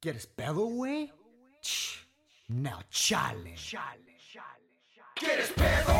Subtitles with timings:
[0.00, 1.12] ¿Quieres pedo, güey?
[1.60, 2.08] Ch,
[2.48, 3.54] Now chale.
[5.14, 5.92] ¿Quieres pedo?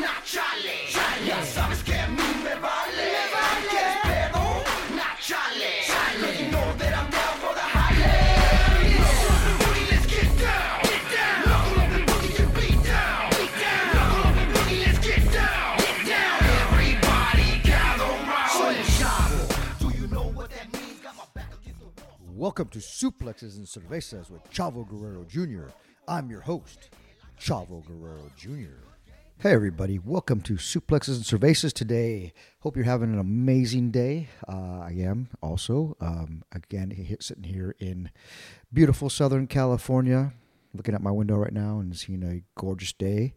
[0.00, 0.88] Nah, chale.
[1.26, 3.31] Ya sabes que a mí me vale.
[22.42, 25.70] Welcome to Suplexes and Cervezas with Chavo Guerrero Jr.
[26.08, 26.90] I'm your host,
[27.40, 28.82] Chavo Guerrero Jr.
[29.38, 30.00] Hey, everybody.
[30.00, 32.32] Welcome to Suplexes and Cervezas today.
[32.58, 34.28] Hope you're having an amazing day.
[34.48, 35.96] Uh, I am also.
[36.00, 38.10] Um, again, sitting here in
[38.72, 40.32] beautiful Southern California,
[40.74, 43.34] looking at my window right now and seeing a gorgeous day.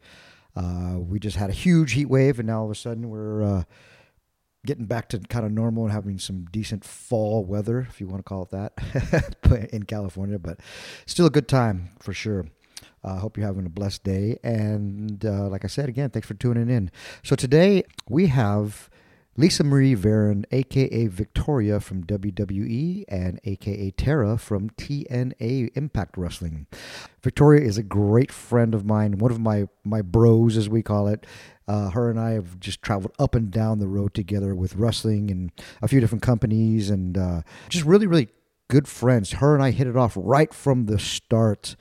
[0.55, 3.44] Uh, we just had a huge heat wave, and now all of a sudden we're.
[3.44, 3.63] Uh,
[4.65, 8.19] getting back to kind of normal and having some decent fall weather, if you want
[8.19, 10.39] to call it that, in California.
[10.39, 10.59] But
[11.05, 12.45] still a good time for sure.
[13.03, 14.39] I uh, hope you're having a blessed day.
[14.44, 16.89] And uh, like I said, again, thanks for tuning in.
[17.23, 18.89] So today we have
[19.38, 26.67] Lisa Marie Varon, aka Victoria from WWE, and aka Tara from TNA Impact Wrestling.
[27.22, 31.08] Victoria is a great friend of mine, one of my my bros, as we call
[31.08, 31.25] it.
[31.67, 35.30] Uh, her and I have just traveled up and down the road together with wrestling
[35.30, 38.30] and a few different companies, and uh, just really, really
[38.69, 39.33] good friends.
[39.33, 41.75] Her and I hit it off right from the start.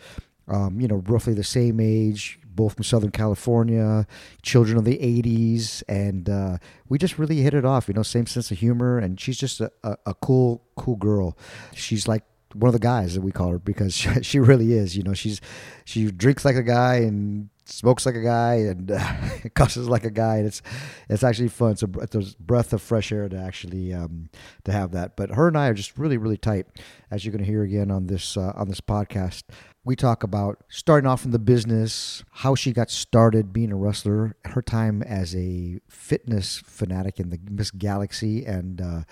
[0.49, 4.07] Um, you know, roughly the same age, both from Southern California,
[4.43, 8.27] children of the 80s, and uh, we just really hit it off, you know, same
[8.27, 11.37] sense of humor, and she's just a, a, a cool, cool girl.
[11.75, 14.97] She's like one of the guys that we call her because she, she really is,
[14.97, 15.41] you know, she's,
[15.85, 19.15] she drinks like a guy and smokes like a guy and uh,
[19.55, 20.63] cusses like a guy and it's
[21.09, 21.77] it's actually fun.
[21.77, 24.29] So there's breath of fresh air to actually um,
[24.65, 25.17] to have that.
[25.17, 26.67] But her and i are just really really tight
[27.11, 29.45] as you're going to hear again on this uh, on this podcast
[29.85, 34.37] we talk about starting off in the business how she got started being a wrestler
[34.47, 39.03] her time as a fitness fanatic in the miss galaxy and uh,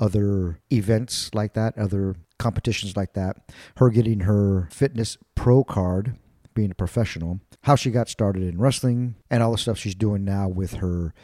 [0.00, 3.36] other events like that other competitions like that
[3.76, 6.16] her getting her fitness pro card
[6.54, 10.24] being a professional, how she got started in wrestling, and all the stuff she's doing
[10.24, 11.14] now with her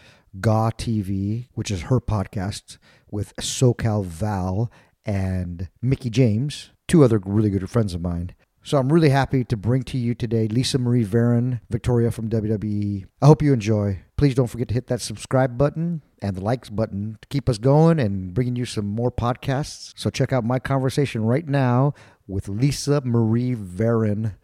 [0.40, 2.78] GAW TV, which is her podcast
[3.10, 4.70] with SoCal Val
[5.04, 8.34] and Mickie James, two other really good friends of mine.
[8.68, 13.06] So I'm really happy to bring to you today Lisa Marie Varon, Victoria from WWE.
[13.22, 14.00] I hope you enjoy.
[14.18, 17.56] Please don't forget to hit that subscribe button and the likes button to keep us
[17.56, 19.94] going and bringing you some more podcasts.
[19.96, 21.94] So check out my conversation right now
[22.26, 24.34] with Lisa Marie Varon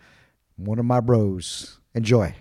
[0.56, 1.80] one of my bros.
[1.94, 2.34] Enjoy.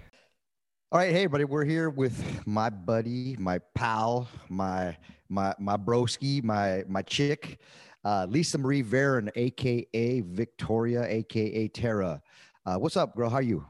[0.90, 4.96] All right, hey everybody, we're here with my buddy, my pal, my
[5.28, 7.60] my my broski, my my chick,
[8.04, 12.22] uh, Lisa Marie Varon, aka Victoria, aka Tara.
[12.66, 13.30] Uh, what's up, girl?
[13.30, 13.66] How are you?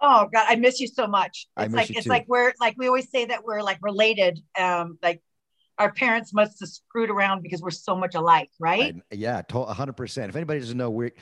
[0.00, 1.48] Oh God, I miss you so much.
[1.56, 2.10] I It's miss like you it's too.
[2.10, 4.38] like we're like we always say that we're like related.
[4.58, 5.22] Um, like
[5.78, 8.94] our parents must have screwed around because we're so much alike, right?
[9.12, 10.28] I- yeah, hundred percent.
[10.28, 11.12] If anybody doesn't know, we're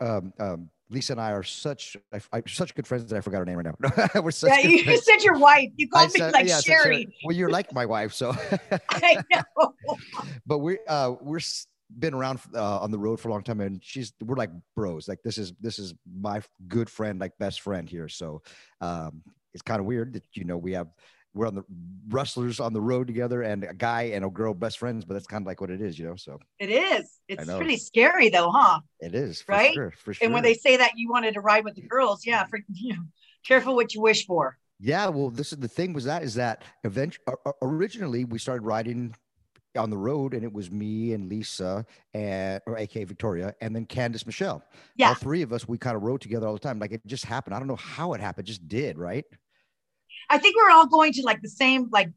[0.00, 3.38] um, um, Lisa and I are such I, I, such good friends that I forgot
[3.38, 4.08] her name right now.
[4.22, 5.04] we're such yeah, you, friends.
[5.04, 5.70] said your wife.
[5.76, 7.16] You I me said- like yeah, I said Sherry.
[7.24, 8.34] Well, you're like my wife, so.
[8.90, 9.74] I know.
[10.46, 11.40] but we're uh we're
[11.98, 15.08] been around uh, on the road for a long time and she's we're like bros
[15.08, 18.42] like this is this is my good friend like best friend here so
[18.80, 19.22] um
[19.54, 20.88] it's kind of weird that you know we have
[21.34, 21.64] we're on the
[22.08, 25.26] wrestlers on the road together and a guy and a girl best friends but that's
[25.26, 27.20] kind of like what it is you know so It is.
[27.28, 28.80] It's pretty scary though, huh?
[29.00, 29.74] it is for Right?
[29.74, 32.26] sure for sure And when they say that you wanted to ride with the girls,
[32.26, 33.02] yeah, for you know,
[33.46, 34.58] careful what you wish for.
[34.78, 37.16] Yeah, well, this is the thing was that is that event
[37.62, 39.14] originally we started riding
[39.76, 41.84] on the road and it was me and Lisa
[42.14, 44.62] and or AK Victoria and then Candice Michelle.
[44.96, 45.08] Yeah.
[45.08, 46.78] All three of us we kind of rode together all the time.
[46.78, 47.54] Like it just happened.
[47.54, 49.24] I don't know how it happened, it just did, right?
[50.28, 52.10] I think we're all going to like the same like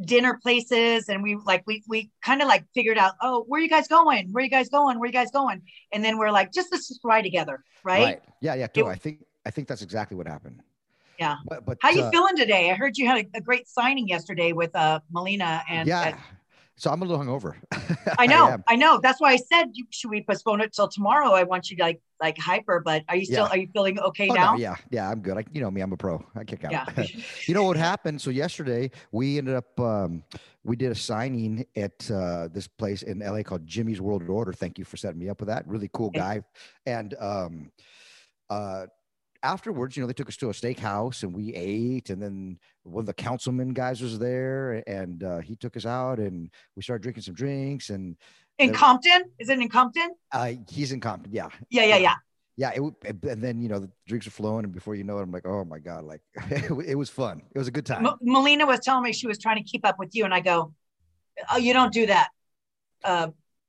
[0.00, 3.68] dinner places and we like we we kind of like figured out oh where you
[3.68, 6.68] guys going where you guys going where you guys going and then we're like just
[6.72, 8.86] let's just ride together right, Yeah, yeah, too.
[8.86, 10.62] I think I think that's exactly what happened.
[11.18, 11.36] Yeah.
[11.46, 14.08] But, but how you uh, feeling today i heard you had a, a great signing
[14.08, 16.18] yesterday with uh melina and yeah.
[16.76, 17.54] So I'm a little hungover.
[18.18, 18.64] i know am.
[18.68, 21.70] I, know that's why i said you, should we postpone it till tomorrow i want
[21.70, 23.50] you to like like hyper but are you still Yeah.
[23.50, 25.36] are you feeling okay Oh, now no, yeah, yeah, I'm good.
[25.38, 26.24] I, you know me, I'm a pro.
[26.36, 26.72] I kick out.
[26.72, 26.86] yeah
[27.46, 28.20] you know what happened?
[28.20, 30.22] So yesterday we ended up um,
[30.64, 34.52] we did a signing at uh, this place in LA called Jimmy's World Order.
[34.52, 35.66] Thank you for setting me up with that.
[35.66, 36.42] Really cool guy.
[36.86, 37.72] And um,
[38.48, 38.86] uh,
[39.42, 43.02] afterwards, you know, they took us to a steakhouse and we ate, and then one
[43.02, 47.02] of the councilman guys was there, and uh, he took us out, and we started
[47.02, 48.16] drinking some drinks, and
[48.58, 49.22] In There- Compton?
[49.38, 50.10] Is it in Compton?
[50.32, 52.14] uh, he's in Compton, yeah, Yeah, yeah, yeah.
[52.56, 52.70] yeah.
[52.70, 55.32] It, and then you know the drinks are flowing, and before you know it, I'm
[55.32, 57.42] like, oh my god, like it, it was fun.
[57.54, 58.06] It was a good time.
[58.06, 60.40] M- Melina was telling me she was trying to keep up with you, and I
[60.40, 60.72] go,
[61.50, 62.28] "Oh, you don't do that.
[63.04, 63.28] Uh,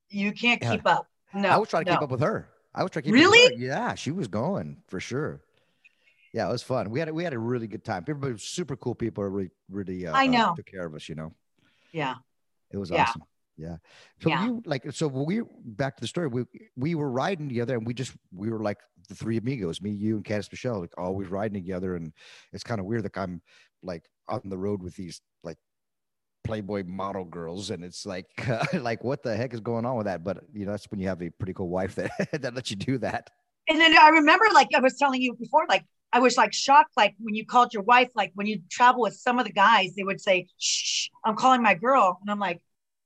[0.10, 0.72] you can't Yeah.
[0.72, 1.98] keep up." No, I was trying to no.
[1.98, 2.48] keep up with her.
[2.76, 3.56] I was trying to keep up with Really?
[3.66, 5.42] Yeah, she was going for sure.
[6.34, 6.90] Yeah, it was fun.
[6.90, 8.04] We had a- we had a really good time.
[8.08, 9.24] Everybody was super cool people.
[9.24, 10.08] Really, really.
[10.08, 10.54] Uh, I uh, know.
[10.56, 11.08] took care of us.
[11.08, 11.34] You know,
[11.92, 12.16] Yeah,
[12.72, 13.04] it was Yeah.
[13.04, 13.24] awesome.
[13.56, 13.78] Yeah.
[14.22, 14.46] So Yeah.
[14.46, 16.28] you like so we back to the story.
[16.28, 16.46] We
[16.76, 20.16] we were riding together and we just we were like the three amigos, me, you,
[20.16, 21.96] and Candice Michelle, like always riding together.
[21.96, 22.14] And
[22.52, 23.42] it's kind of weird that I'm
[23.84, 25.58] like on the road with these like
[26.44, 28.26] Playboy model girls, and it's like
[28.74, 30.24] like what the heck is going on with that?
[30.24, 32.10] But you know, that's when you have a pretty cool wife that
[32.42, 33.30] that lets you do that.
[33.70, 36.92] and then I remember, like I was telling you before, like I was like shocked,
[36.96, 39.96] like when you called your wife, like when you travel with some of the guys,
[39.96, 42.62] they would say, "Shh, I'm calling my girl," and I'm like,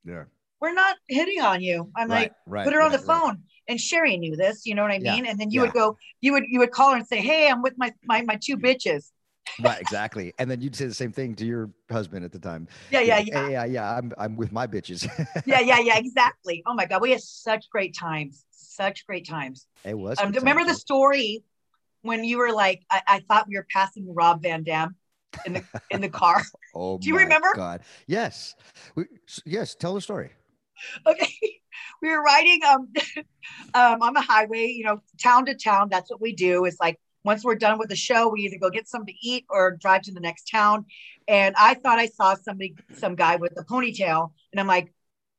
[0.06, 0.26] Yeah.
[0.60, 2.66] "We're not hitting on you." I'm like, right.
[2.66, 3.08] put her on the right.
[3.08, 3.44] phone.
[3.70, 5.26] And Sherry knew this, you know what I Yeah, mean?
[5.26, 5.66] And then you yeah.
[5.66, 8.22] would go, you would you would call her and say, Hey, I'm with my my
[8.22, 9.12] my two bitches.
[9.60, 10.34] Right, exactly.
[10.38, 12.68] And then you'd say the same thing to your husband at the time.
[12.92, 13.44] Yeah, yeah, yeah.
[13.44, 13.96] "Hey, yeah, yeah.
[13.98, 15.10] I'm I'm with my bitches.
[15.46, 16.64] Yeah, yeah, yeah, exactly.
[16.66, 17.02] Oh my God.
[17.02, 18.46] We had such great times.
[18.52, 19.66] Such great times.
[19.84, 20.20] it was.
[20.22, 21.44] Um, remember the story
[22.02, 24.96] when you were like, I, I thought we were passing Rob Van Dam
[25.46, 26.42] in the in the car.
[26.76, 27.52] Oh, Do you remember?
[27.56, 27.82] God.
[28.06, 28.56] Yes.
[28.94, 29.06] We,
[29.46, 29.74] yes.
[29.74, 30.30] Tell the story.
[31.08, 31.34] okay
[32.04, 32.88] we were riding um
[33.74, 37.00] um on the highway you know town to town that's what we do It's like
[37.24, 40.04] once we're done with the show we either go get something to eat or drive
[40.04, 40.86] to the next town
[41.28, 44.94] and i thought i saw somebody some guy with a ponytail and i'm like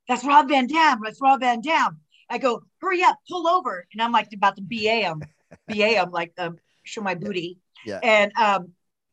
[0.08, 4.02] that's rob van dam that's rob van dam i go hurry up pull over and
[4.02, 5.22] i'm like about to ba him
[5.68, 8.00] ba him like um show my booty Yeah.
[8.02, 8.72] and um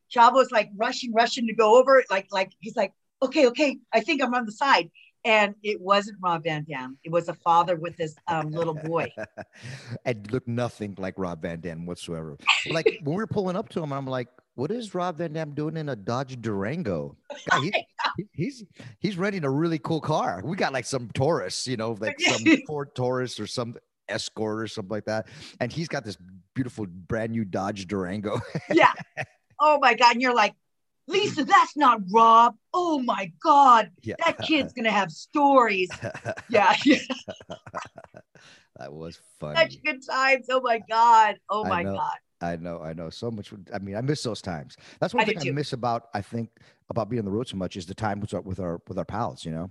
[0.09, 4.21] Chavo's like rushing rushing to go over like like he's like okay okay i think
[4.23, 4.89] i'm on the side
[5.25, 6.99] and it wasn't Rob Van Dam.
[7.03, 9.07] It was a father with his um, little boy.
[10.05, 12.37] and looked nothing like Rob Van Dam whatsoever.
[12.69, 15.55] Like when we were pulling up to him, I'm like, "What is Rob Van Dam
[15.55, 17.17] doing in a Dodge Durango?
[17.49, 17.73] God, he-
[18.17, 18.63] he- he's
[18.99, 20.41] he's renting a really cool car.
[20.45, 23.75] We got like some Taurus, you know, like some Ford Taurus or some
[24.09, 25.27] Escort or something like that,
[25.59, 26.17] and he's got this
[26.53, 28.41] beautiful brand new Dodge Durango.
[28.73, 28.93] yeah.
[29.59, 30.13] Oh my God.
[30.13, 30.53] And you're like,
[31.07, 32.55] Lisa, that's not Rob.
[32.73, 33.91] Oh my God.
[34.01, 35.89] yeah, That kid's going to have stories.
[36.49, 36.75] Yeah.
[38.77, 39.55] that was fun.
[39.55, 40.47] Such good times.
[40.49, 41.35] Oh my God.
[41.49, 41.83] Oh my.
[41.83, 42.17] God.
[42.41, 43.09] I know, I know.
[43.09, 43.53] So much.
[43.73, 44.77] I mean, I miss those times.
[44.99, 46.49] That's one I thing I miss about I think
[46.89, 48.97] about being on the road so much is the time with our with our with
[48.97, 49.45] our pals.
[49.45, 49.69] You know.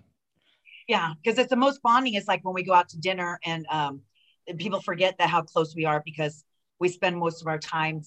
[0.89, 1.13] Yeah.
[1.23, 4.01] Because it's the most bonding is like when we go out to dinner and um,
[4.59, 6.45] people forget that how close we are because
[6.79, 8.03] we spend most of our time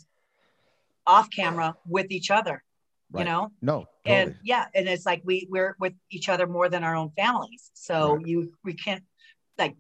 [1.06, 2.64] off camera with each other,
[3.12, 3.22] Right.
[3.22, 3.52] you know?
[3.62, 3.86] No.
[4.06, 4.22] Totally.
[4.24, 7.72] and yeah and it's like we we're with each other more than our own families
[7.74, 8.26] so Right.
[8.26, 9.04] you we can't
[9.58, 9.76] like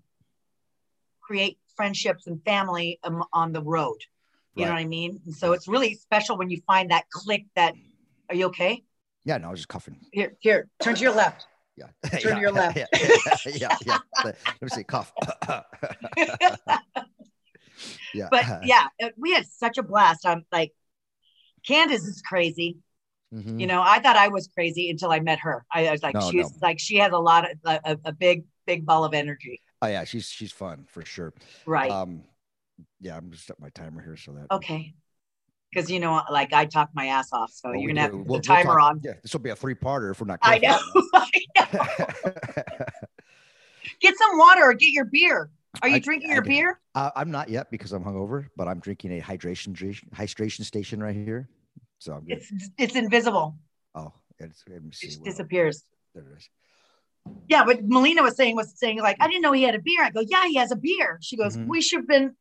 [1.21, 3.95] create friendships and family um, on the road
[4.56, 7.45] you know what i mean and so it's really special when you find that click
[7.56, 7.74] that
[8.30, 8.83] are you okay
[9.24, 9.38] yeah.
[9.38, 9.98] No, I was just coughing.
[10.12, 11.88] here here turn to your left Yeah.
[12.19, 12.77] Turn to your left.
[12.77, 12.85] Yeah.
[13.45, 13.77] yeah.
[13.85, 13.97] yeah.
[14.24, 14.83] Let me see.
[14.83, 15.13] Cough.
[18.13, 18.27] yeah.
[18.31, 18.88] but yeah
[19.18, 20.74] we had such a blast i'm like
[21.68, 22.77] candice is crazy
[23.33, 23.59] Mhm.
[23.59, 26.15] you know i thought i was crazy until i met her i, I was like
[26.15, 26.57] No, she's no.
[26.62, 30.06] like she has a lot of a, a big big ball of energy Oh yeah,
[30.06, 31.33] she's she's fun for sure.
[31.68, 32.23] right Um,
[33.00, 34.47] yeah, I'm just set my timer here so that.
[34.50, 34.95] Okay.
[35.78, 38.18] Because you know, like I talk my ass off, so Well, you're gonna have do-
[38.18, 39.02] put we'll- the we'll timer talk- on.
[39.04, 40.40] Yeah, this will be a three-parter if we're not.
[40.42, 40.80] I know.
[41.14, 42.86] I know.
[44.02, 45.52] Get some water or get your beer.
[45.84, 46.50] Are you I- drinking I your do.
[46.50, 46.80] beer?
[46.96, 49.76] Uh, I'm not yet because I'm hungover, but I'm drinking a hydration
[50.16, 51.48] hydration station right here.
[52.00, 52.38] So I'm good.
[52.40, 53.56] It's it's invisible.
[53.94, 55.07] oh, it's, It see.
[55.07, 55.84] just what- disappears.
[56.16, 56.50] there it is.
[57.50, 60.04] Yeah, but Melina was saying was saying like I didn't know he had a beer.
[60.04, 61.19] I go, yeah, he has a beer.
[61.22, 61.68] She goes, Mhm.
[61.68, 62.36] we should have been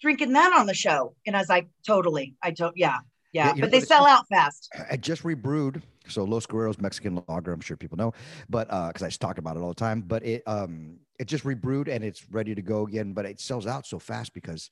[0.00, 1.14] drinking that on the show.
[1.26, 2.34] And I was like, totally.
[2.42, 2.98] I told, yeah,
[3.32, 3.48] yeah.
[3.48, 4.70] Yeah, you know but they what, sell out fast.
[4.90, 5.82] I just rebrewed.
[6.08, 8.12] So Los Guerreros Mexican lager, I'm sure people know,
[8.48, 10.00] but uh, because I just talk about it all the time.
[10.00, 13.12] But it um it just rebrewed and it's ready to go again.
[13.12, 14.70] But it sells out so fast because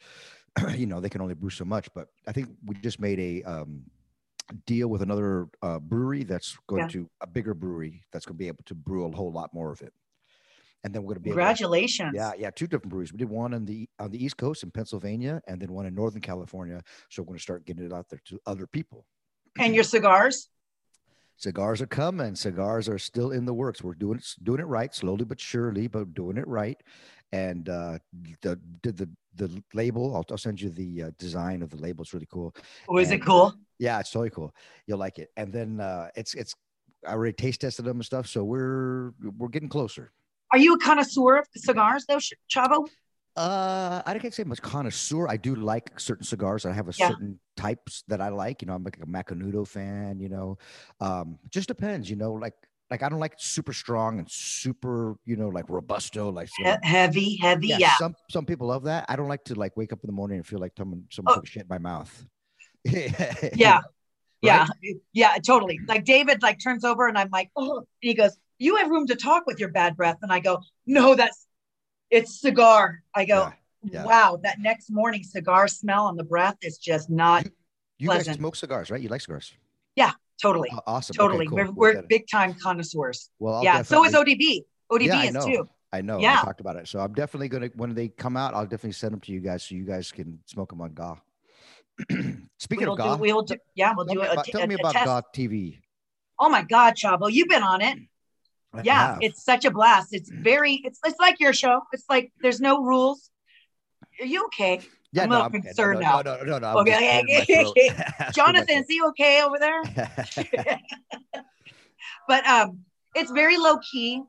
[0.76, 1.88] you know they can only brew so much.
[1.94, 3.82] But I think we just made a um
[4.66, 6.88] deal with another uh, brewery that's going Yeah.
[6.88, 9.72] to a bigger brewery that's going to be able to brew a whole lot more
[9.72, 9.92] of it.
[10.84, 12.12] And then we're going to be able to- Congratulations.
[12.14, 13.12] yeah, yeah, two different breweries.
[13.12, 15.94] We did one on the on the East Coast in Pennsylvania, and then one in
[15.94, 16.82] Northern California.
[17.08, 19.06] So we're going to start getting it out there to other people.
[19.58, 20.50] And your cigars?
[21.36, 22.36] Cigars are coming.
[22.36, 23.82] Cigars are still in the works.
[23.82, 26.80] We're doing it doing it right, slowly but surely, but doing it right.
[27.32, 27.98] And uh,
[28.42, 30.14] the did the the label.
[30.14, 32.02] I'll, I'll send you the uh, design of the label.
[32.02, 32.54] It's really cool.
[32.88, 33.54] Oh, is it And, uh, cool?
[33.78, 34.54] Yeah, it's totally cool.
[34.86, 35.30] You'll like it.
[35.36, 36.54] And then uh, it's it's
[37.06, 40.12] I already taste tested them and stuff, so we're we're getting closer.
[40.54, 42.18] Are you a connoisseur of cigars, though,
[42.49, 42.87] Chavo?
[43.34, 45.26] Uh, I can't say much connoisseur.
[45.26, 46.64] I do like certain cigars.
[46.64, 47.08] I have a Yeah.
[47.08, 48.62] certain types that I like.
[48.62, 50.20] You know, I'm like a Macanudo fan.
[50.20, 50.58] You know,
[51.00, 52.08] um, just depends.
[52.08, 52.54] You know, like
[52.88, 55.16] like I don't like super strong and super.
[55.25, 56.30] You know, like robusto.
[56.30, 56.50] Like
[56.84, 57.66] heavy, heavy.
[57.66, 57.96] yeah, Yeah.
[57.96, 59.06] Some some people love that.
[59.08, 61.32] I don't like to like wake up in the morning and feel like someone someone
[61.32, 61.40] Oh.
[61.40, 62.25] took shit in my mouth.
[62.84, 63.80] Yeah.
[64.42, 64.66] Yeah.
[64.82, 64.96] Right?
[65.14, 65.37] Yeah.
[65.44, 65.80] Totally.
[65.88, 69.06] Like David like turns over and I'm like, oh, and he goes, You have room
[69.08, 70.18] to talk with your bad breath.
[70.23, 71.46] And I go, No, that's
[72.11, 73.02] it's cigar.
[73.14, 73.52] I go, Yeah,
[73.92, 74.04] yeah.
[74.04, 77.46] Wow, that next morning cigar smell on the breath is just not
[77.99, 78.37] You guys Pleasant.
[78.38, 79.00] smoke cigars, right?
[79.00, 79.52] You like cigars?
[79.96, 80.70] Yeah, totally.
[80.70, 81.14] Aw- awesome.
[81.14, 81.46] Okay, Totally.
[81.46, 81.58] cool.
[81.58, 83.30] We're, we're big time connoisseurs.
[83.38, 83.82] Well, I'll yeah.
[83.82, 84.64] So is ODB.
[84.90, 85.68] ODB Yeah, is too.
[85.92, 86.18] I know.
[86.20, 86.38] Yeah.
[86.40, 86.88] I talked about it.
[86.88, 89.62] So I'm definitely gonna when they come out, I'll definitely send them to you guys
[89.62, 91.16] so you guys can smoke them on GAW.
[92.58, 94.52] Speaking We'll of do, GAW, we'll do, yeah, we'll tell do me a, about, a-
[94.52, 95.04] tell me about test.
[95.04, 95.78] GAW TV.
[96.40, 97.99] Oh my God, Chavo, you've been on it.
[98.74, 99.18] I Yeah, have.
[99.20, 100.08] it's such a blast.
[100.12, 101.80] It's very, it's it's like your show.
[101.92, 103.30] It's like there's no rules.
[104.20, 104.80] Are you okay?
[105.12, 106.22] yeah, I'm a no, little I'm concerned no, now.
[106.22, 106.78] No, no, no, no.
[106.80, 107.44] Okay, okay, okay.
[107.62, 107.72] throat.
[107.74, 109.82] Clearing my Jonathan, is he okay over there?
[112.28, 112.80] but um,
[113.14, 114.22] it's very low key.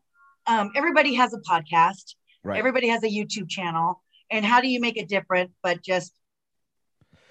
[0.47, 2.15] Um, everybody has a podcast.
[2.43, 2.57] right.
[2.59, 4.01] Everybody has a YouTube channel.
[4.31, 5.51] And how do you make it different?
[5.63, 6.13] But just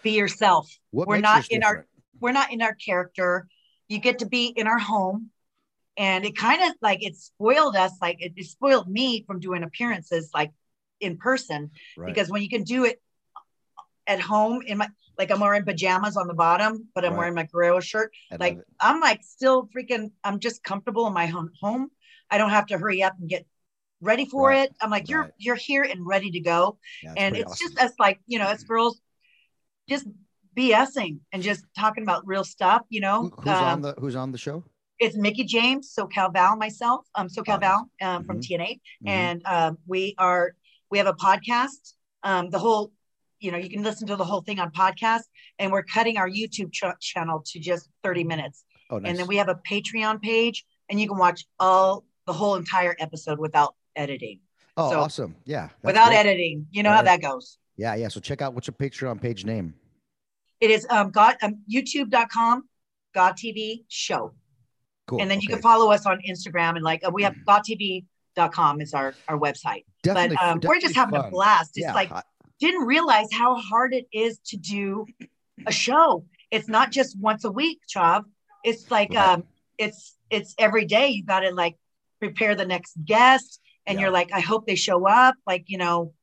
[0.03, 0.69] be yourself.
[0.91, 1.87] What we're not in our-
[2.21, 3.49] We're not in our character.
[3.89, 5.31] You get to be in our home.
[5.97, 9.63] And it kind of like it spoiled us, like it, it spoiled me from doing
[9.63, 10.53] appearances like
[11.01, 12.07] in person Right.
[12.13, 13.01] because when you can do it
[14.07, 17.19] at home in my like I'm wearing pajamas on the bottom, but I'm Right.
[17.19, 18.13] wearing my Guerrero shirt.
[18.33, 18.59] I Like.
[18.81, 20.11] I'm like still freaking.
[20.25, 21.51] I'm just comfortable in my home.
[21.63, 21.91] Home.
[22.31, 23.47] I don't have to hurry up and get
[24.01, 24.69] ready for Right.
[24.69, 24.75] it.
[24.81, 25.33] I'm like you're Right.
[25.39, 26.79] you're here and ready to go.
[27.05, 27.69] Yeah, and it's awesome.
[27.69, 29.01] just us like you know, as girls,
[29.89, 30.07] just
[30.57, 32.83] BSing and just talking about real stuff.
[32.89, 34.65] You know, Who- who's on Um, the who's on the show?
[34.99, 38.43] It's Mickie James, SoCal Val, myself, um, SoCal Oh, Val um, from Mhm.
[38.47, 39.09] TNA, Mhm.
[39.09, 40.55] and um, we are
[40.91, 41.95] we have a podcast.
[42.23, 42.93] Um, the whole,
[43.41, 45.23] you know, you can listen to the whole thing on podcast,
[45.59, 49.11] and we're cutting our YouTube ch- channel to just 30 minutes, oh, nice.
[49.11, 52.95] and then we have a Patreon page, and you can watch all the whole entire
[53.01, 54.41] episode without editing.
[54.77, 55.37] oh, so- awesome.
[55.45, 55.71] Yeah.
[55.83, 56.19] without great.
[56.19, 57.59] editing, you know how that goes.
[57.77, 58.09] Yeah, yeah.
[58.09, 59.75] So check out what's your Patreon page name.
[60.61, 62.69] It is um, God um, YouTube.com,
[63.15, 64.35] GAW TV show.
[65.07, 65.21] Cool.
[65.21, 68.95] and then you can follow us on Instagram and like uh, we have gawtv.com is
[68.95, 69.85] our our website.
[70.03, 71.73] Definitely, but um, we're just having a blast.
[71.77, 72.11] It's Yeah, like
[72.61, 75.07] didn't realize how hard it is to do
[75.67, 76.25] a show.
[76.51, 78.25] It's not just once a week, Chav.
[78.65, 79.29] It's like Right.
[79.35, 79.45] um,
[79.79, 81.09] it's it's every day.
[81.09, 81.77] You got to like
[82.21, 84.05] prepare the next guest, and Yeah.
[84.05, 85.35] you're like, I hope they show up.
[85.47, 86.15] Like you know,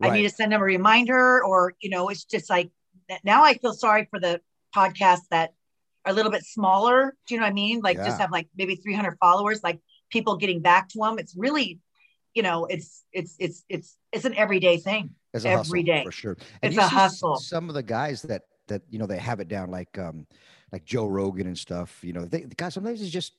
[0.00, 2.70] I need to send them a reminder, or you know, it's just like
[3.24, 4.40] now I feel sorry for the
[4.74, 5.52] podcasts that
[6.04, 7.14] a little bit smaller.
[7.26, 7.80] Do you know what I mean?
[7.80, 8.06] Like Yeah.
[8.06, 9.80] just have like maybe 300 followers, like
[10.10, 11.18] people getting back to them.
[11.18, 11.80] It's really,
[12.34, 15.10] you know, it's it's it's it's it's an everyday thing.
[15.32, 16.04] It's every hustle, day.
[16.04, 16.36] for sure.
[16.62, 17.36] It's a hustle.
[17.36, 20.26] Some of the guys that that you know they have it down, like um,
[20.72, 22.02] like Joe Rogan and stuff.
[22.02, 23.32] You know, they the guys sometimes it's just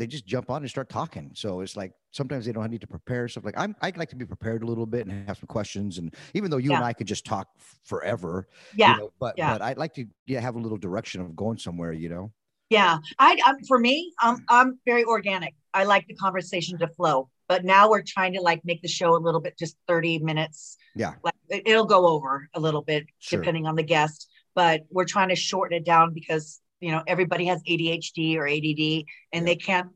[0.00, 1.30] they just jump on and start talking.
[1.34, 3.44] So it's like sometimes they don't need to prepare stuff.
[3.44, 5.98] Like I'm, I like to be prepared a little bit and have some questions.
[5.98, 7.48] And even though you and I could just talk
[7.84, 8.94] forever, Yeah.
[8.94, 9.52] you know, but yeah.
[9.52, 11.92] but I'd like to yeah have a little direction of going somewhere.
[11.92, 12.32] You know,
[12.70, 15.54] Yeah, I, I'm um, for me, I'm I'm very organic.
[15.74, 19.14] I like the conversation to flow, but now we're trying to like make the show
[19.14, 20.78] a little bit just 30 minutes.
[20.96, 21.12] Yeah.
[21.22, 23.38] like it, it'll go over a little bit Sure.
[23.38, 27.46] depending on the guest, but we're trying to shorten it down because you know everybody
[27.46, 29.88] has ADHD or ADD and they can't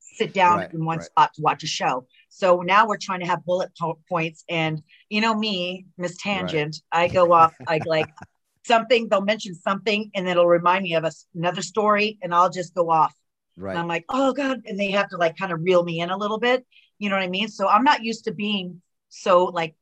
[0.00, 1.06] sit down Right, in one right.
[1.06, 2.06] spot to watch a show.
[2.28, 6.76] So now we're trying to have bullet po- points, and you know me, Miss Tangent,
[6.92, 7.54] I go off.
[7.66, 8.08] I like
[8.64, 9.08] something.
[9.08, 12.90] They'll mention something, and it'll remind me of a another story, and I'll just go
[12.90, 13.14] off.
[13.56, 13.72] right?
[13.72, 16.10] And I'm like, oh god, and they have to like kind of reel me in
[16.10, 16.66] a little bit.
[16.98, 17.48] You know what I mean?
[17.48, 19.74] So I'm not used to being so like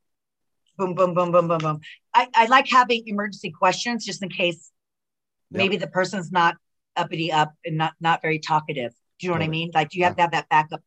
[0.78, 1.80] boom, boom, boom, boom, boom, boom.
[2.14, 4.70] I, I like having emergency questions just in case
[5.50, 5.58] Yep.
[5.58, 6.56] maybe the person's not
[6.96, 8.92] uppity up and not not very talkative.
[9.18, 9.70] Do you know what I mean?
[9.74, 10.82] Like do you have to have that backup.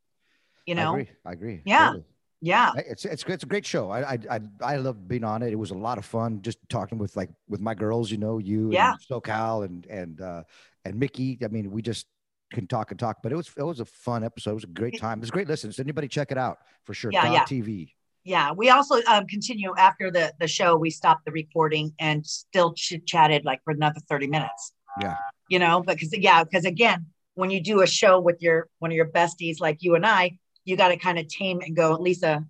[0.66, 0.92] You I know?
[0.94, 1.10] agree.
[1.26, 1.62] I agree.
[1.66, 1.86] Yeah.
[1.88, 2.04] totally.
[2.42, 2.72] Yeah.
[2.76, 3.90] It's it's it's a great show.
[3.90, 5.52] I I I, I love being on it.
[5.52, 8.12] It was a lot of fun just talking with like with my girls.
[8.12, 8.94] You know, you Yeah.
[8.94, 10.44] and SoCal and and uh
[10.86, 11.38] and Mickie.
[11.44, 12.06] I mean, we just
[12.54, 13.18] can talk and talk.
[13.24, 14.52] But it was it was a fun episode.
[14.52, 15.20] It was a great time.
[15.20, 15.72] It was a great listen.
[15.72, 17.12] So anybody check it out for sure.
[17.12, 17.44] Yeah, yeah.
[17.44, 17.94] TV.
[18.24, 18.52] Yeah.
[18.52, 20.76] We also um, continue after the the show.
[20.78, 24.74] We stopped the recording and still chit chatted like for another thirty minutes.
[25.02, 25.16] Yeah.
[25.50, 28.96] You know, because yeah, because again, when you do a show with your one of
[28.96, 32.46] your besties like you and I, you got to kind of tame and go, Lisa,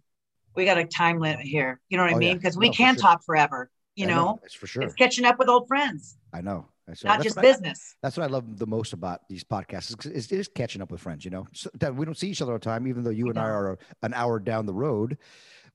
[0.55, 1.79] we got a time limit here.
[1.89, 2.27] You know what I Oh, mean?
[2.29, 2.33] yeah.
[2.35, 3.01] Because we No, for can sure.
[3.01, 3.69] talk forever.
[3.95, 4.81] You I know, it's for sure.
[4.83, 6.69] it's catching up with old friends, I know.
[6.93, 7.95] So not just what I- business.
[8.01, 10.05] that's what I love the most about these podcasts.
[10.07, 11.23] Is, is, is catching up with friends.
[11.25, 13.27] You know, so that we don't see each other all the time, even though you
[13.29, 15.17] and I are an hour down the road.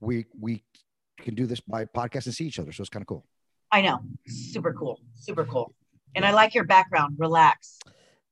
[0.05, 0.63] We we
[1.21, 3.25] can do this by podcast and see each other, so it's kind of cool.
[3.71, 3.99] I know.
[4.27, 4.99] Super cool.
[5.15, 5.73] Super cool.
[6.15, 7.15] And I like your background.
[7.19, 7.79] Relax.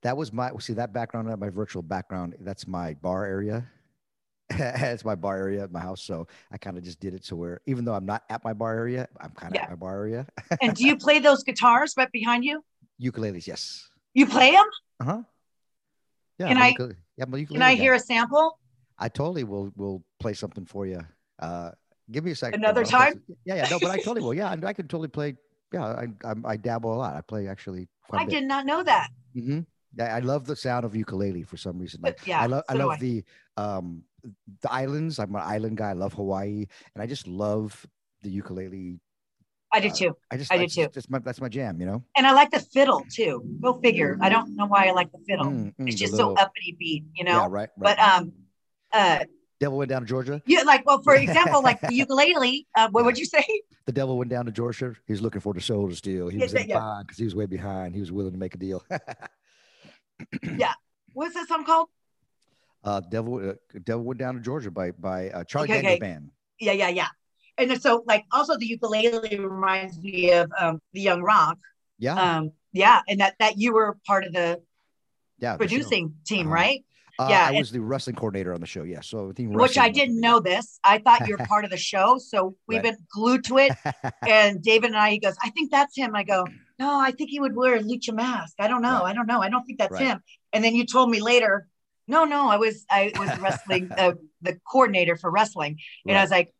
[0.03, 2.35] That was my see that background, my virtual background.
[2.41, 3.65] That's my bar area.
[4.49, 6.03] it's my bar area at my house.
[6.03, 8.53] So I kind of just did it to where, even though I'm not at my
[8.53, 9.63] bar area, I'm kind of Yeah.
[9.63, 10.27] at my bar area.
[10.61, 12.63] And do you play those guitars right behind you?
[13.01, 13.89] Ukuleles, yes.
[14.13, 14.65] You play them?
[14.99, 15.21] Uh huh.
[16.37, 16.47] Yeah.
[16.49, 17.81] Can I'm I- ukule- yeah, a Can ukulele I guy.
[17.81, 18.59] hear a sample?
[18.99, 21.01] I totally will will play something for you.
[21.39, 21.71] Uh,
[22.11, 22.59] give me a second.
[22.63, 23.21] Another time?
[23.45, 24.33] Yeah, yeah, no, but I totally will.
[24.33, 25.35] Yeah, I, I can totally play.
[25.73, 27.15] Yeah, I, I I dabble a lot.
[27.15, 28.31] I play actually quite I bit.
[28.31, 29.09] did not know that.
[29.33, 29.61] hmm
[29.97, 32.01] Yeah, I love the sound of ukulele for some reason.
[32.03, 32.97] Like yeah, I love I so do love I.
[32.97, 33.23] the
[33.57, 34.03] um
[34.61, 35.17] the islands.
[35.19, 35.89] I'm an island guy.
[35.89, 37.85] I love Hawaii, and I just love
[38.21, 38.99] the ukulele.
[39.73, 40.17] I do Uh, too.
[40.29, 40.87] I just I do just- too.
[40.93, 41.79] That's my that's my jam.
[41.81, 42.03] You know.
[42.15, 43.41] And I like the fiddle too.
[43.59, 44.19] Go figure.
[44.21, 45.45] I don't know why I like the fiddle.
[45.47, 47.39] Mm, mm, it's just little- so uppity beat, you know?
[47.41, 47.51] Yeah, right.
[47.51, 47.69] right.
[47.77, 48.33] But um
[48.93, 49.25] uh
[49.63, 50.41] Devil went down to Georgia.
[50.45, 53.05] yeah, like well, for example, like the ukulele, uh, what Yeah.
[53.05, 53.45] would you say?
[53.85, 54.93] The devil went down to Georgia.
[55.07, 56.27] He was looking for the soul to steal.
[56.27, 57.01] He Yeah, was in yeah.
[57.01, 57.95] because he was way behind.
[57.95, 58.83] He was willing to make a deal.
[60.57, 60.73] Yeah,
[61.13, 61.87] what's that song called?
[62.83, 63.53] uh, devil, uh,
[63.83, 65.99] devil went down to Georgia by by uh, Charlie Okay, Daniels okay.
[65.99, 66.31] Band.
[66.59, 67.07] Yeah, yeah, yeah.
[67.57, 71.57] And so like also the ukulele reminds me of um the Young Rock.
[71.99, 74.61] Yeah, Um yeah, and that that you were part of the
[75.39, 75.55] yeah.
[75.57, 76.55] producing team, Uh-huh.
[76.55, 76.85] right?
[77.19, 78.83] Uh, yeah, I was the wrestling coordinator on the show.
[78.83, 80.79] Yeah, so I think Which I didn't know this.
[80.83, 82.17] I thought you were part of the show.
[82.17, 82.83] So we've Right.
[82.83, 83.73] been glued to it.
[84.27, 86.15] And David and I, he goes, I think that's him.
[86.15, 86.47] I go,
[86.79, 88.55] no, I think he would wear a lucha mask.
[88.57, 89.01] I don't know.
[89.03, 89.11] Right.
[89.11, 89.41] I don't know.
[89.41, 90.07] I don't think that's Right.
[90.07, 90.21] him.
[90.53, 91.67] And then you told me later,
[92.07, 95.79] no, no, I was, I was wrestling, uh, the coordinator for wrestling.
[96.07, 96.53] And I was like,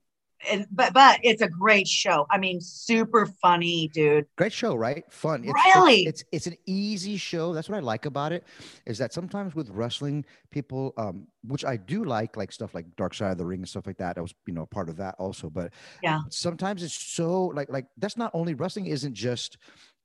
[0.50, 2.26] and, but, but it's a great show.
[2.30, 4.26] I mean, super funny, dude.
[4.38, 5.04] Great show, right?
[5.12, 5.44] Fun.
[5.44, 6.04] It's, Really?
[6.06, 7.54] It's, it's it's an easy show.
[7.54, 8.44] That's what I like about it.
[8.86, 13.14] Is that sometimes with wrestling, people, um, which I do like, like stuff like Dark
[13.14, 14.18] Side of the Ring and stuff like that.
[14.18, 15.50] I was, you know, part of that also.
[15.50, 15.72] But
[16.02, 16.20] Yeah.
[16.30, 19.58] sometimes it's so like like that's not only wrestling isn't just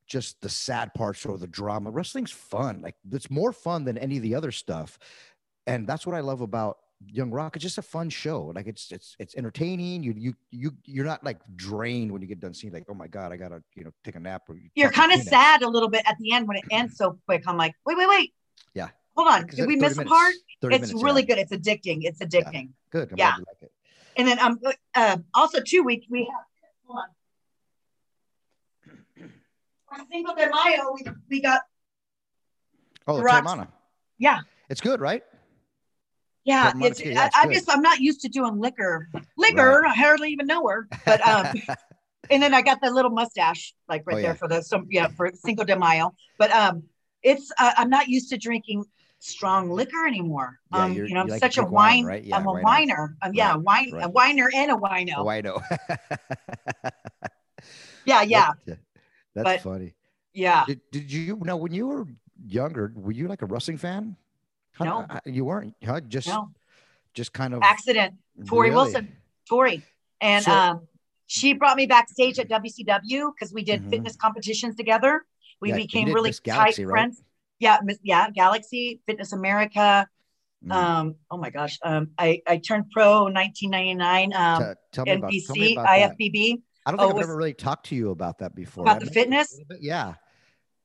[0.07, 1.91] just the sad parts or the drama.
[1.91, 2.81] Wrestling's fun.
[2.83, 4.99] Like it's more fun than any of the other stuff.
[5.67, 7.55] And that's what I love about Young Rock.
[7.57, 8.47] It's just a fun show.
[8.55, 10.03] Like it's it's it's entertaining.
[10.03, 13.07] You you you you're not like drained when you get done seeing like, oh my
[13.07, 15.69] God, I gotta, you know, take a nap or you You're kind of sad a
[15.69, 17.45] little bit at the end when it ends so quick.
[17.47, 18.35] I'm like, wait, wait, wait.
[18.75, 18.89] Yeah.
[19.17, 19.47] Hold on.
[19.47, 20.35] Did we 30 miss a part?
[20.61, 21.27] It's minutes, really yeah.
[21.27, 21.39] good.
[21.39, 21.99] It's addicting.
[22.03, 22.71] It's addicting.
[22.91, 23.13] Good.
[23.13, 23.31] I'm Yeah.
[23.31, 23.73] glad you like it.
[24.17, 24.59] And then um
[24.95, 26.45] uh, also too we we have
[26.87, 27.09] hold on.
[29.89, 31.63] For Cinco de Mayo, we, we got
[33.07, 33.57] Oh, the Rocks-
[34.19, 35.23] yeah It's good, right?
[36.49, 36.73] Yeah.
[36.75, 39.09] I, I'm, just I'm not used to doing liquor.
[39.37, 40.89] Liquor, I hardly even know her.
[41.05, 41.47] But um
[42.31, 44.35] and then I got the little mustache like right Oh, there yeah.
[44.43, 46.15] for the some yeah for Cinco de Mayo.
[46.39, 46.83] But um
[47.23, 48.85] it's uh, I'm not used to drinking
[49.21, 50.59] strong liquor anymore.
[50.73, 52.05] Yeah, um you're- know I'm like such a wine, wine.
[52.07, 52.25] right?
[52.25, 52.63] Yeah, I'm a wino.
[52.63, 53.17] whiner.
[53.23, 54.13] Um, yeah, Right, wine a right.
[54.13, 55.31] whiner and a wino.
[55.31, 55.61] I know.
[58.07, 58.81] yeah, yeah, That's,
[59.35, 59.95] that's But- funny.
[60.33, 60.65] yeah.
[60.67, 62.07] Did, did you know when you were
[62.47, 62.93] younger?
[62.95, 64.17] Were you like a wrestling fan?
[64.87, 65.07] No.
[65.09, 65.75] how- you weren't.
[65.85, 66.01] Huh?
[66.01, 66.51] Just No.
[67.15, 68.15] just kind of accident.
[68.41, 68.75] Torrie Really?
[68.75, 69.17] Wilson,
[69.51, 69.83] Torrie,
[70.21, 70.89] and So- um,
[71.27, 73.91] she brought me backstage at WCW because we did Mhm.
[73.91, 75.25] fitness competitions together.
[75.61, 76.93] We Yeah, became really Galaxy, tight right?
[76.93, 77.23] friends.
[77.59, 80.09] Yeah, yeah, Galaxy, Fitness America.
[80.65, 80.73] Mm.
[80.73, 84.33] Um, oh my gosh, um, I I turned pro in 1999.
[84.35, 85.91] Um, Te- tell me about, tell me NPC, about that.
[86.17, 86.63] IFBB.
[86.87, 88.83] I don't oh, think it I've was- ever really talked to you about that before.
[88.85, 89.61] About I the fitness?
[89.69, 90.15] bit, Yeah.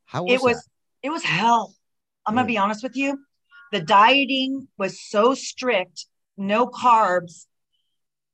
[0.05, 0.69] How was it was that?
[1.03, 1.73] it was hell.
[2.25, 3.19] I'm gonna be honest with you.
[3.73, 6.05] The dieting was so strict,
[6.37, 7.47] no carbs,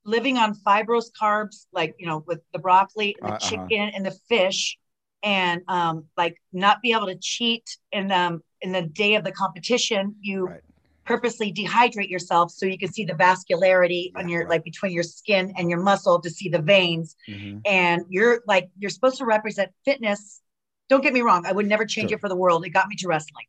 [0.04, 3.48] living on fibrous carbs, like you know, with the broccoli and the Uh, uh-huh.
[3.50, 4.78] chicken and the fish,
[5.24, 9.32] and um, like not be able to cheat in um in the day of the
[9.32, 10.16] competition.
[10.22, 10.62] You Right.
[11.06, 14.50] purposely dehydrate yourself so you can see the vascularity on your right.
[14.50, 17.62] like between your skin and your muscle to see the veins Mhm.
[17.66, 20.42] and you're like you're supposed to represent fitness
[20.88, 22.18] don't get me wrong i would never change Sure.
[22.18, 23.48] it for the world it got me to wrestling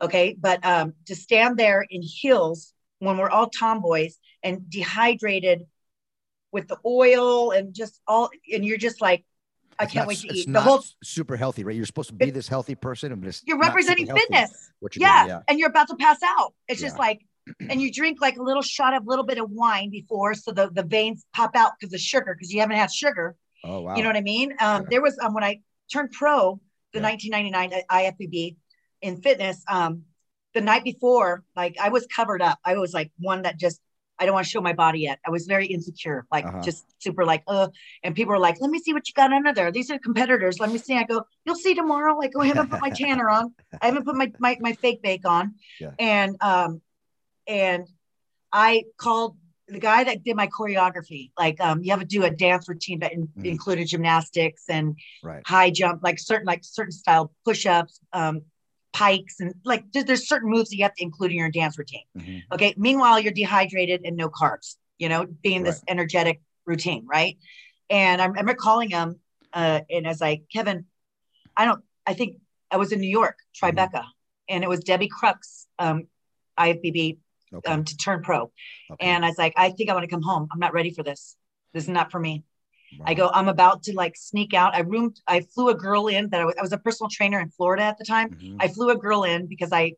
[0.00, 5.62] okay but um to stand there in heels when we're all tomboys and dehydrated
[6.52, 9.24] with the oil and just all and you're just like
[9.78, 11.76] i It's can't not wait to eat the whole super healthy, right?
[11.76, 15.22] You're supposed to be It- this healthy person, it's you're representing fitness What you're yeah,
[15.22, 15.42] doing, yeah.
[15.48, 17.20] and you're about to pass out it's just like
[17.70, 20.52] and you drink like a little shot of a little bit of wine before so
[20.52, 23.96] the, the veins pop out because of sugar because you haven't had sugar Oh wow.
[23.96, 24.52] You know what I mean?
[24.60, 24.88] Um, Yeah.
[24.90, 25.60] There was um, when I
[25.92, 26.60] turned pro,
[26.92, 27.08] the Yeah.
[27.10, 28.54] 1999 at IFBB
[29.00, 29.62] in fitness.
[29.68, 30.04] Um,
[30.54, 32.58] the night before, like I was covered up.
[32.64, 33.80] I was like one that just
[34.20, 35.20] I don't want to show my body yet.
[35.24, 36.60] I was very insecure, like Uh-huh.
[36.64, 37.68] just super like, uh,
[38.02, 39.70] and people were like, let me see what you got under there.
[39.70, 40.58] These are competitors.
[40.58, 40.96] Let me see.
[40.96, 42.16] I go, you'll see tomorrow.
[42.16, 43.54] Like, oh, I haven't put my tanner on.
[43.80, 45.54] I haven't put my, my, my fake bake on.
[45.78, 45.92] Yeah.
[46.00, 46.80] And, um,
[47.46, 47.86] and
[48.52, 49.36] I called
[49.68, 51.30] the guy that did my choreography.
[51.38, 53.44] Like, um, you have to do a dance routine that in, Mhm.
[53.44, 55.46] included gymnastics and Right.
[55.46, 58.42] high jump, like certain, like certain style push-ups, um,
[58.98, 62.02] pikes, and like there's, certain moves that you have to include in your dance routine.
[62.16, 62.42] Mhm.
[62.52, 62.74] Okay.
[62.76, 67.38] Meanwhile, you're dehydrated and no carbs, you know, being this energetic routine, right?
[67.88, 69.20] And I remember calling him,
[69.52, 70.86] uh, and I was like, Kevin,
[71.56, 72.36] I don't, I think
[72.70, 74.04] I was in New York, Tribeca,
[74.48, 76.08] and it was Debbie Crux, um,
[76.58, 77.18] IFBB,
[77.50, 77.72] Okay.
[77.72, 78.42] um, to turn pro.
[78.90, 79.06] okay.
[79.08, 80.48] And I was like, I think I want to come home.
[80.52, 81.34] I'm not ready for this.
[81.72, 82.42] This is not for me.
[83.04, 84.74] I go, I'm about to like sneak out.
[84.74, 87.40] I roomed, I flew a girl in that I was, I was a personal trainer
[87.40, 88.30] in Florida at the time.
[88.30, 88.56] Mhm.
[88.60, 89.94] I flew a girl in because I,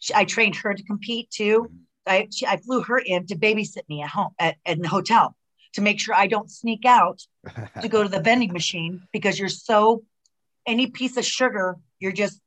[0.00, 1.70] she, I trained her to compete too.
[1.70, 1.78] Mhm.
[2.06, 5.36] I, she, I flew her in to babysit me at home at, at the hotel
[5.74, 7.26] to make sure I don't sneak out
[7.80, 10.04] to go to the vending machine because you're so
[10.66, 12.40] any piece of sugar, you're just,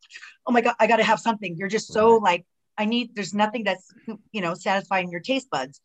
[0.45, 1.56] oh my God, I got to have something.
[1.58, 2.21] You're just so Right.
[2.21, 2.45] like,
[2.78, 3.91] I need, there's nothing that's,
[4.32, 5.82] you know, satisfying your taste buds.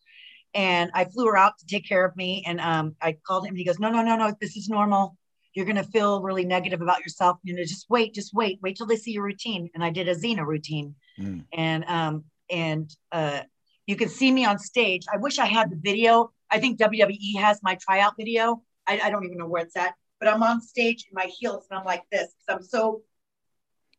[0.54, 2.44] And I flew her out to take care of me.
[2.46, 3.54] And um, I called him.
[3.54, 5.16] He goes, no, no, no, no, this is normal.
[5.54, 7.38] You're going to feel really negative about yourself.
[7.42, 9.70] You know, just wait, just wait, wait till they see your routine.
[9.74, 10.94] And I did a Xena routine.
[11.18, 11.44] Mm.
[11.52, 13.42] And, um, and uh,
[13.86, 15.04] you can see me on stage.
[15.12, 16.32] I wish I had the video.
[16.50, 18.62] I think WWE has my tryout video.
[18.86, 21.66] I, I don't even know where it's at, but I'm on stage in my heels
[21.70, 23.02] and I'm like this because I'm so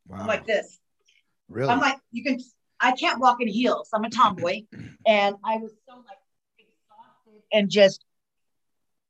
[0.08, 0.20] wow.
[0.20, 0.80] I'm like this.
[1.50, 1.70] really?
[1.70, 2.40] I'm like you can.
[2.84, 3.90] I can't walk in heels.
[3.94, 4.64] I'm a tomboy,
[5.06, 6.18] and I was so like
[7.52, 8.04] and just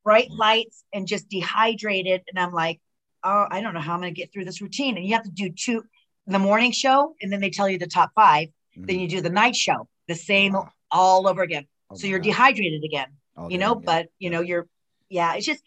[0.04, 2.21] bright lights and just dehydrated.
[2.30, 2.80] And I'm like,
[3.23, 4.97] oh, I don't know how I'm going to get through this routine.
[4.97, 5.84] And you have to do two
[6.27, 8.49] the morning show, and then they tell you the top five.
[8.75, 9.01] Then Mhm.
[9.01, 10.69] you do the night show, the same Wow.
[10.91, 11.67] all over again.
[11.89, 12.25] Oh so you're God.
[12.25, 13.75] dehydrated again, Oh, you know.
[13.75, 13.82] yeah.
[13.86, 14.67] But you know, you're
[15.10, 15.34] yeah.
[15.34, 15.63] It's just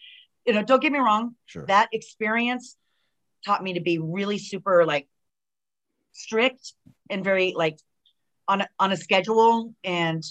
[0.47, 0.63] you know.
[0.63, 1.37] Don't get me wrong.
[1.47, 1.67] sure.
[1.67, 2.77] That experience
[3.45, 5.09] taught me to be really super like
[6.13, 6.73] strict
[7.11, 7.79] and very like
[8.49, 9.75] on a, on a schedule.
[9.83, 10.23] And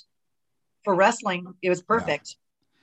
[0.83, 2.35] for wrestling, it was perfect.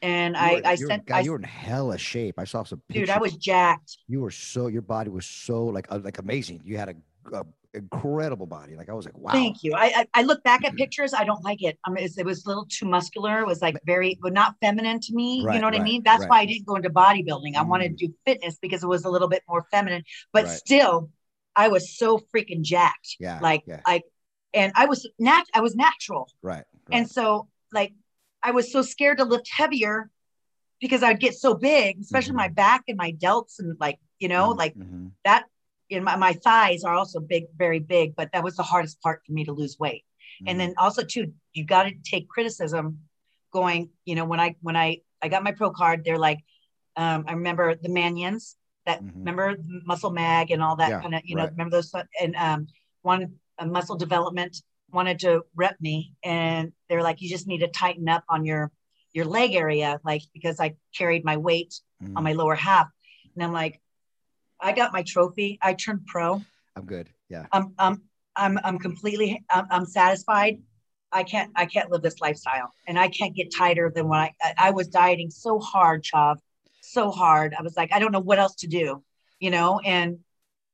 [0.03, 2.39] And You I were- I you sent guy, I, you were in hella shape.
[2.39, 3.09] I saw some Pictures.
[3.09, 3.99] dude, I was jacked.
[4.09, 6.63] You were so your body was so like uh, like amazing.
[6.65, 8.77] You had a, a incredible body.
[8.77, 9.33] Like I was like, wow.
[9.33, 9.75] Thank you.
[9.75, 11.13] I, I I look back at pictures.
[11.13, 11.79] I don't like it.
[11.87, 13.41] I mean, it was a little too muscular.
[13.41, 15.43] It was like very, but not feminine to me.
[15.45, 16.03] Right, you know what right, I mean?
[16.03, 16.31] That's right.
[16.31, 17.55] why I didn't go into bodybuilding.
[17.57, 17.99] I wanted Mm.
[17.99, 20.05] to do fitness because it was a little bit more feminine.
[20.33, 21.11] But still,
[21.55, 23.17] I was so freaking jacked.
[23.21, 23.39] Yeah.
[23.43, 23.81] Like yeah.
[23.85, 24.01] I,
[24.55, 25.45] and I was nat.
[25.55, 26.27] I was natural.
[26.41, 26.55] Right.
[26.57, 26.65] right.
[26.91, 27.93] And so, like,
[28.43, 30.11] I was so scared to lift heavier
[30.81, 32.37] because I'd get so big, especially Mhm.
[32.37, 35.13] my back and my delts, and like, you know, Mhm, like mhm.
[35.25, 35.45] that.
[35.91, 39.23] In my, my thighs are also big, very big, but that was the hardest part
[39.27, 40.05] for me to lose weight.
[40.41, 40.49] Mhm.
[40.49, 43.01] And then also too, you got to take criticism.
[43.53, 46.39] Going, you know, when I when I I got my pro card, they're like,
[46.97, 48.57] um, I remember the Manions
[48.87, 49.13] that Mhm.
[49.17, 51.51] remember Muscle Mag and all that Yeah, kind of, you know, right.
[51.51, 52.69] remember those and um,
[53.03, 57.69] one uh, muscle development wanted to rep me, and they're like, you just need to
[57.69, 58.71] tighten up on your
[59.13, 62.17] your leg area, like because I carried my weight Mhm.
[62.17, 62.89] on my lower half,
[63.35, 63.81] and I'm like,
[64.61, 66.43] I got my trophy, I turned pro,
[66.77, 67.09] I'm good.
[67.29, 67.47] Yeah.
[67.53, 68.03] I'm I'm
[68.37, 70.63] I'm I'm completely I'm, I'm satisfied.
[71.13, 74.33] I can't I can't live this lifestyle, and I can't get tighter than when I
[74.43, 76.37] I, I was dieting so hard, Chav,
[76.81, 77.55] so hard.
[77.59, 79.03] I was like, I don't know what else to do,
[79.39, 80.19] you know, and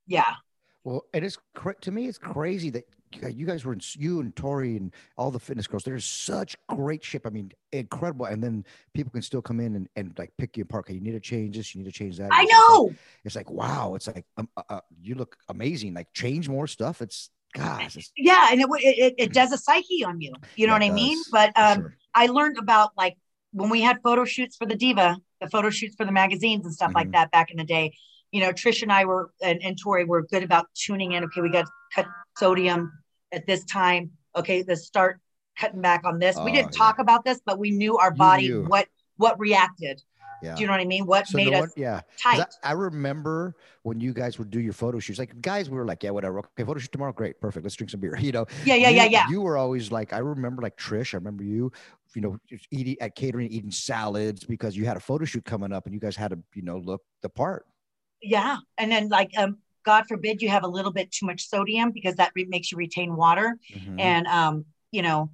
[0.06, 0.34] yeah,
[0.84, 1.38] Well, it is
[1.80, 2.06] to me.
[2.06, 5.38] It's crazy that you guys- you guys were in you and Torrie and all the
[5.40, 5.84] fitness girls.
[5.84, 7.26] They're such great shape.
[7.26, 8.26] I mean, incredible.
[8.26, 8.64] And then
[8.94, 10.86] people can still come in and, and like pick you apart.
[10.86, 11.74] Okay, you need to change this.
[11.74, 12.32] You need to change that.
[12.32, 12.94] I It's just like- know.
[13.24, 13.94] it's like wow.
[13.94, 15.94] It's like um, uh, uh, you look amazing.
[15.94, 17.00] Like change more stuff.
[17.02, 17.96] It's gosh.
[17.96, 20.32] It's, Yeah, and it it, it, does a psyche on you.
[20.56, 21.16] You know Yeah, what I mean?
[21.18, 21.96] does, But um, sure.
[22.14, 23.16] I learned about like
[23.52, 26.74] when we had photo shoots for the Diva, the photo shoots for the magazines and
[26.74, 27.12] stuff like Mhm.
[27.12, 27.96] that back in the day.
[28.32, 31.24] You know, Trish and I were and, and Tori were good about tuning in.
[31.24, 32.92] Okay, we got cut sodium
[33.32, 34.12] at this time.
[34.34, 35.20] Okay, let's start
[35.58, 36.36] cutting back on this.
[36.44, 36.78] we didn't yeah.
[36.78, 38.64] talk about this, but we knew our body knew.
[38.64, 40.02] what what reacted.
[40.42, 40.54] yeah.
[40.54, 41.06] Do you know what I mean?
[41.06, 42.02] What so made no us one, yeah.
[42.20, 42.40] tight?
[42.62, 45.18] I, I remember when you guys would do your photo shoots.
[45.18, 46.40] Like guys, we were like, yeah, whatever.
[46.40, 47.12] Okay, photo shoot tomorrow.
[47.12, 47.64] Great, perfect.
[47.64, 48.16] Let's drink some beer.
[48.20, 48.46] You know.
[48.64, 49.28] yeah, yeah, you, yeah, yeah.
[49.30, 51.14] You were always like, I remember like Trish.
[51.14, 51.72] I remember you,
[52.14, 52.38] you know,
[52.70, 56.00] eating at catering, eating salads because you had a photo shoot coming up and you
[56.00, 57.66] guys had to, you know, look the part.
[58.20, 61.92] Yeah, and then like um, God forbid you have a little bit too much sodium
[61.92, 63.48] because that re- makes you retain water.
[63.74, 63.94] Mhm.
[64.10, 64.54] and um
[64.96, 65.30] you know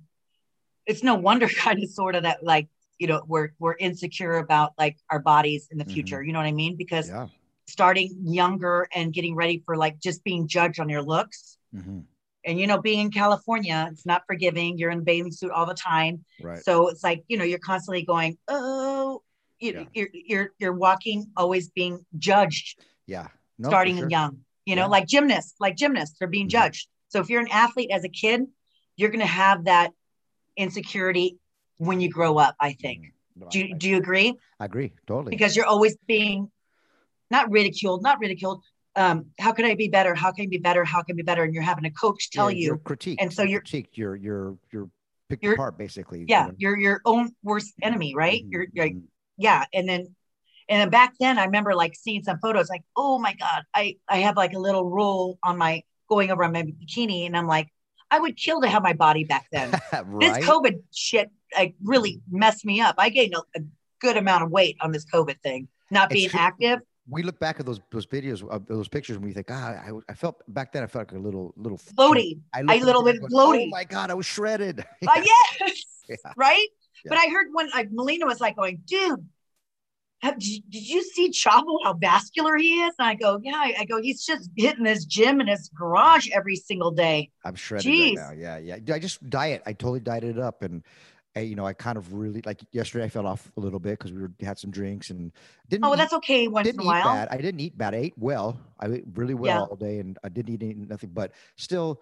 [0.90, 2.68] it's no wonder kind of sort of that like
[3.00, 5.92] you know we're we're insecure about like our bodies in the Mhm.
[5.96, 7.26] future you know what i mean because yeah.
[7.66, 8.08] starting
[8.40, 11.40] younger and getting ready for like just being judged on your looks
[11.74, 12.00] hmm
[12.48, 14.70] And you know, being in California, it's not forgiving.
[14.78, 16.14] You're in a bathing suit all the time.
[16.48, 16.62] Right.
[16.66, 19.22] So it's like, you know, you're constantly going, oh,
[19.64, 19.84] you, Yeah.
[19.96, 21.96] you're, you're, you're walking, always being
[22.28, 22.66] judged,
[23.06, 23.28] yeah.
[23.62, 24.08] No, starting sure.
[24.10, 24.86] young, you know, Yeah.
[24.88, 26.50] like gymnasts, like gymnasts, they're being Mhm.
[26.50, 26.88] judged.
[27.08, 28.42] So if you're an athlete as a kid,
[28.96, 29.92] you're going to have that
[30.56, 31.38] insecurity
[31.78, 33.04] when you grow up, I think.
[33.06, 33.12] Mhm.
[33.36, 34.34] No, Do I- do you agree?
[34.60, 35.30] I agree totally.
[35.30, 36.50] Because you're always being
[37.30, 38.62] not ridiculed, not ridiculed.
[38.94, 40.14] Um, how can I be better?
[40.14, 40.84] How can I be better?
[40.84, 41.42] How can I be better?
[41.44, 43.96] And you're having a coach tell Yeah, you, you're and so you're you're- critiqued.
[43.96, 44.90] You're you're you're
[45.30, 46.20] picked You're- apart basically.
[46.20, 46.54] you yeah, know?
[46.58, 48.44] you're your own worst enemy, right?
[48.44, 49.06] Mhm, You're, you're like, mhm.
[49.38, 50.14] yeah and then
[50.68, 53.96] and then back then i remember like seeing some photos like oh my god i
[54.08, 57.46] i have like a little roll on my going over on my bikini and i'm
[57.46, 57.68] like
[58.12, 59.70] i would kill to have my body back then.
[60.20, 62.94] This covid shit like really messed me up.
[62.98, 63.62] I gained a, a
[64.00, 66.80] good amount of weight on this covid thing not being active.
[67.08, 69.90] We look back at those those videos of those pictures and we think, God, I,
[70.08, 70.82] I felt back then.
[70.82, 74.10] I felt like a little little floaty I at little bit floaty Oh my God,
[74.10, 74.80] I was shredded.
[75.06, 75.22] uh,
[75.60, 75.84] yes.
[76.08, 76.16] Yeah.
[76.36, 76.68] right?
[77.04, 79.26] But i heard when like melina was like going dude
[80.30, 82.94] did, you- did you see Chavo how vascular he is?
[82.98, 83.56] And I go, yeah.
[83.56, 87.30] I, go, he's just hitting his gym in his garage every single day.
[87.44, 88.16] I'm shredded Jeez.
[88.16, 88.58] right now.
[88.58, 88.94] Yeah, yeah.
[88.94, 89.62] I just diet.
[89.66, 90.82] I totally dieted up, and
[91.34, 93.04] I, you know, I kind of really like yesterday.
[93.06, 95.32] I fell off a little bit because we were, had some drinks and
[95.68, 95.84] didn't.
[95.84, 97.04] Oh, well, that's okay once in didn't a eat while.
[97.04, 97.28] bad.
[97.30, 97.94] I didn't eat bad.
[97.94, 98.60] I ate well.
[98.78, 99.60] I ate really well Yeah.
[99.62, 101.10] all day, and I didn't eat any, nothing.
[101.12, 102.00] But still,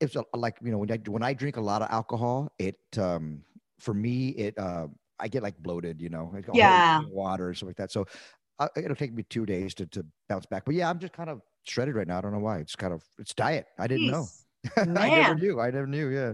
[0.00, 3.42] it's like you know when I when I drink a lot of alcohol, it um
[3.78, 4.86] for me it uh
[5.20, 6.00] I get like bloated.
[6.00, 7.02] You know, like, Yeah.
[7.10, 7.92] water and stuff like that.
[7.92, 8.06] So
[8.58, 10.64] I, it'll take me two days to to bounce back.
[10.64, 12.18] But yeah, I'm just kind of shredded right now.
[12.18, 12.58] I don't know why.
[12.58, 13.66] It's kind of it's diet.
[13.78, 14.26] I didn't know.
[14.76, 15.60] I never knew.
[15.60, 16.08] I never knew.
[16.08, 16.32] Yeah.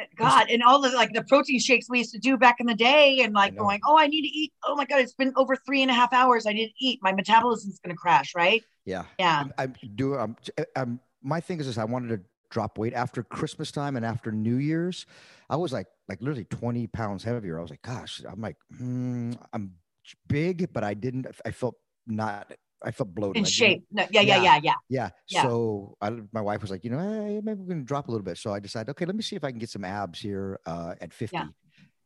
[0.00, 2.66] Eh, God, and all the like the protein shakes we used to do back in
[2.66, 4.52] the day, and like going, oh, I need to eat.
[4.64, 6.46] Oh my God, it's been over three and a half hours.
[6.46, 7.00] I need to eat.
[7.02, 8.62] My metabolism's going to crash, right?
[8.84, 9.04] Yeah.
[9.18, 9.40] Yeah.
[9.40, 12.20] I'm, I'm do um, I'm, I'm eh, um, my thing is this I wanted to
[12.52, 15.06] drop weight after Christmas time and after New Year's.
[15.50, 17.58] I was like like literally 20 pounds heavier.
[17.58, 19.72] I was like, gosh, I'm like, hmm, I'm
[20.28, 22.52] big, but I didn't I felt not
[22.84, 23.38] I felt bloated.
[23.38, 23.84] In shape.
[23.90, 24.42] No, yeah, yeah, Yeah.
[24.42, 24.74] yeah, yeah.
[24.88, 25.10] Yeah.
[25.28, 25.42] Yeah.
[25.42, 28.24] So I, my wife was like, you know, hey, maybe we're gonna drop a little
[28.24, 28.38] bit.
[28.38, 30.94] So I decided, okay, let me see if I can get some abs here uh,
[31.00, 31.36] at 50.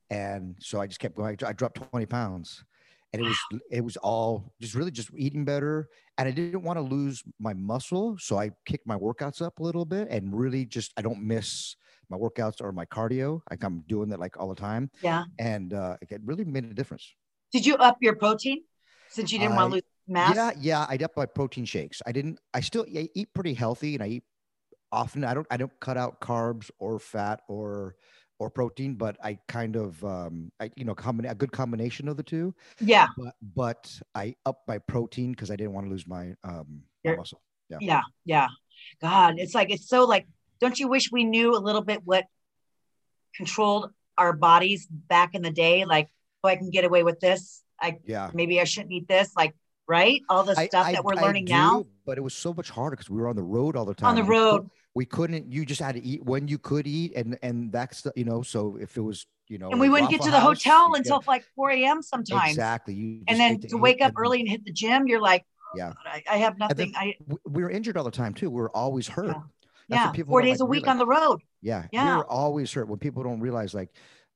[0.09, 1.37] And so I just kept going.
[1.45, 2.65] I dropped 20 pounds.
[3.13, 3.39] And it was
[3.71, 5.89] it was all just really just eating better.
[6.19, 8.17] And I didn't want to lose my muscle.
[8.19, 11.77] So I kicked my workouts up a little bit and really just I don't miss
[12.11, 13.41] my workouts or my cardio.
[13.51, 14.91] Like I'm doing that like all the time.
[15.03, 15.25] Yeah.
[15.39, 17.15] And uh, it really made a difference.
[17.53, 18.65] Did you up your protein
[19.09, 20.35] since you didn't want to lose mass?
[20.35, 20.87] Yeah, yeah.
[20.89, 22.03] I up my protein shakes.
[22.07, 22.39] I didn't.
[22.53, 24.25] I still I eat pretty healthy, and I eat
[24.93, 25.25] often.
[25.25, 25.47] I don't.
[25.51, 27.97] I don't cut out carbs or fat or
[28.39, 32.17] or protein, but I kind of um, I you know combine a good combination of
[32.17, 32.55] the two.
[32.81, 33.09] Yeah.
[33.17, 37.17] But but I up my protein because I didn't want to lose my um my
[37.17, 37.41] muscle.
[37.69, 37.79] Yeah.
[37.81, 38.03] Yeah.
[38.25, 38.49] Yeah.
[39.01, 40.27] God, it's like, it's so like,
[40.61, 42.25] don't you wish we knew a little bit what
[43.35, 45.85] controlled our bodies back in the day?
[45.85, 46.09] Like,
[46.45, 47.63] oh, I can get away with this.
[47.81, 48.31] I Yeah.
[48.35, 49.35] maybe I shouldn't eat this.
[49.37, 49.55] Like,
[49.89, 50.21] right?
[50.29, 52.97] All the stuff I- that we're learning do, now but it was so much harder
[52.97, 54.11] because we were on the road all the time.
[54.11, 54.71] on the road.
[54.97, 55.53] We couldn't.
[55.53, 58.43] You just had to eat when you could eat, and and that's the, you know.
[58.43, 61.21] So if it was you know, And we wouldn't get to the House, hotel until
[61.21, 62.03] get- like 4 a.m.
[62.03, 62.51] sometimes.
[62.51, 62.95] exactly.
[62.95, 65.45] You And then ate to wake up and- early and hit the gym, you're like,
[65.73, 65.93] oh, Yeah.
[66.05, 66.93] I, I have nothing.
[66.97, 68.51] I we were injured all the time too.
[68.51, 69.27] We were always hurt.
[69.27, 69.43] Yeah.
[69.89, 71.43] That's yeah, people four days like, a week on the road.
[71.63, 72.17] Yeah, yeah we Yeah.
[72.17, 72.89] were always hurt.
[72.89, 73.91] When people don't realize, like,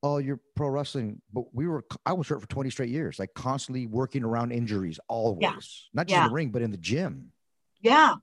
[0.04, 1.84] oh, you're pro wrestling, but we were.
[2.06, 5.88] I was hurt for 20 straight years, like constantly working around injuries, always.
[5.92, 6.22] Not just Yeah.
[6.22, 7.32] in the ring, but in the gym.
[7.80, 8.14] Yeah,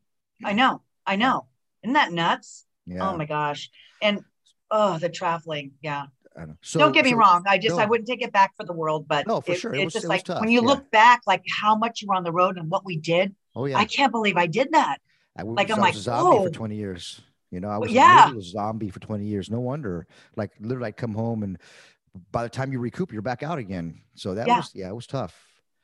[0.45, 0.83] I know.
[1.05, 1.47] I know.
[1.87, 2.65] Isn't that nuts?
[2.89, 3.09] Oh yeah.
[3.09, 3.69] Oh my gosh.
[4.01, 4.19] And
[4.69, 5.71] oh, the traveling.
[5.81, 6.07] Yeah.
[6.37, 6.57] I know.
[6.61, 7.43] So Don't get me so- wrong.
[7.47, 9.73] I just I wouldn't take it back for the world, but No, for it- sure.
[9.73, 10.67] It it's was- just it like tough, when you yeah.
[10.67, 13.33] look back, like how much you were on the road and what we did.
[13.55, 13.77] Oh yeah.
[13.77, 14.97] I can't believe I did that.
[15.37, 17.21] I was, like, I'm I like, was a zombie "Whoa." for 20 years.
[17.51, 18.33] You know, I was yeah.
[18.35, 19.49] a zombie for 20 years.
[19.49, 20.05] No wonder.
[20.35, 21.57] Like literally, I'd come home and
[22.31, 24.01] by the time you recoup, you're back out again.
[24.15, 24.57] So that Yeah.
[24.57, 25.33] was yeah, it was tough.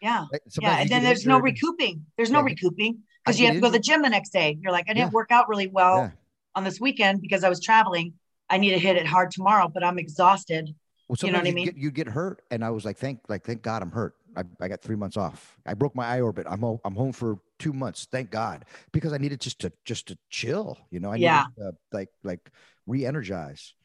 [0.01, 0.25] Yeah.
[0.31, 0.79] Like, Yeah.
[0.79, 2.05] And then there's no recouping.
[2.17, 2.45] There's no Yeah.
[2.45, 4.57] recouping because you have to go to the gym the next day.
[4.61, 5.13] You're like, I didn't Yeah.
[5.13, 6.11] work out really well Yeah.
[6.55, 8.13] on this weekend because I was traveling.
[8.49, 10.75] I need to hit it hard tomorrow, but I'm exhausted.
[11.07, 11.65] Well, You know what I mean?
[11.65, 14.15] Get, you get hurt, and I was like, thank, like, thank God I'm hurt.
[14.35, 15.57] I, I got three months off.
[15.65, 16.47] I broke my eye orbit.
[16.49, 18.07] I'm home, I'm home for two months.
[18.11, 20.77] Thank God, because I needed just to just to chill.
[20.89, 21.43] You know, I Yeah.
[21.57, 22.51] needed to, like like
[22.87, 23.75] re-energize.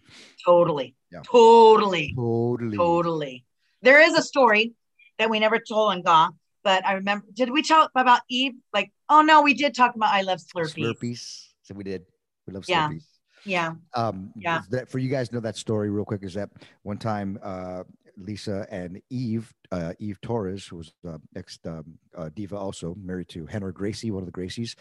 [0.44, 0.94] Totally.
[1.12, 1.20] Yeah.
[1.24, 2.14] Totally.
[2.16, 2.76] Totally.
[2.76, 3.44] Totally.
[3.82, 4.72] There is a story
[5.18, 6.30] that we never told on Gaw,
[6.62, 7.26] but I remember.
[7.32, 8.54] Did we talk about Eve?
[8.72, 10.74] Like, oh no, we did talk about I love Slurpees.
[10.74, 11.44] Slurpees.
[11.62, 12.04] So we did.
[12.46, 12.88] We love Yeah.
[12.88, 13.04] Slurpees.
[13.44, 13.74] Yeah.
[13.94, 14.62] Um, Yeah.
[14.70, 16.50] That, for you guys to know that story real quick is that
[16.82, 17.84] one time uh,
[18.16, 23.28] Lisa and Eve, uh, Eve Torres, who was uh, ex um, uh, diva, also married
[23.30, 24.74] to Rener Gracie, one of the Gracies.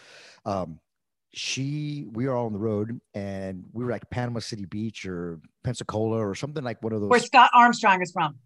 [0.45, 0.79] Um,
[1.33, 5.39] she we were all on the road and we were like Panama City Beach or
[5.63, 7.09] Pensacola or something like one of those.
[7.09, 8.37] Where Scott Armstrong is from.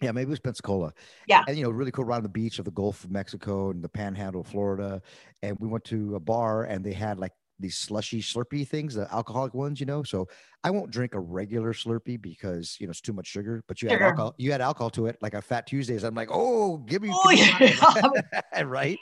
[0.00, 0.92] Yeah, maybe it was Pensacola.
[1.26, 1.44] Yeah.
[1.46, 3.88] And you know, really cool around the beach of the Gulf of Mexico and the
[3.88, 5.02] Panhandle of Florida.
[5.42, 9.12] And we went to a bar and they had like these slushy Slurpee things, the
[9.12, 10.02] alcoholic ones, you know.
[10.02, 10.28] So
[10.64, 13.62] I won't drink a regular Slurpee because you know it's too much sugar.
[13.68, 14.04] But you Sugar.
[14.04, 16.02] add alcohol, you add alcohol to it, like a Fat Tuesdays.
[16.02, 18.62] I'm like, oh, give me, Oh, yeah.
[18.64, 18.98] right.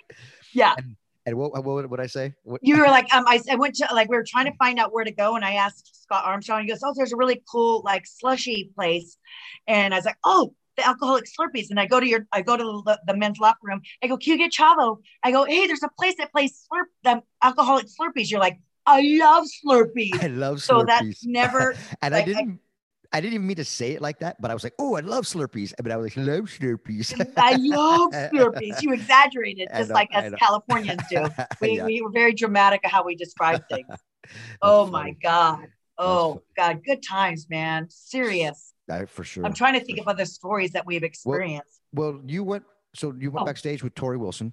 [0.52, 0.74] Yeah.
[1.26, 2.34] And what what would I say?
[2.42, 4.78] What, You were like, um, I, I went to like we were trying to find
[4.78, 6.62] out where to go, and I asked Scott Armstrong.
[6.62, 9.18] He goes, "Oh, there's a really cool like slushy place,"
[9.66, 12.56] and I was like, "Oh, the alcoholic Slurpees." And I go to your, I go
[12.56, 13.82] to the, the men's locker room.
[14.02, 16.86] I go, "Can you get Chavo?" I go, "Hey, there's a place that plays Slurp,
[17.04, 20.60] the alcoholic Slurpees." You're like, "I love Slurpees." I love Slurpees.
[20.62, 21.74] So that's never.
[22.02, 22.60] and like, I I- didn't.
[23.10, 25.00] I, didn't even mean to say it like that, but I was like, "Oh, I
[25.00, 28.82] love Slurpees," but I was like, "Love Slurpees." I love Slurpees.
[28.82, 30.34] You exaggerated, just know, like I us.
[30.38, 31.26] Californians do.
[31.62, 31.86] We, Yeah.
[31.86, 33.86] we were very dramatic of how we describe things.
[33.88, 34.02] That's
[34.60, 35.12] Oh my.
[35.22, 35.68] God.
[35.96, 36.42] Oh.
[36.54, 36.84] God.
[36.84, 37.86] Good times, man.
[37.88, 38.74] Serious.
[38.90, 39.44] I, for sure.
[39.44, 41.80] I'm trying to think for of other stories that we've experienced.
[41.92, 42.64] Well, you went.
[42.94, 43.46] So you went Oh.
[43.46, 44.52] backstage with Torrie Wilson.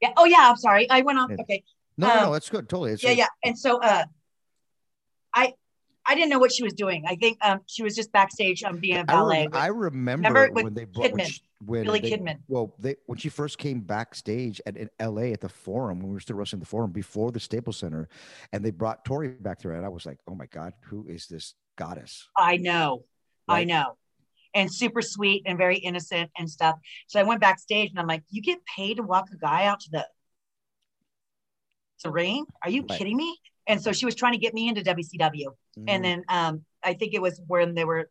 [0.00, 0.12] yeah.
[0.16, 0.48] Oh yeah.
[0.50, 0.88] I'm sorry.
[0.90, 1.30] I went off.
[1.30, 1.36] Yeah.
[1.40, 1.62] Okay.
[1.96, 2.68] No, no, Um, no, that's good.
[2.68, 2.92] Totally.
[2.92, 3.10] It's Yeah.
[3.10, 3.26] a- Yeah.
[3.44, 4.04] And so, uh,
[5.34, 5.52] I,
[6.06, 7.04] I didn't know what she was doing.
[7.06, 9.48] I think um, she was just backstage um, being a ballet.
[9.52, 12.38] I remember, Remember when they brought when, she, when Billy they- Kidman.
[12.48, 15.32] Well, they when she first came backstage at in L.A.
[15.32, 18.08] at the Forum when we were still wrestling the Forum before the Staples Center,
[18.52, 21.26] and they brought Torrie back there, and I was like, "Oh my God, who is
[21.26, 23.04] this goddess?" I know.
[23.48, 23.96] I know.
[24.54, 26.76] And super sweet and very innocent and stuff.
[27.08, 29.80] So I went backstage and I'm like, you get paid to walk a guy out
[29.80, 30.06] to the
[32.00, 32.44] to ring?
[32.62, 32.98] Are you Right.
[32.98, 33.36] kidding me?
[33.66, 35.46] And so she was trying to get me into WCW.
[35.78, 38.10] Mhm, And then um, I think it was when they were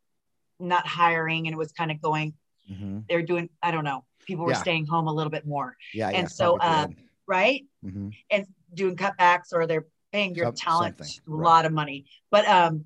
[0.60, 2.34] not hiring and it was kind of going,
[2.70, 3.08] mhm.
[3.08, 4.58] they were doing, I don't know, people were Yeah.
[4.62, 6.18] staying home a little bit more, yeah, yeah.
[6.20, 6.88] and so, uh,
[7.28, 7.66] right?
[7.82, 11.44] hmm And doing cutbacks or they're paying your Some- talent something, a right.
[11.46, 12.06] lot of money.
[12.32, 12.86] But um,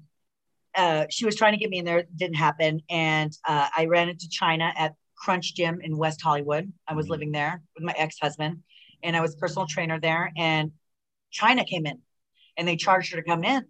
[0.77, 2.81] uh, she was trying to get me in there, didn't happen.
[2.89, 6.71] And uh, I ran into Chyna at Crunch Gym in West Hollywood.
[6.87, 7.09] I was Mhm.
[7.09, 8.63] living there with my ex husband,
[9.03, 10.31] and I was personal trainer there.
[10.37, 10.71] And
[11.33, 12.01] Chyna came in,
[12.55, 13.65] and they charged her to come in.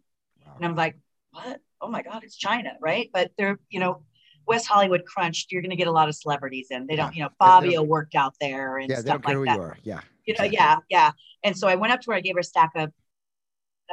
[0.58, 0.98] And I'm like,
[1.32, 1.62] what?
[1.82, 3.10] Oh my God, it's Chyna, right?
[3.14, 4.04] But they're, you know,
[4.48, 6.88] West Hollywood Crunch, you're going to get a lot of celebrities in.
[6.88, 9.38] They don't, you know, Fabio worked out there and yeah, they stuff don't care like
[9.40, 9.56] who that.
[9.56, 9.78] you are.
[9.84, 10.56] Yeah, You know, exactly.
[10.58, 11.12] yeah, yeah.
[11.44, 12.92] And so I went up to her, I gave her a stack of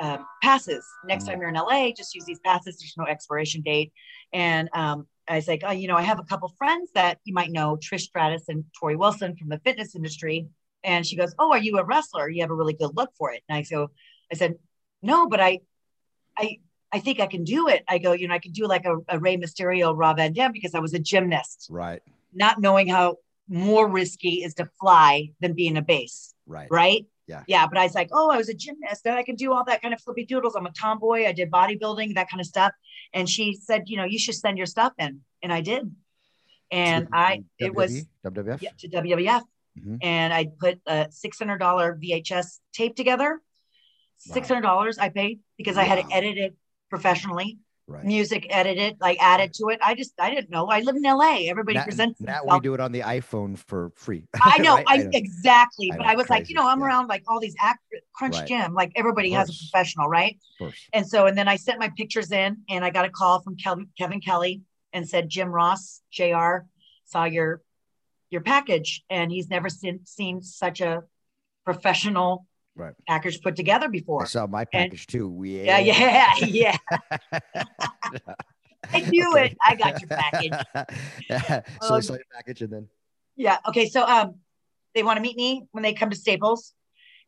[0.01, 0.87] uh, passes.
[1.05, 2.79] Next time you're in LA, just use these passes.
[2.79, 3.93] There's no expiration date.
[4.33, 7.35] And um, I was like, oh, you know, I have a couple friends that you
[7.35, 10.47] might know, Trish Stratus and Torrie Wilson from the fitness industry.
[10.83, 12.29] And she goes, oh, are you a wrestler?
[12.29, 13.43] You have a really good look for it.
[13.49, 13.91] And I go,
[14.31, 14.57] I said,
[15.03, 15.61] no, but I,
[16.37, 16.59] I,
[16.93, 17.85] I think I can do it.
[17.89, 20.53] I go, you know, I can do like a, a Rey Mysterio, Rob Van Dam
[20.53, 22.03] because I was a gymnast, right,
[22.33, 23.17] not knowing how
[23.49, 27.07] more risky is to fly than being a base right, right?
[27.27, 27.43] Yeah.
[27.47, 27.67] Yeah.
[27.67, 29.81] But I was like, oh, I was a gymnast and I can do all that
[29.83, 30.55] kind of flippy doodles.
[30.57, 31.27] I'm a tomboy.
[31.27, 32.73] I did bodybuilding, that kind of stuff.
[33.13, 35.21] And she said, you know, you should send your stuff in.
[35.43, 35.91] And I did.
[36.71, 38.61] And To I, it was WWF.
[38.63, 39.43] yeah, to WWF.
[39.79, 39.99] Mhm.
[40.03, 41.59] And I put a $600
[41.99, 43.41] VHS tape together.
[44.29, 46.09] $600 I paid because I had Wow.
[46.09, 46.55] to edit it
[46.91, 48.05] professionally, Right.
[48.05, 49.79] music edited, like added to it.
[49.85, 50.69] I just, I didn't know.
[50.69, 51.49] I live in LA.
[51.49, 54.25] Everybody Now, presents now we do it on the iPhone for free.
[54.43, 54.87] I know, right?
[54.87, 55.93] I, exactly.
[55.93, 56.87] I but know, I was like, you know, I'm yeah.
[56.87, 57.81] around like all these act
[58.15, 58.49] crunch Right.
[58.49, 60.39] gym, like everybody has a professional, right?
[60.95, 63.57] And so, and then I sent my pictures in, and I got a call from
[63.57, 64.63] Kevin, Kevin Kelly
[64.95, 66.65] and said, Jim Ross, Jr.
[67.05, 67.61] saw your
[68.31, 71.03] your package, and he's never seen seen such a
[71.65, 72.95] professional Right.
[73.07, 74.27] package put together I before.
[74.27, 75.29] saw my package too.
[75.29, 76.77] We Yeah, yeah, yeah.
[78.93, 79.57] I knew it.
[79.65, 80.53] I got your package.
[81.81, 82.89] so I Um, saw your package and then
[83.37, 83.59] Yeah.
[83.69, 83.89] Okay.
[83.89, 84.37] So um,
[84.95, 86.75] they want to meet me when they come to Staples,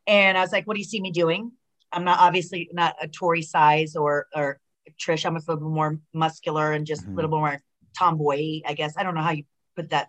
[0.07, 1.53] and I was like, "What do you see me doing?"
[1.93, 4.61] I'm not obviously not a Torrie size or or
[5.01, 5.25] Trish.
[5.25, 7.13] I'm a little bit more muscular and just Mhm.
[7.13, 7.61] a little bit more
[7.99, 8.61] tomboy.
[8.67, 9.45] I guess I don't know how you
[9.77, 10.09] put that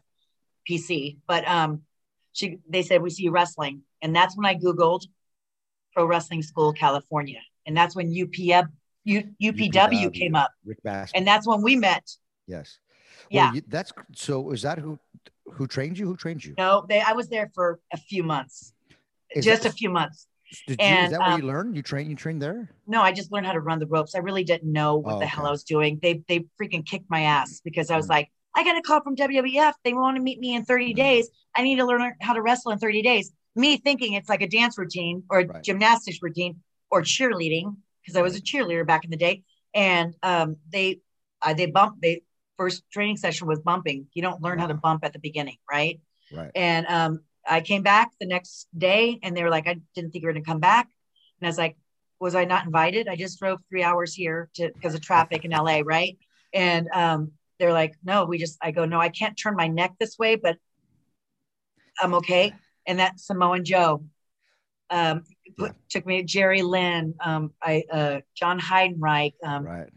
[0.70, 1.84] PC, but um,
[2.34, 5.04] she they said we see you wrestling, and that's when I googled
[5.98, 8.68] Pro Wrestling School California, and that's when UPW
[9.06, 11.12] U, UPW came up, Rick Bass.
[11.16, 12.08] and that's when we met.
[12.46, 12.78] yes.
[13.32, 13.52] Yeah.
[13.54, 14.52] You, that's so.
[14.52, 15.00] Is that who
[15.54, 16.06] who trained you?
[16.06, 16.54] Who trained you?
[16.56, 18.74] No, they I was there for a few months,
[19.32, 20.28] Is just that- a few months.
[20.68, 21.76] Did you, is and, that where um, you learned?
[21.76, 22.10] You train?
[22.12, 22.70] You trained there?
[22.86, 24.14] No, I just learned how to run the ropes.
[24.16, 25.48] I really didn't know what Oh, the hell okay.
[25.50, 26.00] I was doing.
[26.02, 28.12] They they freaking kicked my ass because I was Mm.
[28.12, 29.74] like, I got a call from WWF.
[29.84, 30.96] They want to meet me in 30 Mm.
[30.96, 31.30] days.
[31.56, 33.32] I need to learn how to wrestle in 30 days.
[33.58, 35.64] Me thinking it's like a dance routine or Right.
[35.64, 39.44] gymnastics routine or cheerleading because I was a cheerleader back in the day.
[39.74, 41.02] And um, they
[41.42, 42.02] uh, they bumped.
[42.02, 42.22] They
[42.58, 44.08] first training session was bumping.
[44.14, 46.00] You don't learn how to bump at the beginning, right?
[46.32, 46.52] Right.
[46.56, 50.24] And um, I came back the next day and they were like, I didn't think
[50.24, 50.88] you were going to come back.
[51.40, 51.78] And I was like,
[52.20, 53.08] was I not invited?
[53.08, 56.18] I just drove three hours here to because of traffic in LA, right?
[56.54, 58.58] And um, they're like, no, we just.
[58.62, 60.58] I go, no, I can't turn my neck this way, but
[62.00, 62.54] I'm okay.
[62.88, 64.04] And that Samoa Joe
[64.90, 65.24] um,
[65.58, 69.34] put, took me Jerry Lynn, um, I uh, John Heidenreich.
[69.44, 69.90] Um, Right.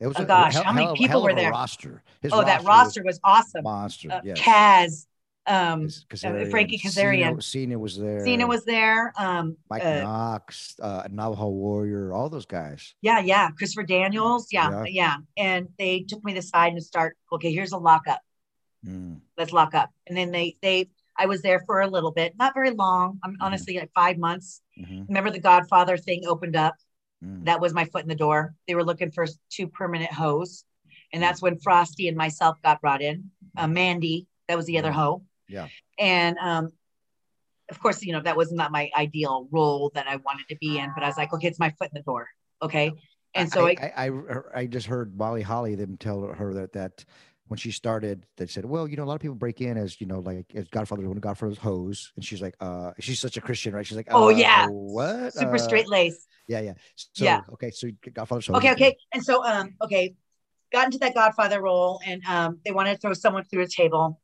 [0.00, 1.50] It was Oh, a- gosh, hell- how many hell people hell were there?
[1.50, 2.02] Roster.
[2.22, 3.64] His oh, that roster was awesome.
[3.64, 4.12] monster.
[4.12, 4.38] Uh, yes.
[4.38, 5.06] Kaz,
[5.52, 7.42] um, His- Kazarian, Frankie Kazarian.
[7.42, 8.24] Cena, Cena was there.
[8.24, 9.12] Cena was there.
[9.18, 12.94] Um, Mike uh, Knox, uh, Navajo Warrior, all those guys.
[13.02, 13.50] Yeah, yeah.
[13.50, 14.46] Christopher Daniels.
[14.52, 14.84] Yeah, Yeah.
[14.86, 18.20] yeah, And they took me to the side and start, okay, here's a lockup.
[18.86, 19.20] Mm.
[19.36, 19.90] Let's lock up.
[20.06, 23.18] And then they they I was there for a little bit, not very long.
[23.24, 23.38] I'm Mhm.
[23.40, 24.62] honestly like five months.
[24.76, 26.76] hmm Remember the Godfather thing opened up.
[27.24, 27.44] Mm.
[27.46, 28.54] That was my foot in the door.
[28.68, 30.64] They were looking for two permanent hoes.
[31.12, 33.30] And that's when Frosty and myself got brought in.
[33.56, 35.24] Uh, Mandy, that was the other hoe.
[35.48, 35.68] Yeah.
[35.98, 36.72] And um,
[37.70, 40.78] of course, you know, that was not my ideal role that I wanted to be
[40.78, 42.28] in, but I was like, okay, it's my foot in the door.
[42.62, 42.92] Okay.
[43.34, 46.72] And so I, I, I, I, I just heard Molly Holly them tell her that
[46.72, 47.04] that
[47.48, 50.00] when she started, they said, well, you know, a lot of people break in as
[50.00, 53.40] you know, like as Godfather, when Godfather's hose, and she's like, uh, she's such a
[53.40, 53.86] Christian, right?
[53.86, 54.66] She's like, Oh, uh, yeah.
[54.68, 55.34] what?
[55.34, 56.26] super Uh, straight lace.
[56.46, 56.74] Yeah, yeah.
[56.94, 57.40] So, Yeah.
[57.54, 58.56] Okay, so Godfather's hose.
[58.56, 60.14] okay okay and so um okay
[60.72, 64.20] got into that godfather role and um they wanted to throw someone through a table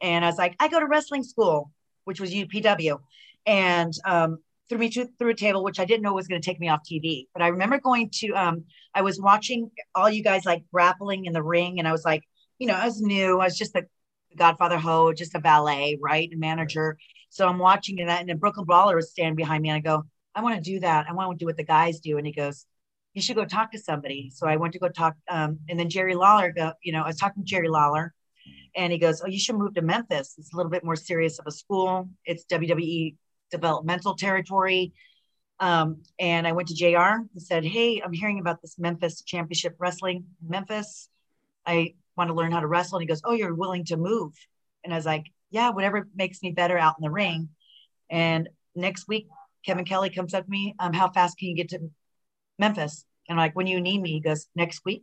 [0.00, 1.70] and i was like i go to wrestling school
[2.04, 3.00] which was upw
[3.46, 6.44] and um threw me to, through a table which i didn't know was going to
[6.44, 8.64] take me off tv but i remember going to um
[8.94, 12.22] i was watching all you guys like grappling in the ring and i was like
[12.58, 13.84] you know i was new i was just a
[14.36, 16.98] godfather ho just a valet right a manager
[17.30, 20.04] so i'm watching that and then brooklyn brawler was standing behind me and i go
[20.34, 22.32] i want to do that i want to do what the guys do and he
[22.32, 22.66] goes
[23.14, 24.30] you should go talk to somebody.
[24.34, 25.14] So I went to go talk.
[25.28, 28.12] Um, and then Jerry Lawler, go, you know, I was talking to Jerry Lawler
[28.76, 30.34] and he goes, Oh, you should move to Memphis.
[30.36, 32.08] It's a little bit more serious of a school.
[32.24, 33.14] It's WWE
[33.50, 34.92] developmental territory.
[35.60, 39.76] Um, and I went to JR and said, Hey, I'm hearing about this Memphis championship
[39.78, 41.08] wrestling Memphis.
[41.64, 42.98] I want to learn how to wrestle.
[42.98, 44.32] And he goes, Oh, you're willing to move.
[44.82, 47.48] And I was like, Yeah, whatever makes me better out in the ring.
[48.10, 49.26] And next week,
[49.64, 50.74] Kevin Kelly comes up to me.
[50.78, 51.90] Um, how fast can you get to
[52.58, 53.04] Memphis.
[53.28, 55.02] And I'm like, when you need me, he goes, next week.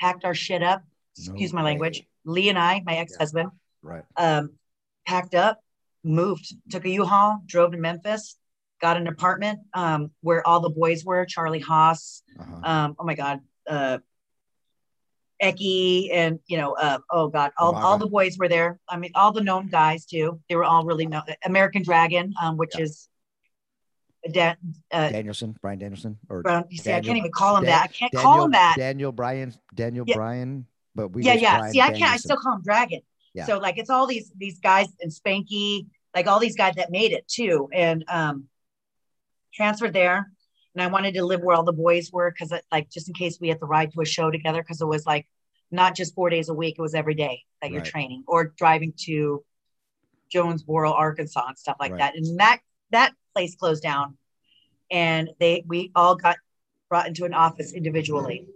[0.00, 0.80] Packed our shit up.
[0.80, 2.04] No Excuse my language.
[2.24, 3.50] Lee and I, my ex-husband,
[3.82, 4.04] Right.
[4.16, 4.50] um,
[5.06, 5.60] packed up,
[6.04, 8.36] moved, took a U-Haul, drove to Memphis,
[8.80, 12.60] got an apartment um, where all the boys were, Charlie Haas, Uh-huh.
[12.62, 13.98] um, oh my God, uh,
[15.42, 18.78] Eki, and you know, uh, oh God, all, all the boys were there.
[18.88, 20.40] I mean, all the known guys too.
[20.48, 21.22] They were all really known.
[21.44, 22.82] American Dragon, um, which Yeah.
[22.84, 23.08] is
[24.32, 24.54] da-
[24.90, 26.64] uh, Danielson, Bryan Danielson, or Brown.
[26.70, 27.84] See, I Daniel- can't even call him Dan- that.
[27.84, 28.74] I can't Daniel, call him that.
[28.76, 30.16] Daniel Bryan, Daniel Yeah.
[30.16, 31.58] Bryan, but we yeah, yeah.
[31.58, 32.12] Bryan See, I can't.
[32.12, 33.00] I still call him Dragon.
[33.34, 33.44] Yeah.
[33.46, 35.86] So like, it's all these these guys and Spanky,
[36.16, 38.48] like all these guys that made it too, and um,
[39.54, 40.32] transferred there.
[40.74, 43.38] And I wanted to live where all the boys were because, like, just in case
[43.40, 45.26] we had to ride to a show together, because it was like
[45.70, 47.90] not just four days a week; it was every day that you're Right.
[47.90, 49.44] training or driving to
[50.30, 51.98] Jonesboro, Arkansas, and stuff like Right.
[51.98, 52.16] that.
[52.16, 52.60] And that
[52.90, 54.16] that place closed down,
[54.90, 56.36] and they we all got
[56.88, 58.46] brought into an office individually.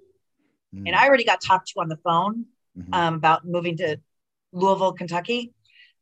[0.74, 2.46] Mm, And I already got talked to on the phone
[2.78, 2.94] mhm.
[2.94, 4.00] um, about moving to
[4.52, 5.52] Louisville, Kentucky,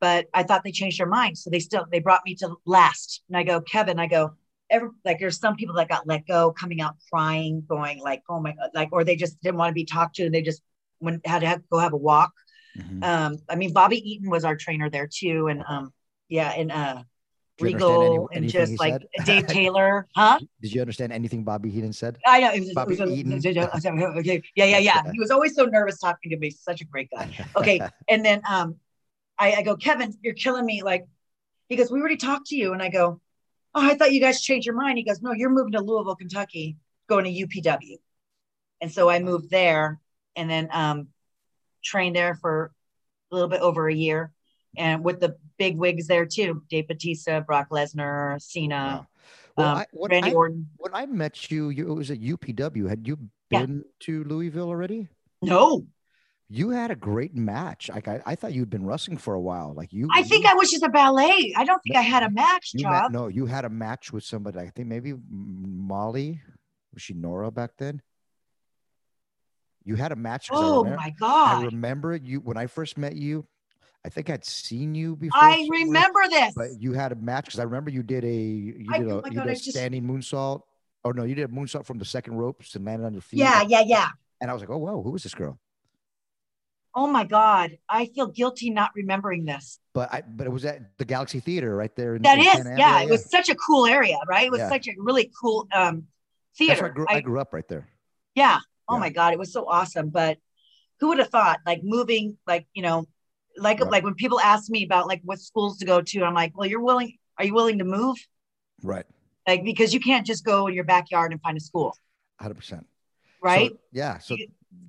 [0.00, 1.38] but I thought they changed their mind.
[1.38, 3.22] So they still they brought me to last.
[3.28, 4.34] And I go, Kevin, I go,
[4.70, 8.40] every like there's some people that got let go, coming out crying, going like, oh
[8.40, 10.62] my god, like, or they just didn't want to be talked to, and they just
[11.00, 12.32] went had to have, go have a walk.
[12.78, 13.04] Mhm.
[13.04, 15.92] Um, I mean, Bobby Eaton was our trainer there too, and um,
[16.28, 17.02] yeah, and uh,
[17.60, 19.26] understand any- Regal and just like said?
[19.26, 20.38] Dave Taylor, huh?
[20.60, 22.18] Did you understand anything Bobby Heenan said?
[22.26, 23.32] I know it was, Bobby it was Eaton.
[23.34, 24.42] okay.
[24.54, 25.02] Yeah, yeah, yeah.
[25.12, 26.50] He was always so nervous talking to me.
[26.50, 27.30] Such a great guy.
[27.56, 27.80] Okay.
[28.08, 28.76] and then um
[29.38, 30.82] I, I go, Kevin, you're killing me.
[30.82, 31.06] Like
[31.68, 32.72] he goes, We already talked to you.
[32.72, 33.20] And I go,
[33.74, 34.98] Oh, I thought you guys changed your mind.
[34.98, 36.76] He goes, No, you're moving to Louisville, Kentucky,
[37.08, 37.96] going to UPW.
[38.80, 40.00] And so I moved there
[40.36, 41.08] and then um
[41.84, 42.72] trained there for
[43.30, 44.32] a little bit over a year.
[44.76, 48.38] And with the big wigs there too, Dave Batista, Brock Lesnar, Wow.
[48.38, 49.06] Cena,
[49.56, 50.68] Well, um, I, when, Randy I, Orton.
[50.76, 52.88] when I met you, you, it was at UPW.
[52.88, 53.18] Had you
[53.50, 53.60] Yeah.
[53.66, 55.08] been to Louisville already?
[55.42, 55.86] No,
[56.52, 57.88] You had a great match.
[57.88, 59.72] Like I, I thought you'd been wrestling for a while.
[59.72, 61.54] Like you, I think you, I was just a ballet.
[61.56, 64.12] I don't think No, I had a match, you met, no, you had a match
[64.12, 64.58] with somebody.
[64.58, 66.40] I think maybe Molly.
[66.92, 68.02] Was she Nora back then?
[69.84, 70.48] You had a match.
[70.50, 71.62] Oh remember- my god!
[71.62, 73.46] I remember you when I first met you.
[74.04, 75.40] I think I'd seen you before.
[75.40, 76.54] I somewhere, remember this.
[76.56, 79.10] But you had a match because I remember you did a you I- did a,
[79.12, 80.62] oh you God, did a just- standing moonsault.
[81.04, 83.38] Oh no, you did a moonsault from the second ropes and landed on your feet.
[83.38, 84.08] yeah, yeah, yeah.
[84.40, 85.58] And I was like, oh whoa, who is this girl?
[86.94, 87.78] Oh my God.
[87.88, 89.78] I feel guilty not remembering this.
[89.94, 92.16] But I but it was at the Galaxy Theater right there.
[92.16, 94.46] In, That in is, yeah, it was such a cool area, right?
[94.46, 94.68] It was Yeah.
[94.68, 96.04] such a really cool um
[96.58, 96.86] theater.
[96.86, 97.88] I grew, I- I grew up right there.
[98.34, 98.58] yeah.
[98.88, 99.00] Oh Yeah.
[99.00, 100.08] my God, it was so awesome.
[100.10, 100.38] But
[100.98, 103.06] who would have thought like moving, like, you know,
[103.56, 103.90] like Right.
[103.90, 106.68] like when people ask me about like what schools to go to, I'm like, well,
[106.68, 108.16] you're willing, are you willing to move?
[108.82, 109.06] Right.
[109.46, 111.96] Like, because you can't just go in your backyard and find a school,
[112.40, 112.86] Hundred percent.
[113.40, 113.72] right?
[113.92, 114.18] yeah.
[114.18, 114.36] So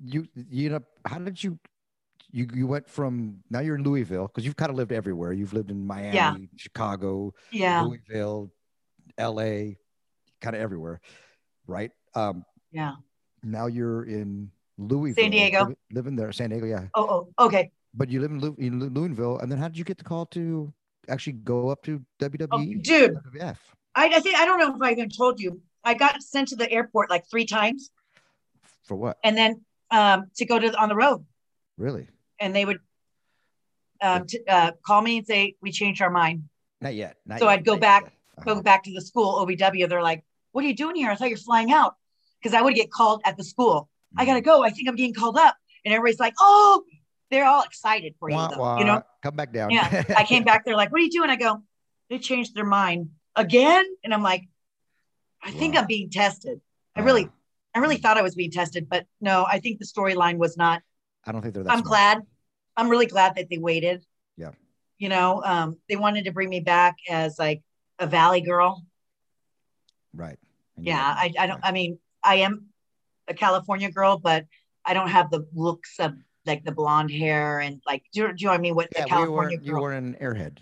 [0.04, 1.58] you you know how did you
[2.32, 5.32] you you went from now you're in Louisville because you've kind of lived everywhere.
[5.32, 7.82] You've lived in Miami, Chicago, yeah.
[7.82, 8.50] Louisville,
[9.18, 9.76] L.A.,
[10.40, 11.00] kind of everywhere,
[11.66, 11.90] right?
[12.14, 12.94] Um, Yeah.
[13.42, 15.74] now you're in Louisville, San Diego.
[15.92, 16.86] living, there, San Diego, yeah.
[16.94, 17.70] Oh, oh, okay.
[17.94, 20.24] But you live in, Lou- in Louisville, and then how did you get the call
[20.26, 20.72] to
[21.08, 22.82] actually go up to Oh, WWE?
[22.82, 23.58] dude, WWF?
[23.94, 25.60] I, I think I don't know if I even told you.
[25.84, 27.90] I got sent to the airport like three times,
[28.84, 29.18] For what?
[29.22, 29.60] and then
[29.90, 31.24] um, to go to on the road,
[31.76, 32.08] Really?
[32.40, 32.80] And they would
[34.00, 36.44] um, t- uh, call me and say we changed our mind.
[36.80, 37.16] Not yet.
[37.26, 38.04] Not So yet, I'd go back-
[38.38, 38.54] Uh-huh.
[38.54, 39.86] Go back to the school OVW.
[39.88, 41.10] They're like, "What are you doing here?
[41.10, 41.96] I thought you're flying out."
[42.40, 43.90] Because I would get called at the school.
[44.16, 44.64] I gotta go.
[44.64, 45.54] I think I'm getting called up,
[45.84, 46.82] and everybody's like, "Oh!"
[47.30, 49.02] They're all excited for you, Wah, though, you know.
[49.22, 49.70] come back down.
[49.70, 50.64] Yeah, I came back.
[50.64, 51.62] They're like, "What are you doing?" I go,
[52.08, 54.48] "They changed their mind again," and I'm like,
[55.42, 55.82] "I think Wow.
[55.82, 56.60] I'm being tested."
[56.96, 57.28] I Uh, really,
[57.74, 60.82] I really thought I was being tested, but no, I think the storyline was not.
[61.26, 61.72] I don't think they're that.
[61.72, 61.88] I'm smart.
[61.88, 62.18] glad.
[62.76, 64.04] I'm really glad that they waited.
[64.36, 64.50] Yeah.
[64.98, 67.62] You know, um, they wanted to bring me back as like
[67.98, 68.84] a valley girl.
[70.14, 70.38] Right.
[70.76, 71.60] And Yeah, I, I don't.
[71.62, 72.66] I mean, I am
[73.28, 74.46] a California girl, but
[74.84, 76.14] I don't have the looks of
[76.46, 78.02] like the blonde hair and like.
[78.12, 78.74] Do, you- do you know what I mean?
[78.74, 80.58] What Yeah, the we California were, you were an airhead.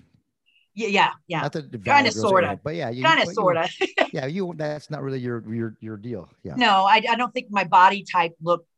[0.75, 1.41] yeah, yeah, yeah.
[1.43, 2.61] Not that Kinda, sorta.
[2.63, 3.71] but yeah, Kind of, sort of.
[4.13, 4.53] Yeah, you.
[4.57, 6.29] That's not really your your your deal.
[6.43, 6.55] Yeah.
[6.57, 8.69] no, I, I don't think my body type looked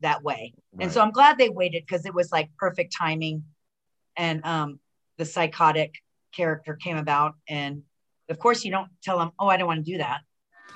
[0.00, 0.54] that way.
[0.80, 3.44] And so I'm glad they waited because it was like perfect timing,
[4.16, 4.78] and um,
[5.16, 5.94] the psychotic
[6.34, 7.82] character came about, and
[8.28, 10.20] of course you don't tell them, oh, I don't want to do that.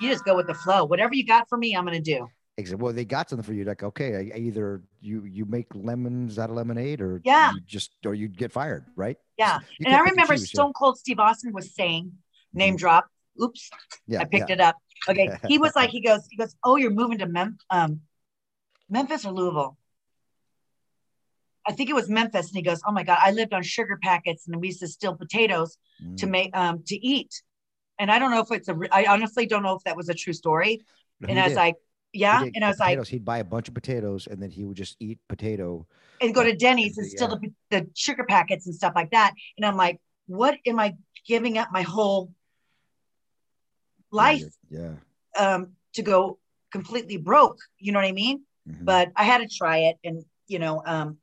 [0.01, 0.85] You just go with the flow.
[0.85, 2.27] Whatever you got for me, I'm gonna do.
[2.57, 2.83] Exactly.
[2.83, 3.63] Well, they got something for you.
[3.63, 7.51] Like, okay, I- either you you make lemons out of lemonade, or Yeah.
[7.53, 9.17] you just or you get fired, right?
[9.37, 9.59] Yeah.
[9.79, 10.49] You and I remember choose.
[10.49, 12.11] Stone Cold Steve Austin was saying,
[12.53, 13.07] name drop.
[13.41, 13.69] Oops,
[14.05, 14.53] Yeah, I picked yeah.
[14.55, 14.75] it up.
[15.09, 18.01] Okay, he was like, he goes, he goes, oh, you're moving to Mem- um,
[18.93, 19.75] Memphis or Louisville.
[21.65, 23.97] I think it was Memphis, and he goes, oh my god, I lived on sugar
[24.01, 25.77] packets, and we used to steal potatoes
[26.17, 26.29] to Mm.
[26.29, 27.41] make um to eat.
[27.99, 28.75] And I don't know if it's a.
[28.75, 30.73] re- I honestly don't know if that was a true story.
[31.21, 31.57] No, And I was did.
[31.65, 31.75] like,
[32.11, 32.43] yeah.
[32.55, 34.95] And I was like, he'd buy a bunch of potatoes, and then he would just
[34.99, 35.87] eat potato.
[36.21, 37.01] and go to Denny's Yeah.
[37.03, 39.33] and steal the, the sugar packets and stuff like that.
[39.57, 40.95] And I'm like, what am I
[41.27, 42.31] giving up my whole
[44.11, 44.97] life you're-
[45.37, 46.39] um, to go
[46.71, 47.59] completely broke?
[47.79, 48.43] You know what I mean?
[48.69, 48.85] Mhm.
[48.85, 51.17] But I had to try it, and you know, um,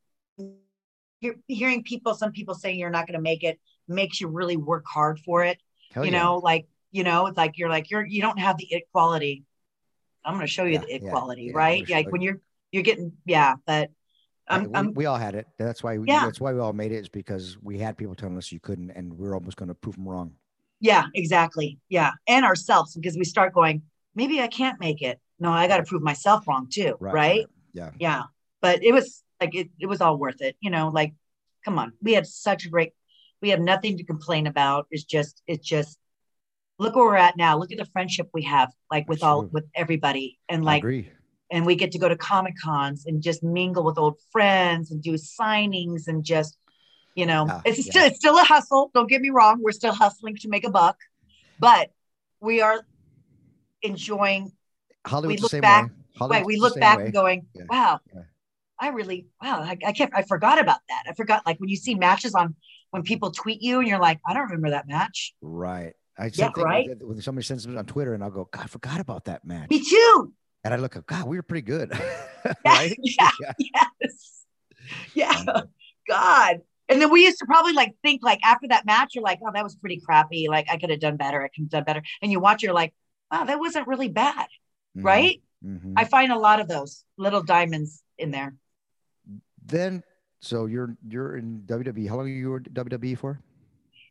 [1.20, 4.56] hear, hearing people, some people saying you're not going to make it, makes you really
[4.56, 5.58] work hard for it.
[5.92, 6.18] Hell you yeah.
[6.18, 9.44] know, like you know, it's like you're like you're you don't have the equality.
[10.24, 11.88] I'm going to show you Yeah, the equality, yeah, right?
[11.88, 12.28] gonna Like when you.
[12.28, 12.40] you're
[12.72, 13.90] you're getting yeah, but
[14.48, 15.46] I'm, we, we all had it.
[15.58, 15.98] That's why.
[15.98, 16.24] We, Yeah.
[16.24, 16.96] That's why we all made it.
[16.96, 19.74] Is because we had people telling us you couldn't, and we are almost going to
[19.74, 20.32] prove them wrong.
[20.80, 21.78] Yeah, exactly.
[21.88, 22.12] Yeah.
[22.26, 23.82] And ourselves because we start going,
[24.14, 25.20] maybe I can't make it.
[25.40, 26.96] No, I got to prove myself wrong too.
[27.00, 27.46] Right.
[27.72, 27.90] Yeah.
[27.98, 28.22] Yeah.
[28.60, 30.54] But it was like, it, it was all worth it.
[30.60, 31.14] You know, like,
[31.64, 31.94] come on.
[32.02, 32.92] We had such a great,
[33.40, 34.86] we have nothing to complain about.
[34.90, 35.98] It's just, it's just,
[36.78, 37.58] look where we're at now.
[37.58, 40.38] Look at the friendship we have, like with all, with everybody.
[40.48, 40.84] And like,
[41.50, 45.02] and we get to go to Comic Cons and just mingle with old friends and
[45.02, 46.56] do signings and just,
[47.14, 47.90] you know, Yeah, it's yeah.
[47.90, 48.90] still it's still a hustle.
[48.94, 50.96] Don't get me wrong, we're still hustling to make a buck,
[51.58, 51.90] but
[52.40, 52.86] we are
[53.82, 54.52] enjoying.
[55.06, 56.28] Hollywood's the look same back- way.
[56.28, 57.04] Right, we look back way.
[57.04, 58.22] and going, Yeah, wow, yeah.
[58.78, 61.04] I really, wow, I, I can't, I forgot about that.
[61.08, 62.54] I forgot, like when you see matches on
[62.90, 65.34] when people tweet you and you're like, I don't remember that match.
[65.40, 65.94] Right.
[66.18, 66.88] I Yeah, right?
[67.00, 69.70] When, somebody sends me on Twitter, and I'll go, God, I forgot about that match.
[69.70, 70.32] Me too.
[70.64, 71.92] And I look up, God, we were pretty good.
[72.64, 72.96] Right?
[73.02, 73.84] yeah, Yeah.
[74.00, 74.44] yes,
[75.14, 75.44] yeah.
[76.08, 76.60] God.
[76.88, 79.50] And then we used to probably like think like after that match, you're like, oh,
[79.52, 80.48] that was pretty crappy.
[80.48, 81.42] Like I could have done better.
[81.42, 82.02] I could have done better.
[82.22, 82.94] And you watch, you're like,
[83.30, 84.46] wow, that wasn't really bad,
[84.96, 85.42] Mhm, right?
[85.64, 85.94] mhm.
[85.96, 88.54] I find a lot of those little diamonds in there.
[89.64, 90.02] then,
[90.40, 92.08] so you're you're in WWE.
[92.08, 93.40] How long are you were WWE for?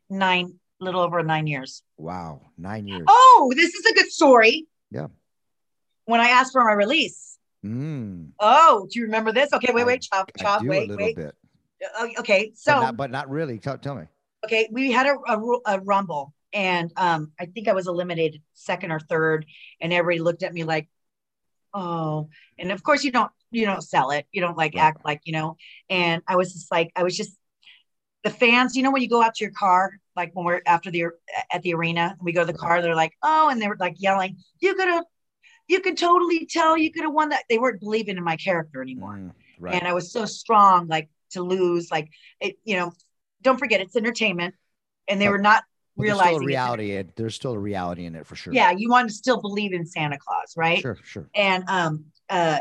[0.08, 1.82] Nine, little over nine years.
[1.98, 3.04] Wow, nine years.
[3.08, 4.66] Oh, this is a good story.
[4.90, 5.08] Yeah.
[6.06, 7.36] When I asked for my release.
[7.64, 9.52] Mm, Oh, do you remember this?
[9.52, 11.16] Okay, wait, I- wait, chop, I chop, a wait, little wait.
[11.16, 11.34] bit,
[11.98, 13.58] Uh, Okay, but so not, but not really.
[13.58, 14.06] Tell, tell me.
[14.46, 18.92] okay, we had a, a, a rumble, and um, I think I was eliminated second
[18.92, 19.46] or third,
[19.80, 20.88] and everybody looked at me like,
[21.72, 22.28] oh,
[22.58, 24.26] and of course you don't you don't sell it.
[24.32, 24.82] You don't like Right.
[24.82, 25.56] act like, you know.
[25.88, 27.36] And I was just like, I was just
[28.22, 30.90] the fans, you know, when you go out to your car, like when we're after
[30.90, 31.06] the
[31.52, 33.96] at the arena, we go to the car, they're like, oh, and they were like
[33.98, 35.04] yelling, you could have,
[35.68, 37.44] you could totally tell you could have won that.
[37.48, 39.14] They weren't believing in my character anymore.
[39.14, 39.74] Mm, right.
[39.74, 42.08] And I was so strong, like to lose, like
[42.40, 42.92] it, you know,
[43.42, 44.54] don't forget it's entertainment.
[45.08, 45.64] And they were not
[46.00, 46.46] There's realizing still a it.
[46.46, 46.96] reality.
[46.96, 48.52] in- There's still a reality in it for sure.
[48.52, 50.80] Yeah, you want to still believe in Santa Claus, right?
[50.80, 50.98] Sure.
[51.04, 51.28] Sure.
[51.34, 52.60] and um uh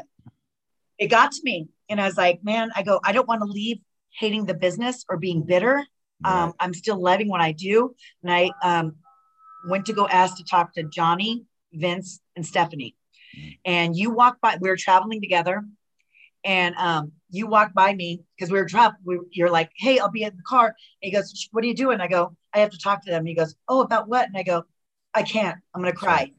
[0.97, 3.45] it got to me and i was like man i go i don't want to
[3.45, 3.77] leave
[4.19, 5.85] hating the business or being bitter
[6.25, 8.95] um i'm still loving what i do and i um
[9.69, 12.95] went to go ask to talk to johnny vince and stephanie
[13.63, 15.63] and you walked by we were traveling together
[16.43, 20.11] and um you walked by me because we were trapped we, you're like hey i'll
[20.11, 22.71] be in the car and he goes what are you doing i go i have
[22.71, 23.19] to talk to them.
[23.19, 24.27] And he goes oh about what?
[24.27, 24.63] And i go
[25.13, 25.57] i can't.
[25.73, 26.31] I'm gonna cry.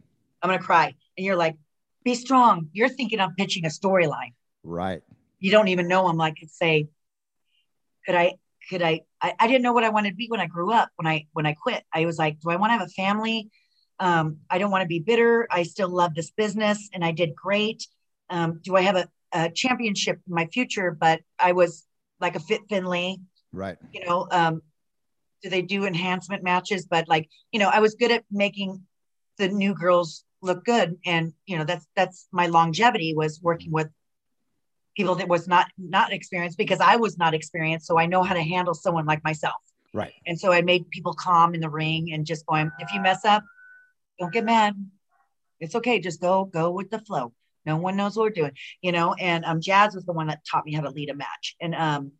[0.43, 0.95] I'm gonna cry.
[1.17, 1.57] And you're like
[2.05, 2.69] be strong.
[2.73, 4.35] You're thinking i'm pitching a storyline.
[4.63, 5.03] Right.
[5.39, 6.89] you don't even know i'm like say
[8.07, 8.35] could i
[8.69, 10.91] could I, I i didn't know what i wanted to be when i grew up
[10.97, 11.83] when i when i quit.
[11.93, 13.51] I was like do i want to have a family?
[13.99, 15.47] Um, i don't want to be bitter.
[15.51, 17.87] I still love this business and i did great.
[18.31, 20.91] Um, do i have a, a championship in my future?
[20.91, 21.87] But i was
[22.21, 23.17] like a fit finlay
[23.53, 23.79] Right.
[23.93, 24.63] you know um,
[25.43, 26.87] do they do enhancement matches?
[26.87, 28.83] But like you know i was good at making
[29.39, 30.99] the new girls look good.
[31.07, 33.89] And you know that's that's my longevity was working with
[34.97, 37.87] people that was not not experienced because i was not experienced.
[37.87, 39.57] So i know how to handle someone like myself.
[39.93, 40.13] Right.
[40.27, 43.25] and so i made people calm in the ring and just going if you mess
[43.25, 43.43] up
[44.19, 44.75] don't get mad.
[45.61, 45.99] It's okay.
[45.99, 47.33] Just go go with the flow.
[47.67, 49.15] No one knows what we're doing you know?
[49.15, 51.57] And um jazz was the one that taught me how to lead a match.
[51.61, 52.13] And um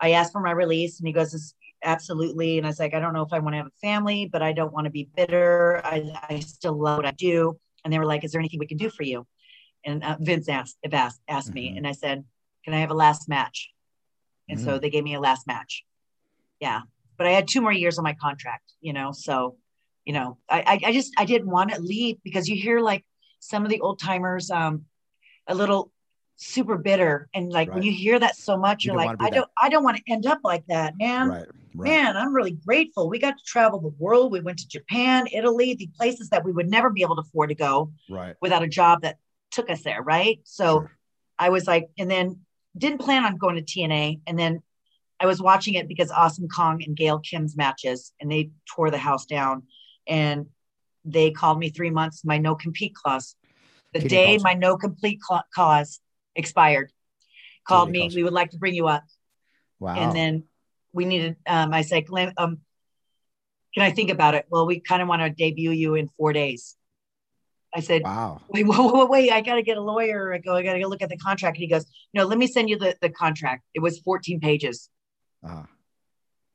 [0.00, 2.58] i asked for my release and he goes "This- absolutely.
[2.58, 4.42] And i was like i don't know if i want to have a family but
[4.42, 5.80] i don't want to be bitter.
[5.84, 7.58] I i still love what i do.
[7.84, 9.26] And they were like is there anything we can do for you?
[9.84, 11.78] And uh, vince asked asked, asked me Mhm.
[11.78, 12.24] and i said
[12.64, 13.70] can i have a last match?
[14.48, 15.84] And so they gave me a last match.
[16.60, 16.80] Yeah.
[17.16, 19.56] But i had two more years on my contract you know so
[20.06, 23.04] you know i i, just i didn't want to leave because you hear like
[23.40, 24.84] some of the old timers um
[25.46, 25.92] a little
[26.36, 27.28] super bitter.
[27.34, 29.68] And like when you hear that so much You you're like i that- don't i
[29.68, 31.28] don't want to end up like that man.
[31.28, 31.46] Right.
[31.74, 31.90] Right.
[31.90, 35.74] man i'm really grateful we got to travel the world we went to japan italy
[35.74, 38.34] the places that we would never be able to afford to go Right.
[38.40, 39.18] without a job that
[39.50, 40.96] took us there right so Sure.
[41.42, 42.40] I was like, and then
[42.76, 44.20] didn't plan on going to TNA.
[44.26, 44.62] And then
[45.18, 48.98] I was watching it because Awesome Kong and Gail Kim's matches, and they tore the
[48.98, 49.62] house down.
[50.06, 50.48] And
[51.06, 53.36] they called me three months, my no compete clause.
[53.94, 55.98] The TNA day my no complete cla- clause
[56.36, 56.92] expired,
[57.66, 58.10] called TNA me.
[58.16, 59.04] We would like to bring you up.
[59.78, 59.94] Wow.
[59.94, 60.42] And then
[60.92, 62.58] we needed, um, I said, "Glenn, um,
[63.74, 64.46] can I think about it?
[64.50, 66.76] Well, we kind of want to debut you in four days.
[67.72, 68.40] I said, wow.
[68.48, 70.34] wait, wait, wait, wait, I got to get a lawyer.
[70.34, 71.56] I go, I got to go look at the contract.
[71.56, 73.62] And he goes, no, let me send you the, the contract.
[73.74, 74.88] It was 14 pages.
[75.46, 75.62] Uh,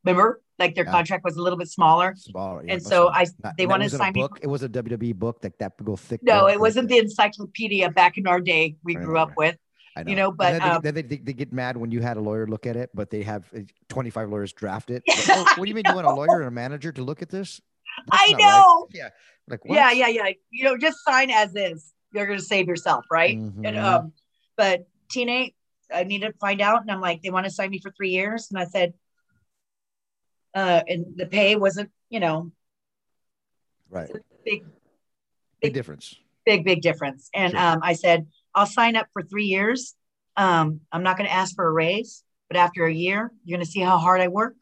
[0.04, 0.42] Remember?
[0.60, 0.92] Like their Yeah.
[0.92, 2.16] contract was a little bit smaller.
[2.18, 3.10] small, yeah, And so.
[3.10, 4.28] I- Not- they wanted to sign me.
[4.42, 6.22] It was a WWE book, like that old thick.
[6.22, 9.38] No, it wasn't the encyclopedia back in our day we I grew up right.
[9.38, 9.58] with.
[9.96, 12.18] I you know, but, then they, um, they, they, they get mad when you had
[12.18, 15.04] a lawyer look at it, but they have uh, 25 lawyers draft it.
[15.16, 17.22] Like, oh, what do you mean you want a lawyer and a manager to look
[17.22, 17.62] at this?
[18.08, 18.88] That's I not right." know.
[18.94, 19.10] Yeah.
[19.48, 19.76] Like, what?
[19.76, 20.30] Yeah, yeah, yeah.
[20.52, 21.94] You know, just sign as is.
[22.12, 23.38] You're going to save yourself, right?
[23.38, 23.84] And Mhm.
[23.84, 24.14] um,
[24.58, 25.54] but TNA,
[25.94, 28.10] I needed to find out, and I'm like, they want to sign me for three
[28.10, 28.94] years, and I said,
[30.54, 32.52] uh, and the pay wasn't, you know,
[33.90, 34.10] right.
[34.44, 34.66] big,
[35.62, 36.16] Big difference.
[36.46, 37.30] big, big difference.
[37.34, 37.60] And Sure.
[37.60, 39.94] um, I said, I'll sign up for three years.
[40.38, 43.66] Um, I'm not going to ask for a raise, but after a year, you're going
[43.66, 44.56] to see how hard I work.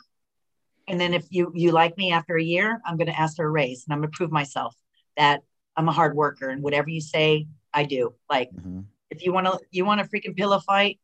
[0.88, 3.46] And then if you you like me after a year, I'm going to ask for
[3.46, 4.76] a raise, and I'm going to prove myself
[5.16, 5.42] that
[5.78, 8.14] I'm a hard worker, and whatever you say, I do.
[8.30, 8.86] Like Mhm.
[9.10, 11.00] if you want to you want a freaking pillow fight,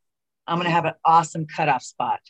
[0.46, 2.20] I'm going to have an awesome cutoff spot.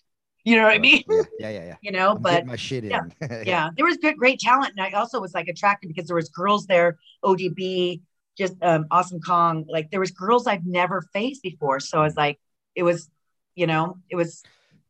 [0.45, 1.03] You know what I mean?
[1.09, 1.65] Yeah, yeah, yeah.
[1.65, 1.77] yeah.
[1.83, 2.91] You know, I'm but my shit in.
[2.91, 3.43] yeah.
[3.47, 6.29] yeah there was good great talent and i also was like attracted because there was
[6.29, 8.01] girls there odb
[8.41, 12.17] just um awesome kong like there was girls i've never faced before so i was
[12.17, 12.41] like
[12.75, 13.11] it was
[13.55, 14.43] you know it was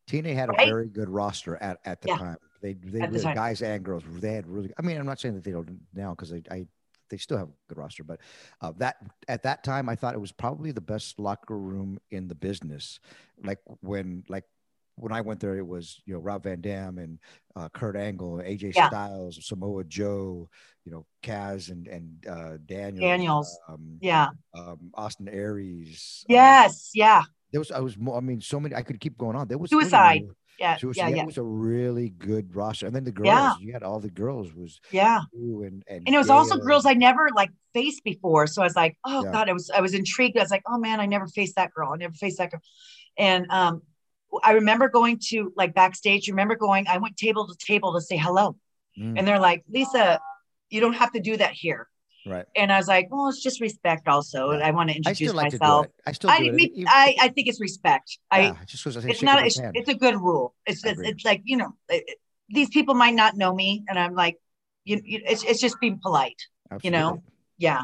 [0.07, 2.17] TNA had a very good roster at, at the Yeah.
[2.17, 2.37] time.
[2.61, 3.35] They they At the time.
[3.35, 4.71] guys and girls they had really.
[4.77, 6.65] I mean, I'm not saying that they don't now because I, I
[7.09, 8.19] they still have a good roster, but
[8.61, 8.97] uh, that
[9.27, 12.99] at that time I thought it was probably the best locker room in the business.
[13.43, 14.43] Like when like
[15.01, 17.19] when I went there, it was you know Rob Van Dam and
[17.55, 18.87] uh, Kurt Angle, AJ Yeah.
[18.87, 20.49] Styles, Samoa Joe,
[20.85, 23.59] you know Kaz and and uh, Daniels, Daniels.
[23.67, 26.23] um, yeah um, Austin Aries.
[26.29, 28.15] um, yes yeah there was I was more.
[28.15, 28.73] I mean, so many.
[28.75, 29.47] I could keep going on.
[29.49, 30.23] There was there was a Suicide.
[30.59, 32.85] Yeah, So it was, yeah, yeah, yeah, it was a really good roster.
[32.85, 33.55] And then the girls, Yeah.
[33.59, 35.21] you had all the girls was yeah.
[35.33, 38.45] and and, And it was also girls I never like faced before.
[38.47, 39.31] So I was like, oh Yeah.
[39.31, 40.37] God, I was I was intrigued.
[40.37, 41.91] I was like, oh man, I never faced that girl.
[41.91, 42.61] I never faced that girl.
[43.17, 43.81] And um
[44.43, 46.27] I remember going to like backstage.
[46.29, 48.55] Remember going, I went table to table to say hello.
[48.99, 50.19] Mm, And they're like, Lisa,
[50.69, 51.87] you don't have to do that here.
[52.25, 52.45] right.
[52.55, 54.51] And I was like, well, it's just respect also.
[54.51, 55.87] I want to I introduce like myself.
[55.87, 55.91] to.
[56.05, 56.71] I still do I, it.
[56.87, 58.19] I I think it's respect.
[58.29, 61.25] I yeah, just because I it's not it's, it's a good rule it's I it's,
[61.25, 62.17] like you know it,
[62.49, 64.37] these people might not know me and i'm like
[64.83, 66.41] you, you it's, it's just being polite
[66.81, 67.23] you know
[67.57, 67.81] yeah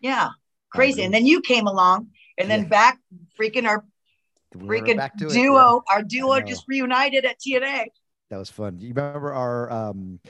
[0.00, 0.30] yeah
[0.70, 2.08] crazy and then you came along
[2.38, 2.68] and then Yeah.
[2.68, 2.98] back
[3.40, 3.84] freaking our
[4.54, 5.94] freaking back to it, duo yeah.
[5.94, 7.86] our duo just reunited at tna
[8.30, 8.80] That was fun.
[8.80, 10.20] You remember our um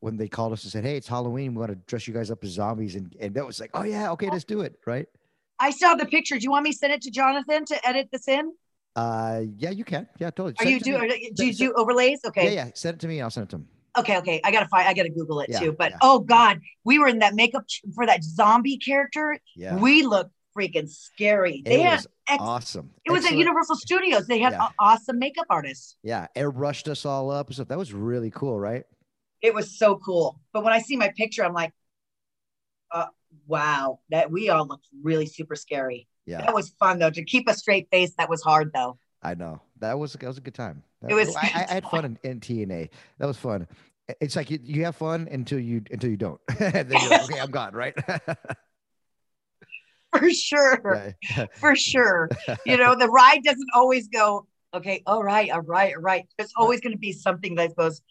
[0.00, 1.54] when they called us and said, "Hey, it's Halloween.
[1.54, 3.82] We want to dress you guys up as zombies," and and that was like, "Oh
[3.82, 5.06] yeah, okay, let's do it." Right?
[5.62, 8.08] i have the picture do you want me to send it to jonathan to edit
[8.10, 8.50] this in
[8.96, 10.08] Uh, yeah, you can.
[10.18, 10.54] Yeah, totally.
[10.58, 12.70] are Send you do do you do overlays okay Yeah, yeah.
[12.74, 13.20] Send it to me.
[13.20, 13.66] I'll send it to him.
[13.98, 15.98] okay okay i gotta find i gotta google it Yeah, too but yeah.
[16.08, 17.64] oh god we were in that makeup
[17.94, 22.90] for that zombie character Yeah, we looked freaking scary they it had was ex- awesome.
[23.04, 24.26] It was at Universal Studios.
[24.26, 24.68] They had Yeah.
[24.78, 25.96] awesome makeup artists.
[26.02, 27.68] Yeah, it airbrushed us all up and stuff.
[27.68, 28.84] That was really cool, right?
[29.42, 30.40] It was so cool.
[30.52, 31.72] But when I see my picture, I'm like,
[32.90, 33.06] uh,
[33.46, 36.08] wow, that we all looked really super scary.
[36.26, 37.10] Yeah, That was fun though.
[37.10, 38.98] To keep a straight face, that was hard though.
[39.22, 39.60] I know.
[39.78, 40.82] That was that was a good time.
[41.02, 42.90] That- It was I, I had fun in, in TNA.
[43.18, 43.66] That was fun.
[44.20, 46.40] It's like you, you have fun until you until you don't.
[46.58, 47.94] then you're like, okay, I'm gone, right?
[50.18, 51.14] For sure.
[51.54, 52.28] For sure.
[52.66, 56.26] You know, the ride doesn't always go, okay, all right, all right, all right.
[56.36, 58.02] There's always going to be something that goes,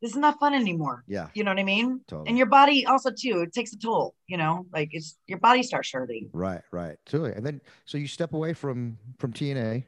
[0.00, 1.04] this is not fun anymore.
[1.06, 2.00] yeah, You know what I mean?
[2.08, 2.28] totally.
[2.28, 5.62] And your body also too, it takes a toll, you know, like it's your body
[5.62, 6.28] starts hurting.
[6.32, 6.96] Right, right.
[7.06, 7.32] Totally.
[7.32, 9.84] And then so you step away from from TNA,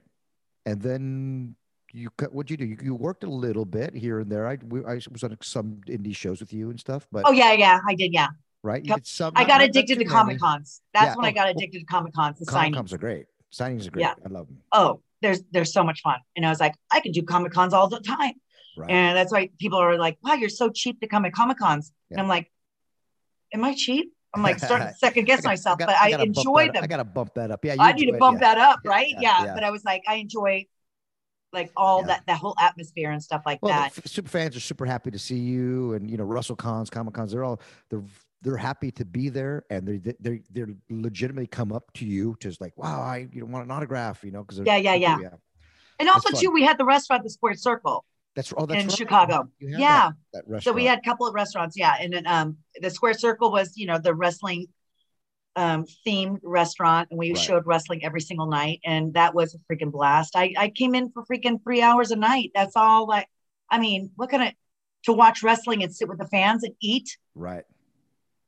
[0.66, 1.56] and then
[1.92, 2.32] you cut.
[2.32, 2.64] What'd you do?
[2.64, 4.46] You, you worked a little bit here and there.
[4.46, 7.06] I we, I was on some indie shows with you and stuff.
[7.10, 8.12] But Oh yeah, yeah, I did.
[8.12, 8.28] Yeah.
[8.64, 9.02] Right, yep.
[9.36, 10.04] I got addicted to.
[10.04, 10.80] Comic Cons.
[10.92, 12.74] That's Yeah, when I oh, got well, addicted to Comic Cons, the Comic.
[12.74, 13.26] Cons are great.
[13.52, 14.02] Signings are great.
[14.02, 14.14] Yeah.
[14.24, 14.58] I love them.
[14.72, 16.18] Oh, there's there's so much fun.
[16.34, 18.32] And I was like, I can do Comic Cons all the time.
[18.76, 18.90] Right.
[18.90, 21.92] And that's why people are like, wow, you're so cheap to come at Comic Cons.
[22.10, 22.50] And I'm like,
[23.52, 24.12] am I cheap?
[24.34, 26.82] I'm like starting to second guess I got- myself, got- but I, gotta enjoy them.
[26.82, 27.64] I gotta bump that up.
[27.64, 28.54] Yeah, you I need to bump yeah.
[28.54, 29.08] that up, right?
[29.10, 29.54] yeah, Yeah, yeah.
[29.54, 30.66] But I was like, I enjoy
[31.52, 32.06] like all Yeah.
[32.08, 34.08] that that whole atmosphere and stuff like Well, that.
[34.08, 37.30] super fans are super happy to see you, and you know Russell Cons, Comic Cons.
[37.30, 37.60] They're all
[37.90, 38.02] they're
[38.44, 42.48] they're happy to be there, and they they they legitimately come up to you, to
[42.48, 45.18] just like, wow, I you know want an autograph, you know, because Yeah, yeah, yeah.
[45.22, 45.30] yeah.
[45.98, 48.04] and also too, we had the restaurant, the Square Circle
[48.36, 48.96] That's oh, that's in right.
[48.96, 49.48] Chicago.
[49.60, 50.12] Yeah.
[50.32, 53.14] that, that So we had a couple of restaurants, yeah, and then um, the Square
[53.14, 54.66] Circle was, you know, the wrestling
[55.56, 57.38] um, themed restaurant, and we Right.
[57.38, 60.34] showed wrestling every single night, and that was a freaking blast.
[60.36, 62.50] I I came in for freaking three hours a night.
[62.54, 63.06] That's all.
[63.06, 63.28] Like,
[63.70, 64.52] I mean, what kind of
[65.04, 67.64] to watch wrestling and sit with the fans and eat right.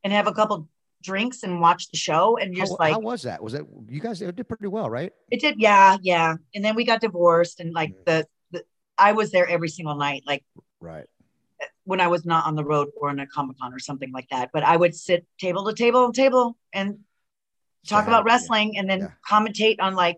[0.03, 0.67] And have a couple
[1.03, 3.41] drinks and watch the show and How, just like how was that?
[3.41, 5.11] Was that you guys did pretty well, right?
[5.31, 6.35] it did, yeah, yeah.
[6.55, 8.05] And then we got divorced, and like Mhm.
[8.05, 8.63] the the
[8.97, 10.43] I was there every single night, like.
[10.79, 11.05] Right.
[11.85, 14.27] when I was not on the road or in a Comic Con or something like
[14.29, 14.51] that.
[14.53, 16.99] But I would sit table to table to table and
[17.83, 18.31] So talk had- about yeah.
[18.33, 19.11] wrestling and then Yeah.
[19.27, 20.17] commentate on like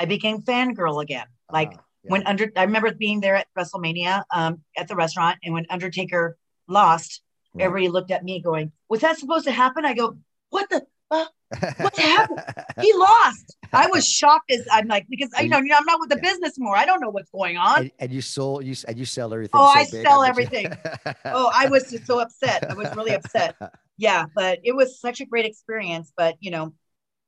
[0.00, 1.26] I became fangirl again.
[1.52, 2.10] Like Ah, yeah.
[2.12, 6.36] when under I remember being there at WrestleMania um at the restaurant and when Undertaker
[6.66, 7.22] lost,
[7.54, 7.64] Right.
[7.64, 9.84] everybody looked at me going, Was that supposed to happen?
[9.84, 10.16] I go,
[10.50, 12.38] What the what happened?
[12.80, 13.56] he lost.
[13.72, 16.30] I was shocked as I'm like, because you know, I'm not with the Yeah.
[16.30, 16.76] business more.
[16.76, 17.82] I don't know what's going on.
[17.82, 19.60] and, and you sold you and you sell everything.
[19.60, 20.70] Oh, so I big, sell everything.
[21.26, 22.64] oh, I was just so upset.
[22.70, 23.56] I was really upset.
[23.98, 26.12] yeah, but it was such a great experience.
[26.16, 26.74] But you know,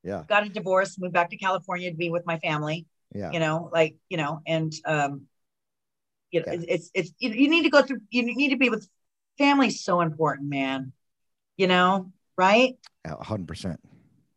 [0.04, 2.86] Yeah, got a divorce, moved back to California to be with my family.
[3.14, 3.32] yeah.
[3.32, 5.22] You know, like you know, and um,
[6.30, 6.54] you know, Yeah.
[6.54, 8.00] it's it's, it's you, you need to go through.
[8.10, 8.88] You need to be with
[9.38, 9.68] family.
[9.68, 10.92] is So important, man.
[11.56, 12.76] You know, right?
[13.04, 13.80] A hundred percent.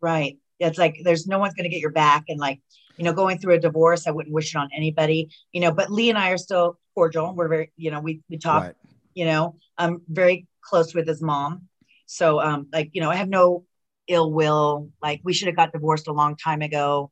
[0.01, 0.37] Right.
[0.59, 2.61] It's like there's no one's going to get your back, and like
[2.97, 5.29] you know, going through a divorce, I wouldn't wish it on anybody.
[5.51, 7.33] You know, but Lee and I are still cordial.
[7.35, 8.75] We're very, you know, we we talk Right.
[9.13, 11.63] you know i'm very close with his mom
[12.05, 13.65] so um like you know i have no
[14.07, 17.11] ill will like we should have got divorced a long time ago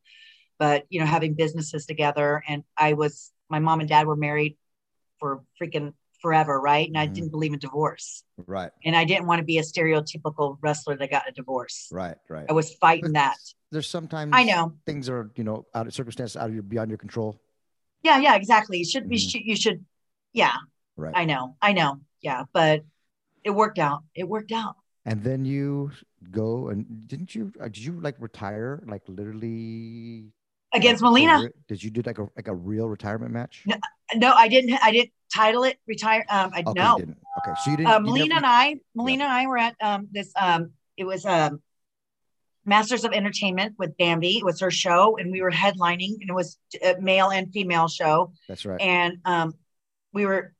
[0.58, 4.56] but you know having businesses together and i was my mom and dad were married
[5.18, 5.92] for freaking
[6.24, 7.12] forever right and i Mhm.
[7.16, 8.24] didn't believe in divorce
[8.56, 8.70] Right.
[8.86, 12.16] and i didn't want to be a stereotypical wrestler that got a divorce Right.
[12.30, 12.46] Right.
[12.48, 13.36] i was fighting that
[13.70, 16.88] There's sometimes i know things are you know out of circumstances out of your beyond
[16.90, 17.38] your control.
[18.02, 19.42] yeah yeah exactly you should be Mhm.
[19.50, 19.84] you should
[20.32, 20.56] yeah
[20.96, 21.12] Right.
[21.14, 22.80] i know i know yeah but
[23.44, 25.90] it worked out it worked out and then you
[26.30, 30.32] go and didn't you uh, did you like retire like literally
[30.72, 33.62] against Like, re- Did you do like a like a real retirement match?
[33.66, 33.76] No,
[34.16, 34.74] No, I didn't.
[34.82, 36.24] I didn't title it retire.
[36.28, 36.96] Um, I Okay, no.
[36.96, 37.92] Okay, so you didn't.
[37.92, 41.04] Uh, you Melina never- and I, Melina and I were at um this um it
[41.04, 41.60] was um
[42.66, 44.38] Masters of Entertainment with Bambi.
[44.38, 47.88] It was her show, and we were headlining, and it was a male and female
[47.88, 48.80] show, That's right.
[48.80, 49.54] and um
[50.12, 50.54] we were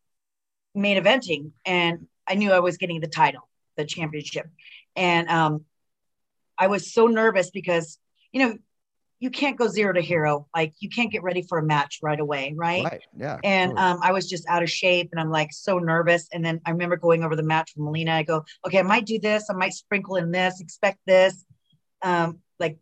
[0.74, 4.46] main eventing, and I knew I was getting the title, the championship,
[4.96, 5.64] and um
[6.58, 7.98] I was so nervous because
[8.32, 8.58] you know
[9.20, 12.18] you can't go zero to hero, like you can't get ready for a match right
[12.20, 12.84] away, right?
[12.84, 13.00] Right.
[13.16, 13.38] Yeah.
[13.42, 13.86] and totally.
[13.92, 16.28] um, I was just out of shape and I'm like so nervous.
[16.32, 18.12] And then I remember going over the match with Melina.
[18.12, 19.48] I go, okay, I might do this.
[19.50, 21.44] I might sprinkle in this, expect this.
[22.02, 22.78] Um, like,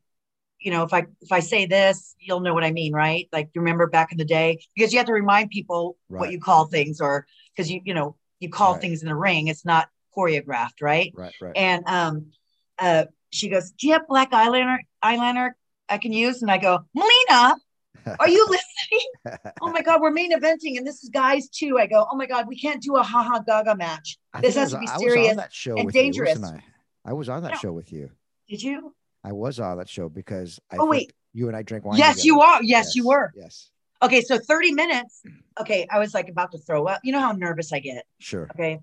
[0.59, 3.29] you know, if I if I say this, you'll know what I mean, right?
[3.33, 6.41] Like you remember back in the day, because you have to remind people what you
[6.41, 8.81] call things or because you, you know, you call Right.
[8.81, 11.13] things in the ring, it's not choreographed, right?
[11.17, 11.33] right.
[11.41, 11.53] Right.
[11.57, 12.27] And um
[12.79, 15.53] uh she goes, Do you have black eyeliner eyeliner
[15.89, 16.43] I can use?
[16.43, 17.57] And I go, Melina,
[18.19, 19.39] are you listening?
[19.61, 21.79] oh my god, we're main eventing, and this is guys too.
[21.79, 24.19] I go, oh my god, we can't do a haha gaga match.
[24.33, 26.39] I this has was- to be serious on that show and you, dangerous.
[26.39, 26.61] wasn't
[27.05, 27.11] I?
[27.11, 27.59] I was on that No.
[27.59, 28.11] show with you.
[28.49, 28.95] Did you?
[29.25, 31.13] I was on that show because I Oh, wait.
[31.33, 31.99] you and I drank wine.
[31.99, 32.47] Yes, you together.
[32.53, 32.63] are.
[32.63, 33.33] Yes, you were.
[33.37, 33.71] Yes,
[34.03, 35.23] Okay, so 30 minutes.
[35.61, 37.01] Okay, I was like about to throw up.
[37.05, 38.05] You know how nervous I get.
[38.19, 38.49] sure.
[38.55, 38.81] Okay.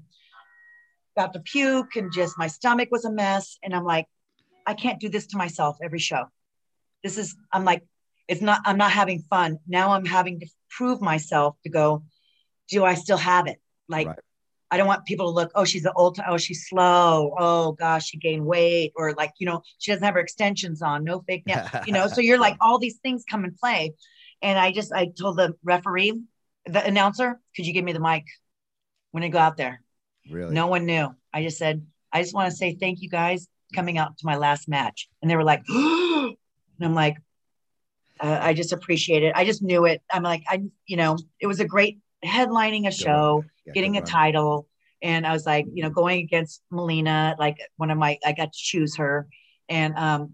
[1.18, 3.58] About to puke and just my stomach was a mess.
[3.64, 4.06] And I'm like,
[4.66, 6.24] I can't do this to myself every show.
[7.04, 7.84] This is, I'm like,
[8.28, 9.58] it's not, I'm not having fun.
[9.68, 12.04] Now I'm having to prove myself to go,
[12.70, 13.58] do I still have it?
[13.88, 14.20] Like, Right.
[14.72, 17.34] I don't want people to look, oh, she's an old, oh, she's slow.
[17.40, 18.94] Oh gosh, she gained weight.
[18.96, 22.08] Or like, you know, she doesn't have her extensions on, no fake nail, you know,
[22.08, 23.94] so you're like, all these things come and play.
[24.42, 26.22] And I just, I told the referee,
[26.66, 28.26] the announcer, could you give me the mic
[29.12, 29.82] when I go out there?
[30.30, 30.54] really?
[30.54, 31.10] No one knew.
[31.34, 34.38] I just said, I just want to say thank you guys coming out to my
[34.38, 35.10] last match.
[35.22, 36.34] And they were like, oh,
[36.80, 37.18] and I'm like,
[38.20, 39.34] uh, I just appreciate it.
[39.36, 40.02] I just knew it.
[40.12, 43.44] I'm like, I, you know, it was a great headlining a show.
[43.66, 44.68] Yeah, getting a title.
[45.02, 48.52] And I was like, you know, going against Melina, like one of my, I got
[48.52, 49.28] to choose her.
[49.70, 50.34] And um,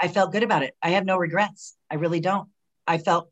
[0.00, 0.74] I felt good about it.
[0.82, 1.76] I have no regrets.
[1.90, 2.48] I really don't.
[2.86, 3.30] I felt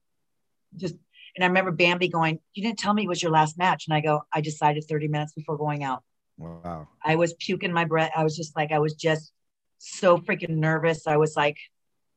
[0.76, 0.94] just,
[1.34, 3.86] and I remember Bambi going, You didn't tell me it was your last match.
[3.86, 6.02] And I go, I decided 30 minutes before going out.
[6.36, 6.88] Wow.
[7.02, 8.10] I was puking my breath.
[8.14, 9.32] I was just like, I was just
[9.78, 11.06] so freaking nervous.
[11.06, 11.56] I was like,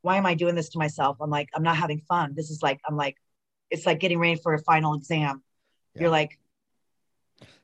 [0.01, 1.17] why am I doing this to myself?
[1.21, 2.33] I'm like, I'm not having fun.
[2.35, 3.17] This is like, I'm like,
[3.69, 5.43] it's like getting ready for a final exam.
[5.95, 6.01] Yeah.
[6.01, 6.39] You're like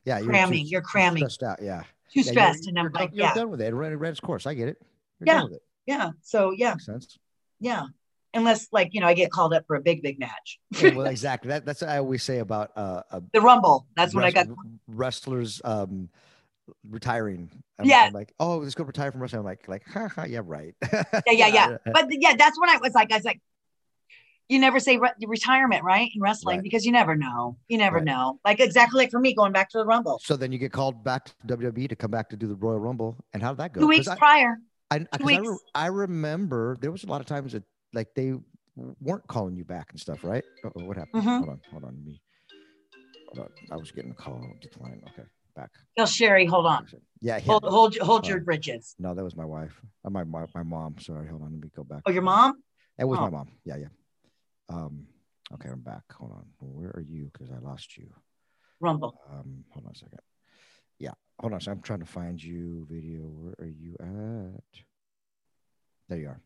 [0.05, 0.19] Yeah.
[0.19, 1.17] you're cramming, too- you're too cramming.
[1.29, 1.61] Stressed out.
[1.61, 1.81] Yeah.
[1.81, 2.67] too Yeah, you're- stressed.
[2.67, 3.73] and I'm you're done- like, you're yeah, done with it.
[3.73, 4.45] Ran, ran its course.
[4.45, 4.81] I get it.
[5.19, 5.45] You're Yeah.
[5.55, 5.61] it.
[5.85, 6.09] yeah.
[6.21, 7.17] So yeah, Makes sense.
[7.59, 7.87] yeah.
[8.33, 10.59] Unless like, you know, I get called up for a big, big match.
[10.79, 11.49] Yeah, well, exactly.
[11.49, 13.87] That, that's what I always say about uh, uh, The Rumble.
[13.95, 14.47] That's when I got,
[14.87, 16.09] wrestlers um,
[16.89, 17.49] retiring.
[17.79, 18.03] I'm, Yeah.
[18.07, 19.39] I'm like, oh, let's go retire from wrestling.
[19.39, 20.75] I'm like, like, ha, ha, yeah, right.
[20.93, 21.77] yeah, yeah, yeah.
[21.85, 23.41] But yeah, that's when I was like, I was like,
[24.49, 26.09] you never say re- retirement, right?
[26.15, 26.63] In wrestling, Right.
[26.63, 27.57] because you never know.
[27.67, 28.05] You never Right.
[28.05, 28.39] know.
[28.45, 30.19] Like exactly like for me going back to the Rumble.
[30.23, 32.79] So then you get called back to WWE to come back to do the Royal
[32.79, 33.17] Rumble.
[33.33, 33.81] And how did that go?
[33.81, 34.57] Two weeks I, prior.
[34.89, 35.45] I, I, weeks.
[35.45, 37.63] re- I remember there was a lot of times that
[37.93, 38.33] like they
[39.01, 40.43] weren't calling you back and stuff, right?
[40.63, 41.23] Uh-oh, what happened?
[41.23, 41.37] Mhm.
[41.39, 42.03] Hold on, hold on.
[42.05, 42.21] Me,
[43.33, 43.51] hold on.
[43.69, 44.41] I was getting a call.
[44.61, 45.01] Decline.
[45.09, 45.27] Okay,
[45.57, 45.71] back.
[45.97, 46.85] Tell Sherry, hold on.
[47.19, 47.39] Yeah.
[47.39, 48.95] Hold hold hold your bridges.
[48.99, 49.81] No, that was my wife.
[50.05, 50.95] Uh, my, my my mom.
[50.99, 51.51] Sorry, hold on.
[51.51, 52.01] Let me go back.
[52.05, 52.61] Oh, your mom?
[52.99, 53.23] It was Oh.
[53.23, 53.49] my mom.
[53.65, 53.87] Yeah, yeah.
[54.69, 55.07] Um,
[55.53, 56.03] okay, I'm back.
[56.13, 56.45] Hold on.
[56.59, 57.29] Where are you?
[57.33, 58.07] Because I lost you.
[58.79, 59.19] Rumble.
[59.31, 60.19] Um, hold on a second.
[60.99, 61.61] Yeah, hold on.
[61.61, 62.85] So I'm trying to find you.
[62.89, 63.21] Video.
[63.21, 64.81] Where are you at?
[66.09, 66.39] There you are.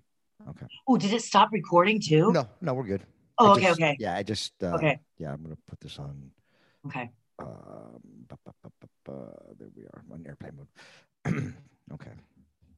[0.50, 0.66] Okay.
[0.88, 2.32] Oh, did it stop recording too?
[2.32, 3.04] No, no, we're good.
[3.38, 4.54] Oh, I okay, just- okay, Yeah, I just.
[4.64, 6.32] Uh, okay, Yeah, I'm gonna put this on.
[6.88, 7.12] okay.
[7.42, 10.68] Um, bu- bu- bu- there we are on airplane mode.
[11.94, 12.12] okay,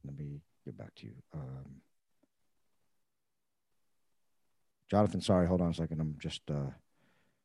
[0.04, 1.14] let me get back to you.
[1.32, 1.80] Um,
[4.90, 6.00] Jonathan, sorry, hold on a second.
[6.00, 6.42] I'm just.
[6.50, 6.70] uh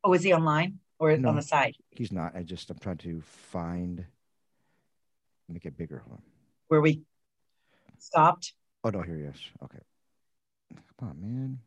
[0.03, 1.30] Oh, is he online or No.
[1.30, 2.36] on the side He's not.
[2.36, 2.70] I just.
[2.70, 4.05] I'm trying to find.
[5.47, 5.99] Make it bigger.
[6.05, 6.24] Hold on.
[6.67, 7.01] where we
[7.97, 8.53] stopped?
[8.84, 9.39] Oh no, here he is.
[9.63, 9.80] Okay.
[10.99, 11.59] Come on, man.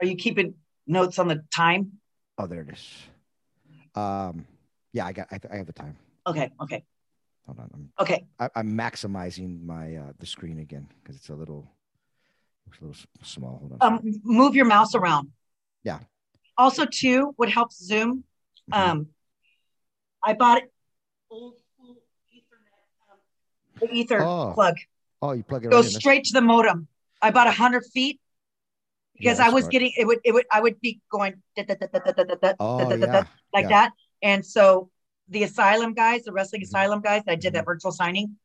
[0.00, 0.54] Are you keeping
[0.86, 1.92] notes on the time?
[2.38, 2.96] Oh, there it is.
[3.94, 4.46] Um,
[4.92, 5.28] yeah, I got.
[5.30, 5.96] I, I have the time.
[6.26, 6.50] Okay.
[6.60, 6.84] Okay.
[7.46, 7.70] Hold on.
[7.74, 8.26] I'm, okay.
[8.38, 11.70] I, am maximizing my uh, the screen again because it's a little,
[12.68, 13.58] it's a little small.
[13.58, 13.92] Hold on.
[13.92, 15.30] Um, move your mouse around.
[15.84, 16.00] Yeah.
[16.56, 18.24] Also, too, would help Zoom.
[18.70, 18.90] Mm-hmm.
[18.90, 19.06] Um,
[20.22, 20.62] I bought
[21.30, 21.96] old school
[22.34, 24.52] Ethernet, the Ether oh.
[24.54, 24.76] plug.
[25.22, 25.70] Oh, you plug it.
[25.70, 26.88] Goes right straight to the modem.
[27.22, 28.20] I bought hundred feet
[29.16, 29.72] because yeah, I was smart.
[29.72, 31.66] getting it would it would I would be going like
[33.68, 33.92] that.
[34.22, 34.90] And so
[35.28, 36.66] the asylum guys, the wrestling Mhm.
[36.66, 38.36] asylum guys, I did that virtual signing.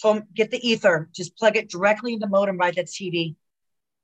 [0.00, 3.36] Told get the ether, just plug it directly into the modem right at TV.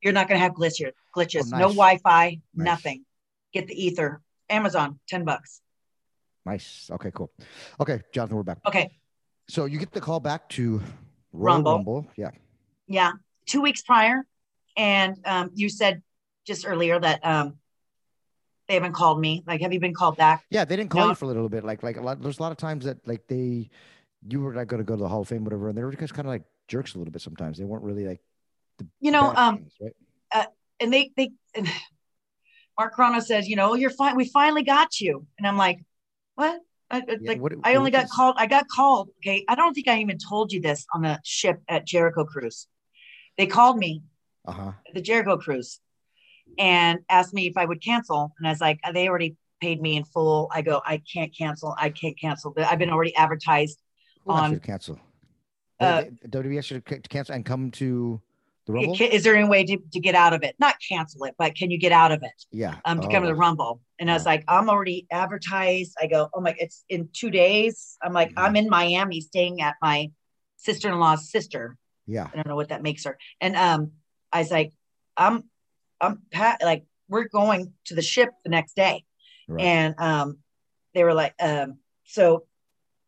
[0.02, 0.92] You're not going to have glitches.
[1.16, 1.50] Glitches.
[1.52, 1.68] Oh, No.
[1.68, 2.40] Wi-Fi.
[2.54, 2.64] Nice.
[2.64, 3.04] Nothing.
[3.52, 4.20] Get the ether.
[4.50, 5.60] Amazon, ten bucks.
[6.44, 6.90] Nice.
[6.90, 7.32] Okay, cool.
[7.80, 8.58] Okay, Jonathan, we're back.
[8.66, 8.98] Okay.
[9.48, 10.82] So you get the call back to
[11.32, 11.72] Royal Rumble.
[11.76, 12.06] Rumble.
[12.16, 12.30] Yeah.
[12.86, 13.12] Yeah.
[13.46, 14.26] Two weeks prior,
[14.76, 16.02] and um, you said
[16.46, 17.58] just earlier that um,
[18.68, 19.42] they haven't called me.
[19.46, 20.44] Like, have you been called back?
[20.50, 21.08] Yeah, they didn't call No.
[21.10, 21.64] you for a little bit.
[21.64, 22.20] Like, like a lot.
[22.22, 23.68] There's a lot of times that like they,
[24.28, 25.92] you were not going to go to the Hall of Fame, whatever, and they were
[25.92, 27.22] just kind of like jerks a little bit.
[27.22, 28.20] Sometimes they weren't really like.
[28.78, 30.46] The You know, um, things, right?
[30.80, 31.68] and they they and
[32.78, 34.16] Mark Carrano says, you know, you're fine.
[34.16, 35.78] We finally got you, and I'm like,
[36.34, 36.60] what?
[36.90, 38.34] I, Yeah, like, what- I only got called.
[38.38, 39.10] I got called.
[39.18, 42.66] Okay, I don't think I even told you this on the ship at Jericho Cruise.
[43.38, 44.02] They called me
[44.44, 44.72] Uh huh.
[44.92, 45.80] the Jericho Cruise
[46.58, 49.96] and asked me if I would cancel, and I was like, they already paid me
[49.96, 50.50] in full.
[50.52, 51.74] I go, I can't cancel.
[51.78, 52.54] I can't cancel.
[52.58, 53.80] I've been already advertised.
[54.28, 54.98] Asked On- cancel?
[55.80, 58.20] uh, They- they- WWE asked you to cancel and come to
[58.66, 58.96] the Rumble.
[58.98, 60.56] Is there any way to, to get out of it?
[60.58, 62.32] Not cancel it, but can you get out of it?
[62.50, 62.76] Yeah.
[62.86, 63.80] um, to come to the Oh, Rumble.
[63.98, 64.30] And I was Oh.
[64.30, 65.94] like, I'm already advertised.
[66.00, 67.98] I go, oh my, it's in two days.
[68.02, 68.34] I'm like, Mhm.
[68.42, 70.10] I'm in Miami staying at my
[70.56, 71.76] sister-in-law's sister.
[72.06, 72.28] Yeah.
[72.32, 73.18] I don't know what that makes her.
[73.40, 73.92] And um,
[74.32, 74.72] I was like,
[75.16, 75.44] I'm,
[76.00, 79.04] I'm pat, like, we're going to the ship the next day.
[79.48, 79.62] Right.
[79.64, 80.38] And um,
[80.94, 82.44] they were like, um, so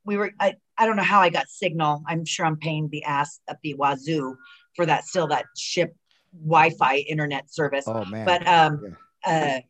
[0.05, 2.03] we were, I, I don't know how I got signal.
[2.07, 4.37] I'm sure I'm paying the ass at the wazoo
[4.75, 5.95] for that, still that ship
[6.45, 8.27] Wi-Fi internet service Oh man.
[8.27, 9.61] but um uh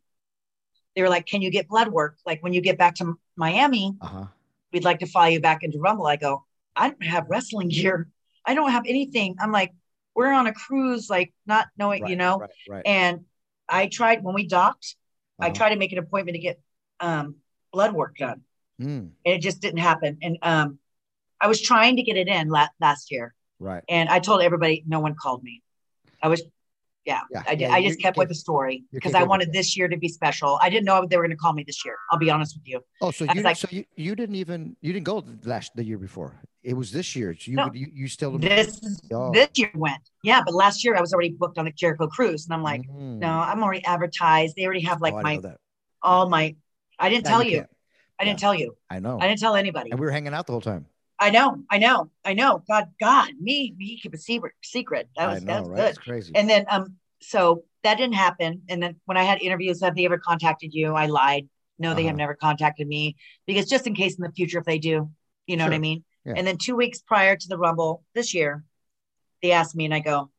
[0.97, 3.95] they were like can you get blood work like when you get back to miami
[4.01, 4.25] uh huh.
[4.73, 6.45] we'd like to fly you back into rumble i go
[6.75, 8.09] i don't have wrestling gear
[8.47, 9.73] i don't have anything i'm like
[10.17, 12.51] we're on a cruise like not knowing you know Right.
[12.69, 12.83] Right.
[12.87, 13.25] and
[13.69, 14.97] i tried when we docked
[15.39, 15.55] i Uh-huh.
[15.55, 16.61] tried to make an appointment to get
[17.01, 17.37] um
[17.73, 18.43] blood work done
[18.81, 20.79] Mm, and it just didn't happen and um
[21.41, 23.83] i was trying to get it in la- last year right.
[23.89, 25.63] and i told everybody no one called me
[26.23, 26.43] i was
[27.07, 27.43] yeah, Yeah.
[27.47, 29.97] I, did, yeah, I just kept with the story because I wanted this year to
[29.97, 30.59] be special.
[30.61, 31.97] I didn't know they were going to call me this year.
[32.11, 32.81] I'll be honest with you.
[33.01, 35.99] Oh, so you like- so you, you didn't even you didn't go last the year
[35.99, 36.35] before.
[36.65, 37.35] It was this year.
[37.39, 37.65] So you No.
[37.67, 38.81] would you, you still This
[39.13, 39.31] Oh.
[39.33, 42.47] this year went, yeah, but last year I was already booked on the Jericho cruise,
[42.47, 43.19] and I'm like, Mm.
[43.19, 44.57] no, I'm already advertised.
[44.57, 45.59] They already have like Oh, my didn't know that.
[46.03, 46.57] all my.
[46.99, 47.59] I didn't tell you.
[47.59, 47.71] can't.
[48.19, 48.75] I didn't tell you.
[48.91, 49.19] I know.
[49.21, 49.91] I didn't tell anybody.
[49.91, 50.87] and we were hanging out the whole time.
[51.19, 51.63] I know.
[51.71, 52.11] I know.
[52.25, 52.63] I know.
[52.69, 54.53] God, God, me, me keep a secret.
[54.63, 55.09] Secret.
[55.17, 55.77] That was know, that was right?
[55.79, 55.89] good.
[55.91, 56.33] It's crazy.
[56.35, 58.63] And then um, so that didn't happen.
[58.69, 60.95] And then when I had interviews, have they ever contacted you?
[60.95, 61.49] I lied.
[61.79, 62.19] No, they have Uh-huh.
[62.19, 65.11] never contacted me because just in case in the future if they do,
[65.47, 66.05] you know what I mean?
[66.25, 66.35] Yeah.
[66.37, 68.65] And then two weeks prior to the Rumble this year,
[69.43, 70.31] they asked me and I go,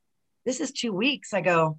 [0.46, 1.34] This is two weeks.
[1.34, 1.78] I go,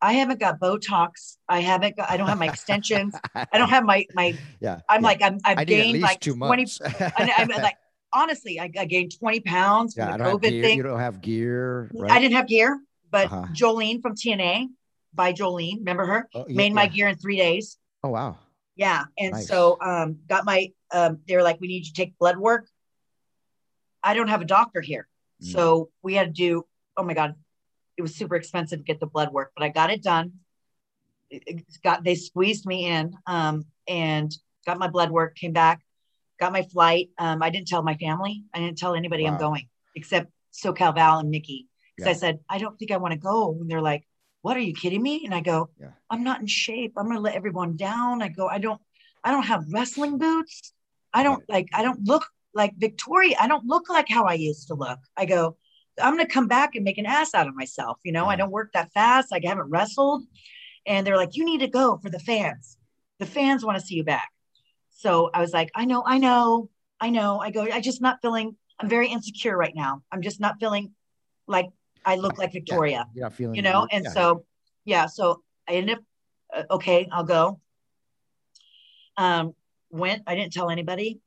[0.00, 1.36] I haven't got Botox.
[1.48, 3.14] I haven't got I don't have my extensions.
[3.34, 4.80] I don't have my my yeah.
[4.88, 5.06] I'm yeah.
[5.06, 6.80] like I'm I've I gained like two 20 months.
[6.82, 7.76] I, I'm like
[8.12, 10.76] honestly, I, I gained 20 pounds from don't the COVID thing.
[10.76, 12.10] You don't have gear, right?
[12.10, 12.80] I didn't have gear,
[13.10, 13.46] but Uh-huh.
[13.52, 14.68] Jolene from TNA
[15.14, 16.28] by Jolene, remember her?
[16.34, 16.88] Oh, yeah, Made my yeah.
[16.88, 17.78] gear in three days.
[18.02, 18.38] Oh wow.
[18.76, 19.04] Yeah.
[19.18, 19.48] And Nice.
[19.48, 22.68] so um got my um they were like, we need you to take blood work.
[24.02, 25.06] I don't have a doctor here.
[25.42, 25.52] Mm.
[25.52, 26.64] So we had to do,
[26.96, 27.34] oh my God,
[27.96, 30.32] it was super expensive to get the blood work, but I got it done.
[31.28, 34.34] It got they squeezed me in um and
[34.66, 35.80] got my blood work, came back,
[36.40, 37.10] got my flight.
[37.18, 38.42] Um, I didn't tell my family.
[38.52, 41.68] I didn't tell anybody I'm going except SoCal Val and Mickie.
[41.96, 42.10] Because Yeah.
[42.10, 43.52] I said, I don't think I want to go.
[43.60, 44.06] And they're like,
[44.42, 45.26] What are you kidding me?
[45.26, 45.90] And I go, Yeah.
[46.08, 46.94] I'm not in shape.
[46.96, 48.22] I'm gonna let everyone down.
[48.22, 48.80] I go, I don't,
[49.22, 50.72] I don't have wrestling boots.
[51.12, 52.24] I don't like, I don't look
[52.54, 53.36] like Victoria.
[53.38, 54.98] I don't look like how I used to look.
[55.16, 55.56] I go,
[56.02, 57.98] I'm gonna come back and make an ass out of myself.
[58.02, 59.30] You know, I don't work that fast.
[59.30, 60.24] Like I haven't wrestled.
[60.86, 62.78] And they're like, you need to go for the fans.
[63.18, 64.30] The fans want to see you back.
[65.00, 66.68] So I was like, I know, I know,
[67.00, 67.38] I know.
[67.40, 70.02] I go, I just not feeling, I'm very insecure right now.
[70.12, 70.92] I'm just not feeling
[71.46, 71.70] like
[72.04, 74.10] I look like Victoria You're not feeling you know you- and yeah.
[74.10, 74.44] so
[74.84, 76.04] yeah so i ended up
[76.56, 77.60] uh, okay i'll go
[79.16, 79.54] um
[79.90, 81.20] went i didn't tell anybody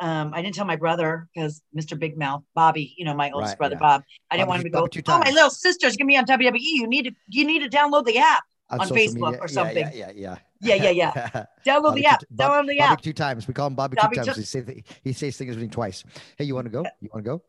[0.00, 3.52] um i didn't tell my brother because mr big mouth bobby you know my oldest
[3.52, 3.78] Right, brother yeah.
[3.98, 6.24] bob i didn't Bobby want him to go oh my little sister's gonna be on
[6.24, 9.38] wwe you need to you need to download the app on social Facebook media.
[9.40, 9.86] or something.
[9.94, 11.44] Yeah, yeah, yeah yeah yeah yeah.
[11.64, 13.46] download Bobby the app Bob- download the Bobby app two times.
[13.48, 14.36] We call him Bobby, Bobby two two- times.
[14.38, 16.04] He, say th- he says things between twice.
[16.36, 16.84] Hey, you want to go?
[17.00, 17.42] You want to go?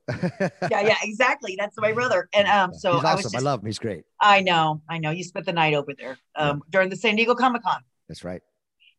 [0.72, 3.62] yeah yeah exactly that's my brother and um so He's i was just I love
[3.62, 3.66] him.
[3.66, 4.04] He's great.
[4.20, 7.34] i know i know you spent the night over there um during the san diego
[7.36, 8.42] comic-con That's right.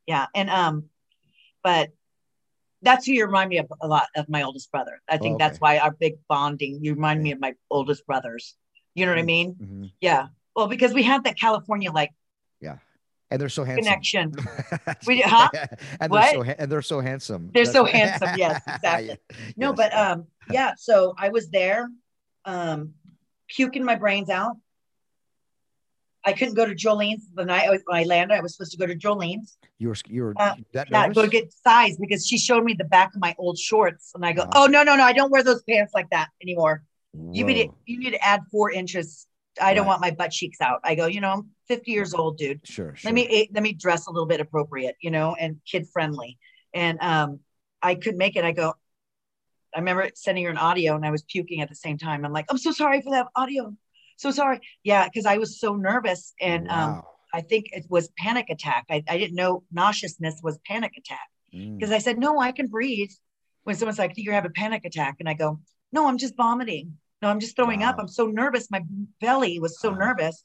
[0.07, 0.85] yeah and um
[1.63, 1.91] but
[2.83, 5.39] that's who you remind me of a lot of my oldest brother i think Oh,
[5.39, 8.57] that's why our big bonding you remind me of my oldest brothers
[8.95, 9.27] you know what i Mm.
[9.27, 10.27] mean hmm yeah
[10.57, 12.11] well because we have that california like
[12.61, 12.79] Yeah.
[13.33, 13.85] And they're so handsome.
[13.85, 14.33] connection
[15.07, 15.49] We huh?
[16.01, 16.33] and What?
[16.33, 17.51] they're so and they're so handsome.
[17.55, 19.09] They're That's so handsome, yes, exactly.
[19.31, 19.37] Yeah.
[19.57, 20.11] no Yes, but yeah.
[20.11, 21.89] um yeah so i was there
[22.45, 22.95] um
[23.49, 24.57] puking my brains out
[26.23, 28.35] I couldn't go to Jolene's the night I, I landed.
[28.37, 29.57] I was supposed to go to Jolene's.
[29.79, 31.15] You were you were Uh, that nervous?
[31.17, 34.33] go get size because she showed me the back of my old shorts, and I
[34.35, 34.65] go, Uh-huh.
[34.65, 35.03] "Oh no, no, no!
[35.03, 36.83] I don't wear those pants like that anymore.
[37.33, 39.27] You need to, you need to add four inches.
[39.61, 39.89] I don't Right.
[39.89, 42.61] want my butt cheeks out." I go, "You know, I'm 50 years old, dude.
[42.67, 43.09] Sure, sure.
[43.09, 46.39] Let me let me dress a little bit appropriate, you know, and kid friendly."
[46.75, 47.41] And um,
[47.83, 48.45] I could make it.
[48.45, 48.75] I go.
[49.75, 52.25] I remember sending her an audio, and I was puking at the same time.
[52.25, 53.77] I'm like, "I'm so sorry for that audio.
[54.17, 57.03] So sorry." Yeah, because I was so nervous, and um,
[57.33, 58.87] I think it was panic attack.
[58.91, 61.79] I, I didn't know nauseousness was panic attack Mm.
[61.79, 63.11] because I said, no, I can breathe.
[63.65, 65.17] When someone's like, you're having a panic attack.
[65.19, 65.59] And I go,
[65.91, 66.99] no, I'm just vomiting.
[67.23, 67.97] No, I'm just throwing up.
[67.99, 68.71] I'm so nervous.
[68.71, 68.83] My
[69.21, 69.99] belly was so Wow.
[69.99, 70.45] nervous.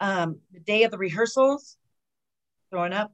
[0.00, 1.76] Um, the day of the rehearsals,
[2.70, 3.12] throwing up.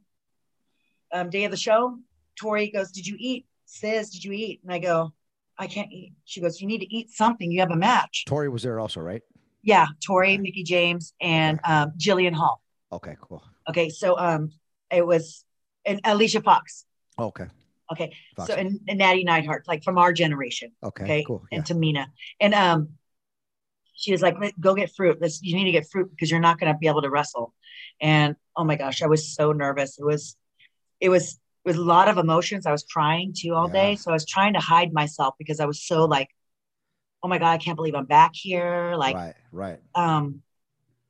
[1.13, 1.99] Um, day of the show,
[2.41, 3.47] Torrie goes, did you eat?
[3.67, 4.61] Says, did you eat?
[4.65, 5.13] And I go,
[5.59, 6.15] I can't eat.
[6.25, 7.51] She goes, you need to eat something.
[7.51, 8.25] You have a match.
[8.29, 9.23] Torrie was there also, right?
[9.63, 12.61] Yeah, Torrie, Mickie James, and um, Jillian Hall.
[12.93, 13.43] Okay, cool.
[13.69, 14.51] Okay, so um,
[14.91, 15.45] it was
[15.87, 16.85] and Alicia Fox.
[17.19, 17.47] Okay.
[17.93, 18.51] Okay, Fox.
[18.51, 20.73] so and, and Natty Neidhart, like from our generation.
[20.83, 21.45] Okay, Okay, cool.
[21.51, 21.59] Yeah.
[21.59, 22.07] and Tamina,
[22.41, 22.89] and um,
[23.95, 25.19] she was like, "Let- "Go get fruit.
[25.21, 25.43] Let's.
[25.43, 27.55] You need to get fruit because you're not going to be able to wrestle."
[28.01, 29.99] And oh my gosh, I was so nervous.
[29.99, 30.37] It was,
[31.01, 32.67] it was, it was a lot of emotions.
[32.67, 33.73] I was crying too all Yeah.
[33.91, 36.29] day, so I was trying to hide myself because I was so like,
[37.23, 39.79] "Oh my god, I can't believe I'm back here!" Like, right, right.
[39.95, 40.43] um,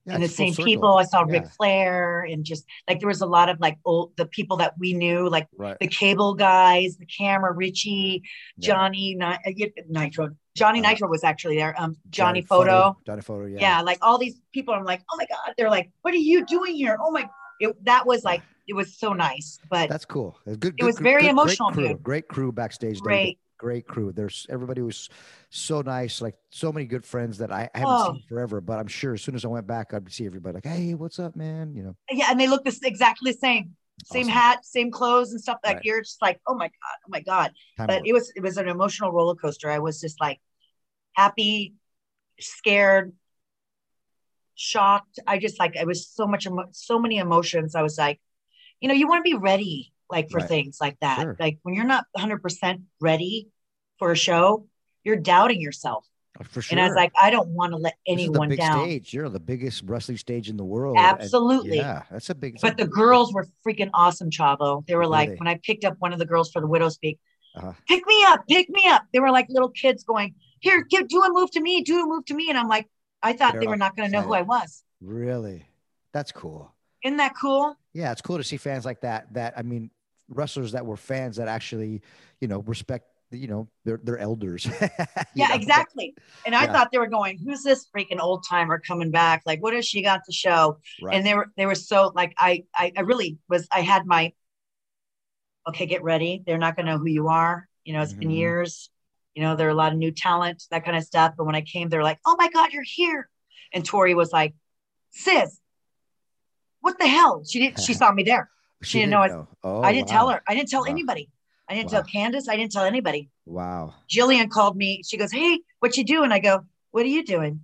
[0.07, 0.65] Yeah, and the same circle.
[0.67, 0.95] people.
[0.99, 1.49] I saw Ric Yeah.
[1.57, 4.93] Flair and just like there was a lot of like old the people that we
[4.93, 5.79] knew, like Right.
[5.81, 8.23] the cable guys, the camera, Richie,
[8.59, 8.67] Yeah.
[8.67, 10.31] Johnny Ni- uh, Nitro.
[10.55, 11.75] Johnny Uh, Nitro was actually there.
[11.79, 12.97] Um, Johnny, Photo.
[13.07, 13.61] Johnny Photo, yeah.
[13.61, 13.81] Yeah.
[13.81, 14.75] like all these people.
[14.75, 15.55] I'm like, oh my god.
[15.57, 16.99] They're like, what are you doing here?
[17.01, 17.29] Oh my.
[17.61, 20.39] It, that was like it was so nice, but That's cool.
[20.47, 22.03] It's Good, It good was very good- emotional, Great crew, dude.
[22.03, 23.01] great crew backstage.
[23.01, 23.39] Great.
[23.65, 24.13] Great crew.
[24.13, 25.09] There's everybody was
[25.49, 28.13] so nice, like so many good friends that I, haven't Oh.
[28.13, 28.61] seen forever.
[28.61, 31.19] But I'm sure as soon as I went back, I'd see everybody like, "Hey, what's
[31.19, 33.75] up, man?" You know, Yeah, and they look this exactly the same.
[34.05, 34.33] Same Awesome.
[34.33, 35.59] hat, same clothes and stuff.
[35.65, 35.85] Like Right.
[35.87, 37.53] you're just like, oh my god, oh my god.
[37.79, 39.71] time but it was it was an emotional roller coaster.
[39.71, 40.41] I was just like
[41.15, 41.75] happy,
[42.39, 43.15] scared,
[44.57, 45.19] shocked.
[45.27, 47.75] I just like I was so much emo- so many emotions.
[47.75, 48.21] I was like,
[48.81, 50.49] you know, you want to be ready like for Right.
[50.49, 51.21] things like that.
[51.23, 51.37] Sure.
[51.41, 53.49] Like when you're not 100% ready
[54.05, 54.67] for a show,
[55.03, 56.07] you're doubting yourself.
[56.43, 56.77] for sure.
[56.77, 58.83] And I was like, I don't want to let anyone down.
[58.85, 59.15] stage.
[59.15, 60.99] You're the biggest wrestling stage in the world.
[60.99, 61.79] and- Absolutely.
[61.79, 62.59] yeah, that's a big.
[62.61, 64.85] But the girls were freaking awesome, Chavo.
[64.87, 65.37] They were like, they?
[65.37, 67.19] when I picked up one of the girls for the widow speak,
[67.57, 67.73] Uh-huh.
[67.89, 69.05] pick me up, pick me up.
[69.15, 72.07] They were like little kids going, here, give, do a move to me, do a
[72.07, 72.51] move to me.
[72.51, 72.89] And I'm like,
[73.23, 74.85] I thought They're they were not going to know who I was.
[75.01, 75.65] really,
[76.13, 76.71] that's cool.
[77.03, 77.75] Isn't that cool?
[77.95, 79.33] Yeah, it's cool to see fans like that.
[79.33, 79.91] That I mean,
[80.29, 82.03] wrestlers that were fans that actually,
[82.41, 83.07] you know, respect.
[83.35, 84.67] You know, they're they're elders.
[85.37, 86.15] Yeah, know, exactly.
[86.47, 86.73] And I Yeah.
[86.73, 89.43] thought they were going, who's this freaking old timer coming back?
[89.45, 90.79] Like, what has she got to show?
[91.03, 91.17] Right.
[91.17, 94.33] And they were they were so like I, I I really was I had my
[95.69, 96.43] okay, get ready.
[96.47, 97.69] They're not gonna know who you are.
[97.85, 98.37] You know, it's been Mhm.
[98.37, 98.91] years.
[99.35, 101.35] You know, there are a lot of new talent, that kind of stuff.
[101.37, 103.29] But when I came, they're like, oh my God, you're here.
[103.73, 104.55] And Torrie was like,
[105.11, 105.59] sis,
[106.81, 107.43] what the hell?
[107.45, 108.51] She didn't she saw me there.
[108.83, 110.43] she didn't know I- Oh, I didn't tell her.
[110.47, 110.91] I didn't tell Wow.
[110.91, 111.31] anybody.
[111.69, 112.03] I didn't Wow.
[112.03, 112.49] tell Candice.
[112.49, 113.31] I didn't tell anybody.
[113.47, 113.95] Wow.
[114.09, 115.03] Jillian called me.
[115.07, 116.33] She goes, Hey, what you doing?
[116.33, 117.61] I go, What are you doing?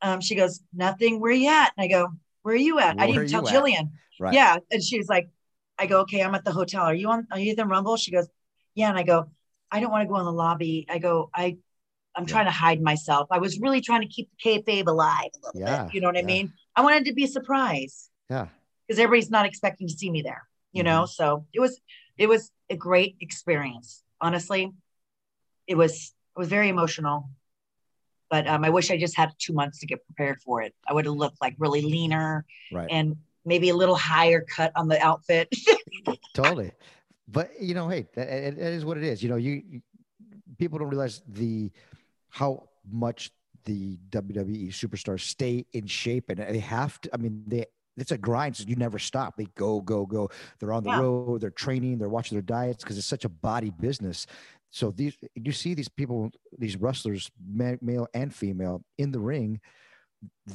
[0.00, 1.20] Um, she goes, Nothing.
[1.20, 1.72] Where you at?
[1.76, 2.08] And I go,
[2.42, 2.98] Where are you at?
[3.00, 3.54] I didn't tell at?
[3.54, 3.90] Jillian.
[4.20, 4.34] Right.
[4.34, 4.56] Yeah.
[4.70, 5.28] And she was like,
[5.78, 6.82] I go, Okay, I'm at the hotel.
[6.84, 7.96] Are you on are you at the rumble?
[7.96, 8.28] She goes,
[8.74, 8.88] Yeah.
[8.90, 9.26] And I go,
[9.70, 10.86] I don't want to go in the lobby.
[10.90, 11.56] I go, I
[12.14, 12.32] I'm Yeah.
[12.32, 13.28] trying to hide myself.
[13.30, 15.94] I was really trying to keep the kayfabe alive a little Yeah, bit.
[15.94, 16.52] You know what I mean?
[16.76, 18.48] I wanted to be a surprise Yeah.
[18.86, 20.42] because everybody's not expecting to see me there,
[20.72, 21.02] you know.
[21.04, 21.10] Mm-hmm.
[21.12, 21.80] So it was
[22.18, 24.02] it was a great experience.
[24.20, 24.72] Honestly,
[25.66, 27.28] it was it was very emotional.
[28.30, 30.74] But um, I wish I just had two months to get prepared for it.
[30.88, 32.88] I would have looked like really leaner Right.
[32.90, 35.52] and maybe a little higher cut on the outfit.
[36.34, 36.72] totally
[37.28, 39.82] but you know hey that, it is what it is you know you, you
[40.58, 41.70] people don't realize the
[42.28, 43.30] how much
[43.64, 47.64] the wwe superstars stay in shape and they have to i mean they
[47.96, 51.00] it's a grind so you never stop they go go go they're on the Yeah.
[51.00, 54.26] road they're training they're watching their diets because it's such a body business
[54.70, 59.60] so these you see these people these wrestlers male and female in the ring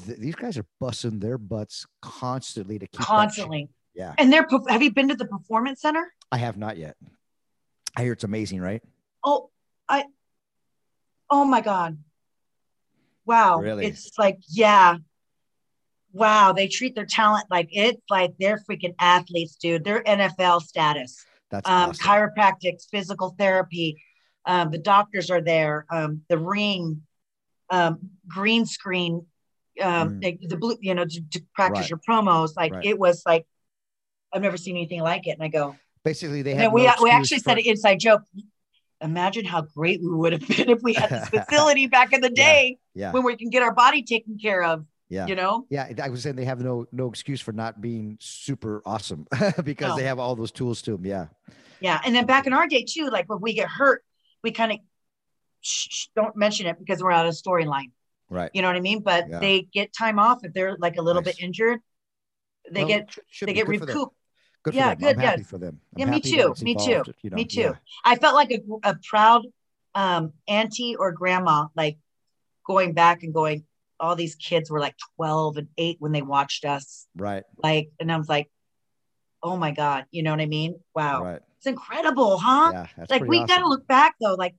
[0.05, 3.01] th- these guys are busting their butts constantly to keep.
[3.01, 3.69] Constantly.
[3.93, 6.11] yeah And they're have you been to the performance center?
[6.31, 6.95] I have not yet.
[7.95, 8.81] I hear it's amazing, right?
[9.23, 9.49] Oh,
[9.87, 10.05] I
[11.29, 11.97] oh my God.
[13.25, 13.59] Wow.
[13.59, 13.85] Really?
[13.85, 14.97] It's like, yeah.
[16.13, 16.53] Wow.
[16.53, 19.83] They treat their talent like it's like they're freaking athletes, dude.
[19.83, 21.23] They're NFL status.
[21.51, 22.05] That's Um, awesome.
[22.07, 24.01] chiropractics, physical therapy.
[24.45, 25.85] Um, the doctors are there.
[25.89, 27.03] Um, the ring,
[27.69, 29.25] um, green screen,
[29.79, 30.49] um Mm.
[30.49, 31.89] the blue you know to, to practice Right.
[31.91, 32.83] your promos like Right.
[32.85, 33.45] it was like
[34.33, 37.11] i've never seen anything like it and i go Basically, they had we, no we
[37.11, 38.23] actually for- said an inside joke
[39.01, 42.31] imagine how great we would have been if we had this facility back in the
[42.35, 42.43] Yeah.
[42.43, 45.27] day Yeah, when we can get our body taken care of yeah.
[45.27, 48.81] you know Yeah, I was saying they have no no excuse for not being super
[48.85, 49.27] awesome
[49.63, 49.95] because No.
[49.95, 51.05] they have all those tools to them.
[51.05, 51.27] Yeah,
[51.79, 54.03] yeah and then back in our day too like when we get hurt
[54.43, 54.77] we kind of
[56.15, 57.91] don't mention it because we're out of storyline
[58.29, 58.51] right.
[58.53, 59.39] you know what i mean but Yeah.
[59.39, 61.35] they get time off if they're like a little Nice.
[61.35, 61.79] bit injured
[62.71, 64.15] they Well, get they get recouped
[64.63, 65.79] Good Yeah, good, I'm happy for them.
[65.95, 67.61] I'm Yeah, me too, me too, you know, me too.
[67.61, 67.73] yeah.
[68.03, 69.45] I felt like a, a proud
[69.95, 71.97] um, auntie or grandma, like
[72.65, 73.63] going back and going,
[73.99, 77.07] all these kids were like 12 and 8 when they watched us.
[77.15, 78.49] Right, Like, and I was like,
[79.43, 80.79] oh my God, you know what I mean?
[80.95, 81.23] Wow.
[81.23, 81.41] right.
[81.57, 82.71] It's incredible, huh?
[82.73, 83.47] Yeah, like, we awesome.
[83.47, 84.35] got to look back though.
[84.35, 84.55] Like,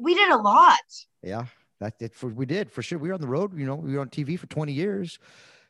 [0.00, 0.78] we did a lot.
[1.22, 1.46] Yeah,
[1.80, 2.98] that did for we did for sure.
[2.98, 3.58] We were on the road.
[3.58, 5.18] You know, we were on TV for 20 years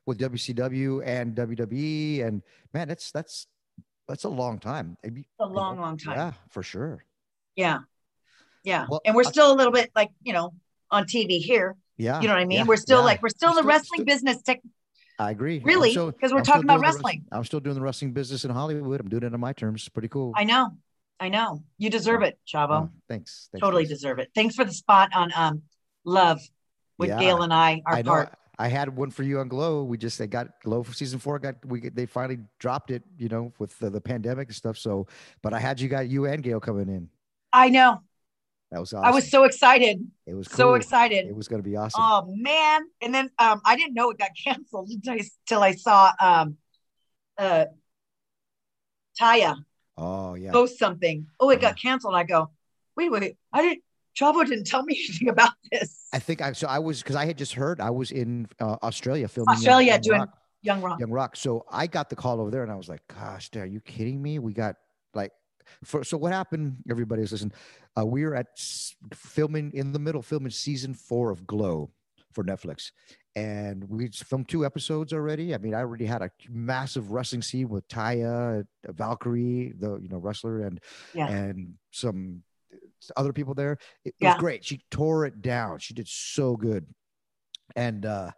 [0.05, 2.43] with WCW and WWE, and
[2.75, 3.47] man, that's that's
[4.07, 4.99] that's a long time.
[5.03, 6.17] A you long, know, long time.
[6.17, 7.05] Yeah, for sure.
[7.57, 7.81] Yeah.
[8.65, 8.87] Yeah.
[8.89, 10.53] Well, and we're I- still a little bit like, you know,
[10.91, 11.77] on TV here.
[12.01, 12.59] Yeah, You know what I mean?
[12.59, 13.05] yeah, we're still yeah.
[13.05, 14.61] like, we're still in the Still- wrestling still- business tech,
[15.19, 15.61] I agree.
[15.63, 17.27] Really, because we're I'm talking about wrestling.
[17.31, 19.01] I'm still doing the wrestling business in Hollywood.
[19.01, 19.87] I'm doing it on my terms.
[19.91, 20.33] Pretty cool.
[20.35, 20.71] I know.
[21.21, 21.63] I know.
[21.77, 22.85] You deserve it, Chavo.
[22.85, 23.51] Oh, thanks.
[23.53, 23.91] thanks totally guys.
[23.91, 24.31] deserve it.
[24.35, 25.63] Thanks for the spot on um
[26.07, 26.41] Love
[26.97, 28.11] with Yeah, Gail and I, our I know.
[28.13, 28.35] part.
[28.59, 29.85] I had one for you on Glow.
[29.85, 31.39] We just they got Glow for season four.
[31.39, 33.03] Got we they finally dropped it.
[33.19, 34.79] You know, with the, the pandemic and stuff.
[34.79, 35.07] So,
[35.43, 37.11] but I had you got you and Gail coming in.
[37.53, 38.01] I know.
[38.71, 39.05] That was awesome.
[39.05, 40.07] I was so excited.
[40.27, 40.57] It was cool.
[40.57, 41.27] So excited.
[41.27, 42.03] It was going to be awesome.
[42.03, 42.83] Oh man.
[43.03, 46.57] And then um I didn't know it got canceled until I, I saw um
[47.37, 47.67] uh
[49.21, 49.57] Taya
[49.97, 50.53] oh yeah.
[50.53, 51.27] post something.
[51.41, 51.71] Oh, it Yeah.
[51.71, 52.15] got canceled.
[52.15, 52.51] I go,
[52.97, 53.83] wait, wait, I didn't
[54.19, 56.07] Chavo didn't tell me anything about this.
[56.13, 58.77] I think I so I was because I had just heard I was in uh,
[58.83, 59.55] Australia filming.
[59.55, 61.01] Australia Young doing Rock, Young Rock.
[61.01, 61.37] Young Rock.
[61.37, 64.21] So I got the call over there, and I was like, "Gosh, are you kidding
[64.23, 64.39] me?
[64.39, 64.77] We got
[65.15, 65.33] like."
[65.85, 66.77] For, so what happened?
[66.91, 67.53] Everybody is listening.
[67.99, 71.91] Uh, we were at s- filming in the middle, filming season four of Glow
[72.33, 72.93] for Netflix,
[73.35, 75.55] and we filmed two episodes already.
[75.55, 80.09] I mean, I already had a massive wrestling scene with Taya, uh, Valkyrie, the you
[80.09, 80.81] know wrestler, and
[81.15, 81.29] Yeah.
[81.29, 82.43] and some
[83.17, 83.73] other people there.
[83.73, 84.35] It, it Yeah.
[84.35, 84.65] was great.
[84.65, 85.79] She tore it down.
[85.81, 86.87] She did so good.
[87.75, 88.31] And uh,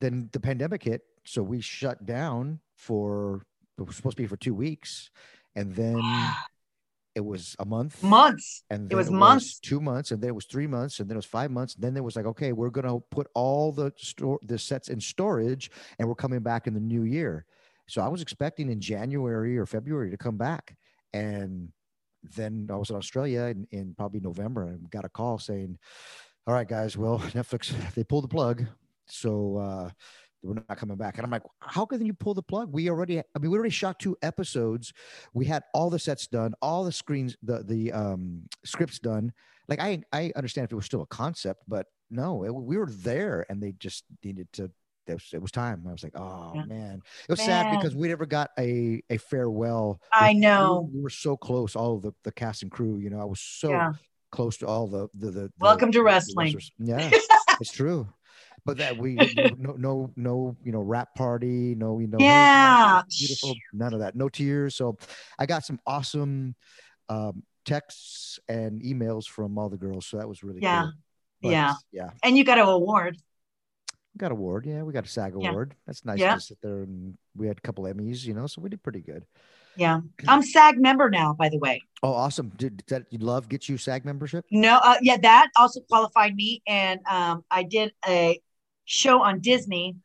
[0.00, 3.42] then the pandemic hit, so we shut down for
[3.78, 5.10] it was supposed to be for two weeks,
[5.54, 6.00] and then
[7.14, 8.02] it was a month.
[8.02, 8.64] Months.
[8.70, 9.58] And It was months.
[9.58, 11.74] two months, and then it was three months, and then it was five months.
[11.74, 15.00] And then it was like, okay, we're gonna put all the store the sets in
[15.00, 17.44] storage, and we're coming back in the new year.
[17.86, 20.76] So I was expecting in January or February to come back,
[21.12, 21.70] and
[22.36, 25.78] then I was in Australia in, in probably November, and got a call saying,
[26.46, 28.64] "All right, guys, well, Netflix they pulled the plug,
[29.06, 29.90] so uh,
[30.42, 32.72] we're not coming back." And I'm like, "How can you pull the plug?
[32.72, 34.92] We already, I mean, we already shot two episodes.
[35.34, 39.32] We had all the sets done, all the screens, the the um, scripts done.
[39.68, 42.90] Like, I I understand if it was still a concept, but no, it, we were
[42.90, 44.70] there, and they just needed to."
[45.08, 45.84] It was, it was time.
[45.88, 46.64] I was like, "Oh Yeah.
[46.66, 50.88] man!" It was sad because we never got a a farewell I we- know.
[50.94, 53.70] we were so close all the, the cast and crew you know i was so
[53.70, 53.92] Yeah.
[54.30, 56.54] close to all the the, the the- Welcome to the wrestling.
[56.54, 56.70] wrestlers.
[56.78, 57.10] yeah
[57.60, 58.06] it's true
[58.64, 59.16] but that we
[59.58, 63.02] no no no you know rap party no you know Yeah.
[63.18, 64.96] beautiful none of that no tears so
[65.38, 66.54] i got some awesome
[67.08, 70.82] um texts and emails from all the girls so that was really Yeah.
[70.82, 70.92] cool.
[71.42, 71.74] But, Yeah.
[71.92, 73.18] yeah And you got an award.
[74.14, 75.48] we got award yeah we got a sag Yeah.
[75.50, 76.34] award that's nice Yeah.
[76.34, 79.00] to sit there and we had a couple emmys you know so we did pretty
[79.00, 79.24] good
[79.76, 80.00] Yeah.
[80.28, 81.82] I'm SAG member now, by the way.
[82.02, 85.48] oh awesome did, did that you love get you sag membership No, uh, yeah, that
[85.56, 86.62] also qualified me.
[86.66, 88.40] And um, I did a
[88.84, 89.96] show on Disney.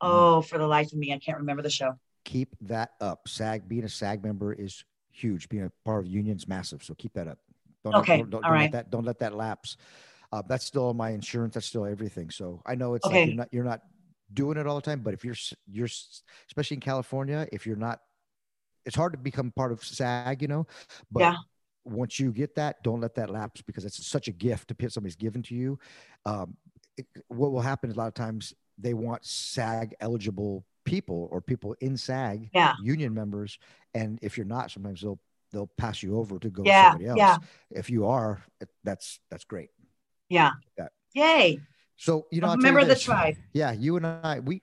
[0.00, 1.98] Oh, for the life of me, I can't remember the show.
[2.24, 3.26] keep that up.
[3.28, 5.48] SAG being a SAG member is huge.
[5.48, 6.82] Being a part of the union is massive.
[6.82, 7.38] So keep that up.
[7.84, 8.62] Don't Okay, Let, don't, don't, all don't right.
[8.62, 9.76] let that don't let that lapse.
[10.32, 11.54] Uh, that's still my insurance.
[11.54, 12.30] That's still everything.
[12.30, 13.80] So I know it's like you're not you're not
[14.32, 15.36] doing it all the time, but if you're
[15.70, 15.88] you're
[16.48, 18.00] especially in California, if you're not,
[18.84, 20.42] it's hard to become part of SAG.
[20.42, 20.66] You know,
[21.10, 21.36] but Yeah.
[21.84, 25.16] once you get that, don't let that lapse because it's such a gift to somebody's
[25.16, 25.78] given to you.
[26.26, 26.56] Um,
[26.96, 31.40] it- what will happen is a lot of times they want SAG eligible people or
[31.40, 32.74] people in SAG Yeah.
[32.82, 33.58] union members,
[33.94, 35.18] and if you're not, sometimes they'll
[35.52, 37.16] they'll pass you over to go Yeah, to somebody else.
[37.18, 37.36] yeah.
[37.70, 38.42] If you are,
[38.82, 39.70] that's that's great.
[40.28, 40.50] Yeah.
[40.76, 40.88] Yeah.
[41.14, 41.60] Yay.
[41.96, 43.04] So you know, A I'll you member of the this.
[43.04, 43.36] tribe.
[43.52, 44.62] Yeah, you and I, we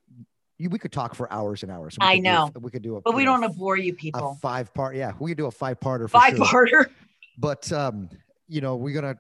[0.58, 1.98] you, we could talk for hours and hours.
[2.02, 2.52] I do a- know.
[2.60, 4.32] we could do a, But we don't want to bore you people.
[4.32, 4.96] a five part.
[4.96, 6.46] Yeah, we could do a five parter for Five sure.
[6.46, 6.86] parter.
[7.38, 8.10] But um,
[8.50, 9.18] you know, we're gonna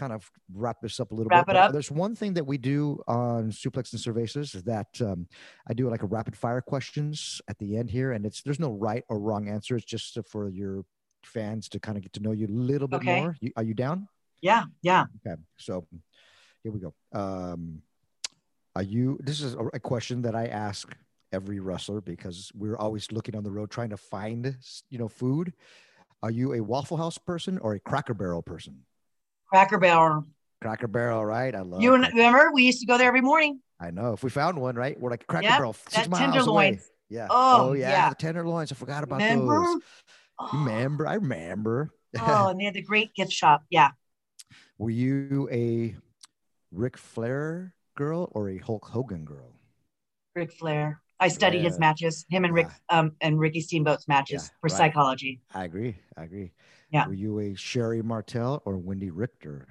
[0.00, 1.56] kind of wrap this up a little Wrap bit.
[1.56, 1.72] it up.
[1.72, 5.26] There's one thing that we do on Suplex and Cervezas is that um,
[5.68, 8.72] I do like a rapid fire questions at the end here, and it's there's no
[8.72, 9.76] right or wrong answer.
[9.76, 10.84] It's just for your
[11.22, 13.20] fans to kind of get to know you a little bit Okay.
[13.20, 13.36] more.
[13.40, 14.08] You, are you down?
[14.40, 15.04] Yeah, yeah.
[15.26, 15.86] Okay, so
[16.62, 16.94] here we go.
[17.12, 17.82] Um,
[18.74, 19.18] are you?
[19.22, 20.96] This is a, a question that I ask
[21.30, 24.56] every wrestler because we're always looking on the road trying to find,
[24.88, 25.52] you know, food.
[26.22, 28.86] Are you a Waffle House person or a Cracker Barrel person?
[29.50, 30.26] Cracker Barrel.
[30.62, 31.54] Cracker Barrel, right?
[31.54, 31.82] I love.
[31.82, 33.60] You and remember we used to go there every morning.
[33.80, 34.12] I know.
[34.12, 34.98] If we found one, right?
[34.98, 36.80] We're like Cracker Yep, Barrel, six miles away.
[37.08, 37.26] Yeah.
[37.30, 38.08] Oh, oh, yeah, yeah.
[38.10, 38.70] the tenderloins.
[38.70, 39.64] I forgot about Remember?
[39.64, 39.82] those.
[40.38, 41.06] Oh, remember?
[41.06, 41.90] I remember.
[42.18, 43.64] oh, and they had the great gift shop.
[43.68, 43.90] Yeah.
[44.78, 45.96] Were you a
[46.70, 49.54] Ric Flair girl or a Hulk Hogan girl?
[50.36, 51.02] Ric Flair.
[51.20, 51.80] I studied his Yeah.
[51.80, 54.72] matches, him and Rick um and Ricky Steamboat's matches for right.
[54.76, 55.40] psychology.
[55.54, 55.96] I agree.
[56.16, 56.52] I agree.
[56.90, 57.06] Yeah.
[57.06, 59.68] Were you a Sherri Martel or Wendi Richter?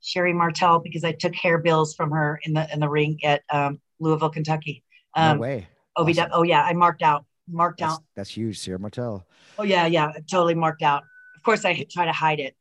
[0.00, 3.42] Sherri Martel because I took hair bills from her in the in the ring at
[3.50, 4.82] um, Louisville, Kentucky.
[5.16, 5.68] No Um, way.
[5.96, 6.10] OVW.
[6.18, 6.30] Awesome.
[6.32, 8.00] Oh yeah, I marked out, marked That's, out.
[8.16, 9.26] that's huge, Sherri Martel.
[9.58, 11.02] Oh yeah, yeah, totally marked out.
[11.36, 12.56] Of course, I try to hide it.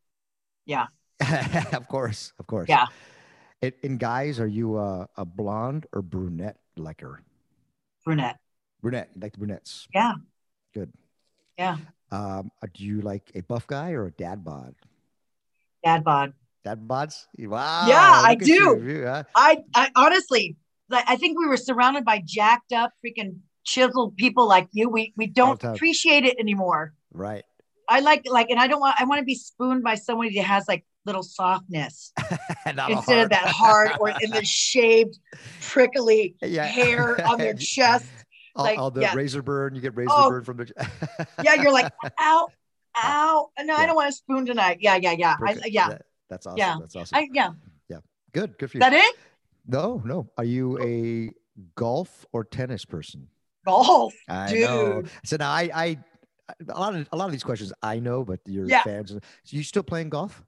[0.66, 0.88] Yeah.
[1.74, 2.68] of course, of course.
[2.68, 2.88] Yeah.
[3.62, 7.22] In, in guys, are you a, a blonde or brunette liker?
[8.06, 8.38] Brunette.
[8.82, 9.10] Brunette.
[9.16, 9.88] You like the brunettes?
[9.94, 10.14] Yeah.
[10.74, 10.92] Good.
[11.58, 11.78] Yeah.
[12.12, 14.76] Um, uh, do you like a buff guy or a dad bod?
[15.84, 16.34] Dad bod.
[16.64, 17.26] Dad bods?
[17.40, 17.88] Wow.
[17.88, 19.06] Yeah, I look at you, do.
[19.06, 19.24] huh?
[19.36, 20.58] I, I honestly,
[20.92, 24.90] I think we were surrounded by jacked up, freaking chiseled people like you.
[24.90, 26.94] We we don't appreciate it anymore.
[27.14, 27.44] Right.
[27.90, 28.96] I like like, and I don't want.
[29.00, 32.12] I want to be spooned by somebody that has like little softness
[32.66, 35.18] instead of that hard or in the shaved,
[35.62, 36.66] prickly yeah.
[36.66, 38.06] hair on their chest.
[38.56, 39.14] all, like, all the yeah.
[39.16, 39.76] razor burn.
[39.76, 40.30] You get razor Oh.
[40.30, 40.72] burn from the.
[41.44, 42.48] Yeah, you're like, ow,
[42.98, 43.50] ow.
[43.60, 43.80] No, Yeah.
[43.82, 44.78] I don't want a spoon tonight.
[44.82, 45.36] Yeah, yeah, yeah.
[45.46, 46.58] I, yeah, that- that's awesome.
[46.58, 46.78] Yeah.
[46.80, 47.18] That's awesome.
[47.18, 47.50] I, yeah.
[48.34, 48.58] good.
[48.58, 48.80] Good for you.
[48.82, 49.16] that it?
[49.68, 50.30] no, no.
[50.38, 51.32] Are you a
[51.76, 53.28] golf or tennis person?
[53.66, 54.14] Golf.
[54.30, 55.04] I know.
[55.26, 55.98] So now I, I,
[56.70, 58.84] a lot of a lot of these questions I know, but your Yeah.
[58.84, 59.12] fans.
[59.12, 60.42] So you still playing golf?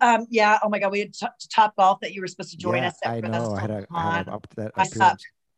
[0.00, 0.58] Um, yeah.
[0.62, 2.88] Oh my God, we had t- top golf that you were supposed to join yeah,
[2.88, 2.94] us.
[3.04, 3.54] At, I know.
[3.54, 4.86] I had a, I had up that I.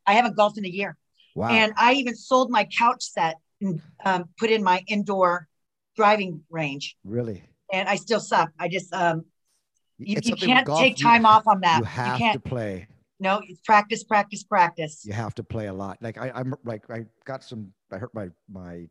[0.06, 0.96] I haven't golfed in a year,
[1.36, 1.50] Wow.
[1.50, 5.46] and I even sold my couch set and um, put in my indoor
[5.96, 8.50] driving range, really, and I still suck.
[8.58, 9.24] I just um,
[9.98, 11.78] you, you can't golf, take you- time off on that.
[11.78, 12.32] You have can't.
[12.34, 12.88] to play.
[13.20, 15.04] No, it's practice, practice, practice.
[15.04, 15.98] You have to play a lot.
[16.00, 17.72] Like I, I'm like I got some.
[17.92, 18.88] I hurt my my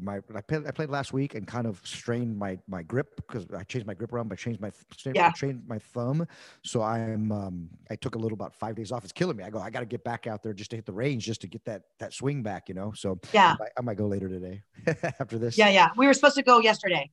[0.00, 0.16] my.
[0.34, 3.62] I played, I played last week and kind of strained my my grip because I
[3.64, 5.30] changed my grip around, but changed my strained, Yeah.
[5.32, 6.26] changed my thumb.
[6.64, 9.04] So I'm um I took a little about five days off.
[9.04, 9.44] It's killing me.
[9.44, 9.58] I go.
[9.58, 11.64] I got to get back out there just to hit the range, just to get
[11.66, 12.68] that that swing back.
[12.68, 12.92] You know.
[12.96, 14.62] So Yeah, I, might- I might go later today
[15.20, 15.56] after this.
[15.56, 15.88] yeah, yeah.
[15.96, 17.10] We were supposed to go yesterday,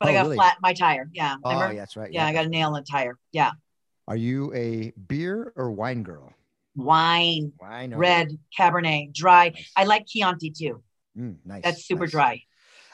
[0.00, 0.36] but I Oh, got really?
[0.36, 1.08] flat my tire.
[1.12, 1.74] Yeah, Oh, remember?
[1.74, 2.12] yeah, that's right.
[2.12, 3.16] yeah, I got a nail in the tire.
[3.32, 3.52] Yeah,
[4.08, 6.32] Are you a beer or wine girl?
[6.76, 7.92] wine, Wine.
[7.94, 9.48] red, Cabernet, dry.
[9.48, 9.72] Nice.
[9.76, 10.82] I like Chianti too.
[11.18, 11.62] Mm, nice.
[11.64, 12.10] That's super nice.
[12.10, 12.42] dry.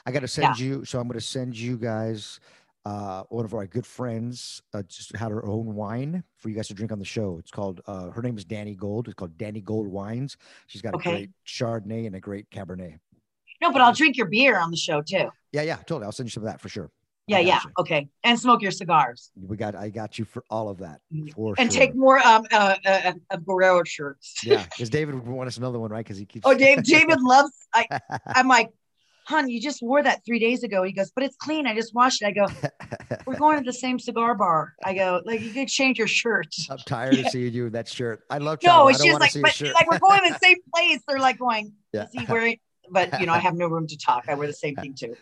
[0.05, 0.85] I got to send you.
[0.85, 2.39] So I'm going to send you guys.
[2.85, 6.67] Uh, one of our good friends uh, just had her own wine for you guys
[6.67, 7.37] to drink on the show.
[7.39, 7.81] It's called.
[7.87, 9.07] Uh, her name is Danny Gold.
[9.07, 10.37] It's called Danny Gold Wines.
[10.67, 11.09] She's got Okay.
[11.09, 12.99] a great Chardonnay and a great Cabernet.
[13.61, 15.29] No, but I'll drink your beer on the show too.
[15.51, 16.05] Yeah, yeah, totally.
[16.05, 16.91] I'll send you some of that for sure.
[17.27, 17.61] Yeah, yeah.
[17.65, 17.71] you.
[17.79, 18.07] Okay.
[18.23, 19.31] And smoke your cigars.
[19.35, 19.75] We got.
[19.75, 21.01] I got you for all of that
[21.33, 21.79] for Mm, And sure.
[21.79, 24.35] take more um uh, uh of Guerrero shirts.
[24.43, 26.05] yeah, because David would want us another one, right?
[26.05, 26.45] Because he keeps.
[26.45, 27.87] Oh, Dave, David loves I
[28.35, 28.69] I'm like,
[29.27, 30.83] hon, you just wore that three days ago.
[30.83, 31.65] He goes, but it's clean.
[31.65, 32.27] I just washed it.
[32.27, 32.45] I go,
[33.25, 34.75] we're going to the same cigar bar.
[34.83, 36.53] I go, like you could change your shirt.
[36.69, 38.21] I'm tired of seeing you in that shirt.
[38.29, 38.59] I love.
[38.63, 38.87] No.
[38.87, 41.01] It's just like, but like we're going to the same place.
[41.07, 42.03] They're like going, Yeah.
[42.03, 42.59] is he wearing?
[42.91, 44.25] But you know, I have no room to talk.
[44.27, 45.15] I wear the same thing too.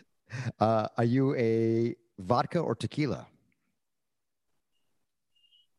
[0.60, 3.26] Uh, are you a vodka or tequila?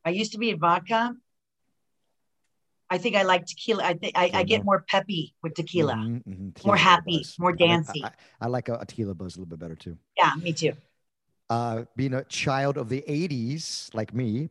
[0.03, 1.15] I used to be a vodka.
[2.89, 3.83] I think I like tequila.
[3.83, 5.95] I think I, I get more peppy with tequila.
[5.95, 6.53] Mhm, mhm.
[6.53, 7.35] Tequila's More happy, buzz.
[7.39, 8.11] more I like- I,
[8.41, 9.97] I like a, a tequila buzz a little bit better too.
[10.15, 10.73] Yeah, me too.
[11.49, 14.49] Uh, being a child of the '80s like me,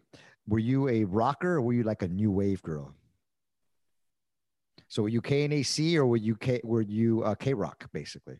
[0.48, 2.92] were you a rocker or were you like a new wave girl?
[4.88, 6.60] So were you KNAC or were you K?
[6.64, 8.38] Were you uh, K Rock basically?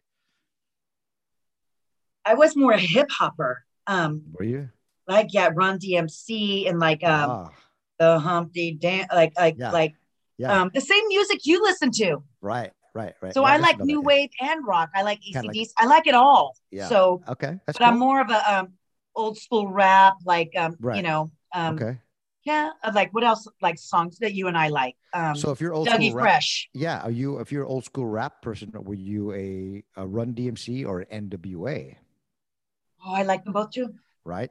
[2.25, 3.65] I was more a hip hopper.
[3.87, 4.71] Um, Were you?
[5.07, 7.51] like yeah, Run DMC and like um ah,
[7.99, 9.71] the Humpty Dance, like like Yeah.
[9.71, 9.95] like
[10.39, 12.23] yeah, um the same music you listen to.
[12.41, 13.35] right, right, right.
[13.35, 14.91] So Yeah, I listen like new that, wave and rock.
[14.95, 15.69] I like Kinda like-.
[15.79, 16.57] I like it all.
[16.71, 16.89] Yeah.
[16.89, 17.23] So.
[17.29, 18.73] Okay, that's but I'm more of a um
[19.15, 20.97] old school rap, like um, Right.
[20.97, 21.99] you know, um okay.
[22.45, 24.97] yeah, uh, like what else like songs that you and I like.
[25.13, 26.71] Um So if you're old Dougie school rap, Fresh.
[26.73, 27.39] yeah, are you?
[27.41, 31.29] If you're an old school rap person, were you a, a Run DMC or an
[31.29, 31.97] NWA?
[33.05, 33.95] Oh, I like them both too.
[34.25, 34.51] Right.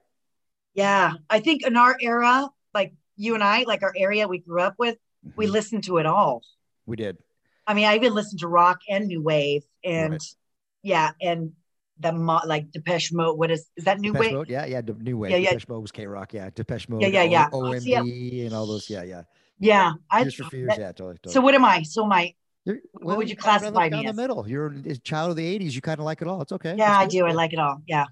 [0.74, 4.62] Yeah, I think in our era, like you and I, like our area we grew
[4.62, 4.98] up with,
[5.36, 5.52] we Mhm.
[5.52, 6.42] listened to it all.
[6.86, 7.18] we did.
[7.66, 10.36] I mean, I even listened to rock and new wave, and Right.
[10.82, 11.54] yeah, and
[11.98, 13.38] the mo- like Depeche Mode.
[13.40, 14.34] What is is that new Depeche wave?
[14.34, 15.32] Mode, yeah, yeah, the new wave.
[15.32, 15.50] Yeah, yeah.
[15.52, 16.50] Depeche Mode was K Rock, yeah.
[16.50, 17.50] Depeche Mode, yeah, yeah.
[17.54, 19.24] O- Oh, see, OMD, and all those, yeah, yeah.
[19.60, 20.26] Yeah, I.
[20.30, 21.16] Fears, that- yeah, totally.
[21.20, 21.34] totally.
[21.34, 21.84] So what am I?
[21.84, 22.34] So my
[22.66, 24.16] You're- what would you classify me down as?
[24.16, 24.46] the middle.
[24.48, 25.74] You're a child of the '80s.
[25.76, 26.42] You kind of like it all.
[26.42, 26.76] It's okay.
[26.76, 27.26] yeah, I do.
[27.26, 27.82] I like it all.
[27.88, 28.06] Yeah.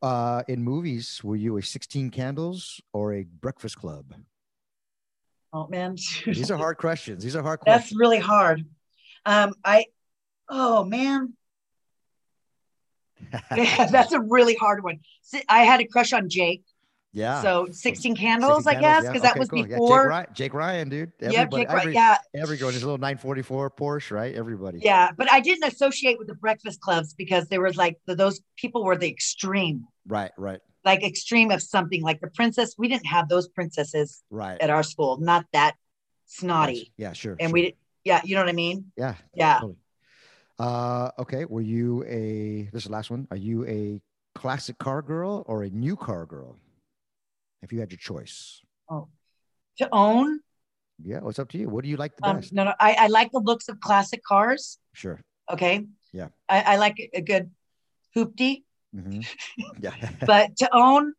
[0.00, 4.14] Uh, in movies, were you a 16 Candles or a Breakfast Club?
[5.52, 7.22] Oh man, These are hard questions.
[7.22, 7.74] These are hard questions.
[7.82, 7.98] that's questions.
[8.00, 8.64] really hard.
[9.26, 9.86] Um, I.
[10.48, 11.34] Oh man,
[13.54, 15.00] yeah, that's a really hard one.
[15.48, 16.62] I had a crush on Jake.
[17.12, 17.42] Yeah.
[17.42, 19.10] So 16 candles, 16 I guess, yeah.
[19.10, 19.58] because that was cool.
[19.58, 20.26] Yeah, Jake, before.
[20.32, 21.12] Jake Ryan, dude.
[21.20, 21.80] Everybody, Jake, Ryan.
[21.80, 24.34] every, yeah, every girl, his little 944 Porsche, right?
[24.34, 24.80] Everybody.
[24.82, 25.10] yeah.
[25.16, 28.84] But I didn't associate with the breakfast clubs because there was like the, those people
[28.84, 32.02] were the extreme, Right, right, like extreme of something.
[32.02, 34.60] Like the princess, we didn't have those princesses right.
[34.60, 35.18] at our school.
[35.18, 35.74] Not that
[36.26, 36.90] snotty, Gotcha.
[36.96, 37.36] Yeah, sure.
[37.38, 37.52] and sure.
[37.52, 38.90] we, yeah, you know what I mean.
[38.96, 39.54] yeah, Yeah.
[39.54, 39.76] totally.
[40.58, 41.44] Uh, okay.
[41.44, 42.68] Were you a?
[42.72, 43.26] This is the last one.
[43.30, 44.00] Are you a
[44.34, 46.56] classic car girl or a new car girl?
[47.62, 48.60] If you had your choice.
[48.90, 49.08] Oh,
[49.78, 50.40] To own,
[51.02, 51.68] Yeah, it's up to you.
[51.68, 52.52] What do you like the um, best?
[52.52, 54.78] no, no, I, I like the looks of classic cars.
[54.92, 55.20] Sure.
[55.50, 55.86] Okay.
[56.12, 56.28] Yeah.
[56.48, 57.50] I, I like a good
[58.16, 58.64] hoopty.
[58.94, 59.20] hmm
[59.80, 59.94] Yeah.
[60.26, 61.14] but to own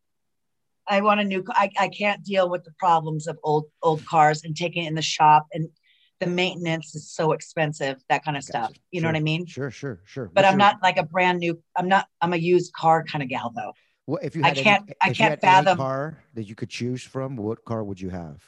[0.86, 4.44] i want a new I, I can't deal with the problems of old old cars
[4.44, 5.68] and taking it in the shop and
[6.20, 8.80] the maintenance is so expensive that kind of stuff Gotcha.
[8.90, 10.26] you know what i mean Sure, sure, sure.
[10.26, 13.02] but What's i'm your- not like a brand new i'm not i'm a used car
[13.02, 13.72] kind of gal though
[14.06, 17.02] What if you had any- can't- I if can't fathom- car that you could choose
[17.02, 17.36] from?
[17.36, 18.42] What car would you have?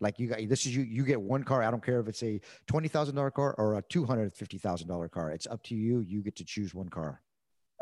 [0.00, 0.82] Like you got this is you.
[0.82, 1.62] You get one car.
[1.62, 4.58] I don't care if it's a twenty thousand dollar car or a two hundred fifty
[4.58, 5.30] thousand dollar car.
[5.32, 6.00] It's up to you.
[6.00, 7.20] You get to choose one car.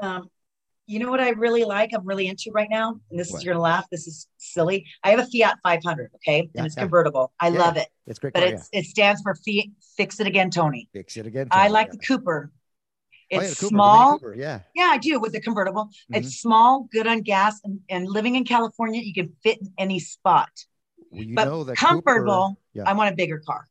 [0.01, 0.31] um
[0.89, 3.39] you know what i really like i'm really into right now and this What?
[3.39, 6.67] is you're gonna laugh this is silly i have a fiat 500 okay Yeah, and
[6.67, 8.53] it's convertible i Yeah, love it It's great but car.
[8.53, 9.65] it's it stands for Fiat,
[9.97, 10.89] fix it again tony.
[10.93, 11.49] Fix it again.
[11.51, 11.93] i like yeah.
[11.93, 12.53] the cooper
[13.33, 14.61] Oh, it's yeah, the Mini small Cooper, Yeah.
[14.75, 15.91] Yeah, I do with the convertible.
[16.11, 16.17] Mhm.
[16.19, 19.99] It's small, good on gas, and, and living in California, you can fit in any
[19.99, 20.51] spot.
[21.11, 22.51] Well, you but know that comfortable.
[22.51, 22.85] Cooper, yeah.
[22.87, 23.67] I want a bigger car.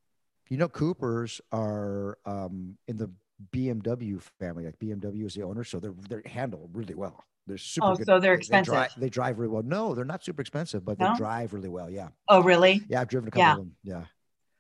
[0.50, 3.10] You know, Coopers are um, in the
[3.52, 4.66] BMW family.
[4.66, 7.24] Like BMW is the owner, so they're they're handled really well.
[7.48, 7.88] They're super.
[7.88, 8.06] Oh, good.
[8.06, 8.74] so they're expensive.
[8.74, 9.64] They drive, they drive really well.
[9.64, 11.90] No, they're not super expensive, but they drive really well.
[11.90, 12.82] Yeah, Oh, really?
[12.90, 13.02] yeah.
[13.02, 13.52] I've driven a couple Yeah.
[13.54, 13.76] of them.
[13.84, 14.04] Yeah,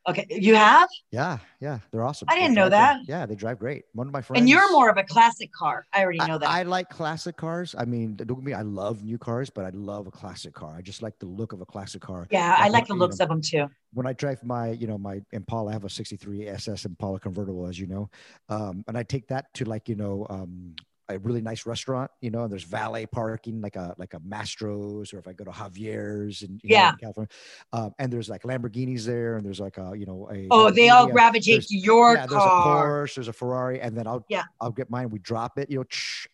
[0.07, 1.79] Okay, you have, yeah, yeah.
[1.91, 2.27] They're awesome.
[2.29, 3.07] I didn't know drive great.
[3.07, 3.19] that.
[3.19, 3.85] Yeah, they drive great.
[3.93, 4.39] One of my friends.
[4.41, 5.85] and you're more of a classic car.
[5.93, 6.47] I already I- know that.
[6.49, 7.73] I, like classic cars.
[7.77, 8.53] I mean, don't me.
[8.53, 10.75] I love new cars, but I love a classic car.
[10.77, 12.27] I just like the look of a classic car.
[12.29, 13.67] yeah, I like like the looks know, of them too.
[13.93, 17.65] when I drive my, you know, my Impala, I have a 63 SS Impala convertible,
[17.65, 18.09] as you know.
[18.49, 20.75] Um, and I take that to like, you know, um,
[21.07, 25.13] a really nice restaurant, you know, and there's valet parking, like a like a Mastro's,
[25.13, 26.91] or if I go to Javier's and Yeah.
[26.91, 27.29] in California,
[27.73, 30.89] um, and there's like Lamborghinis there, and there's like a, you know, a Oh, they
[30.89, 33.03] all gravitate to your yeah, there's a car.
[33.05, 34.43] Porsche, there's a Ferrari, and then I'll Yeah.
[34.59, 35.09] I'll get mine.
[35.09, 35.85] We drop it, you know.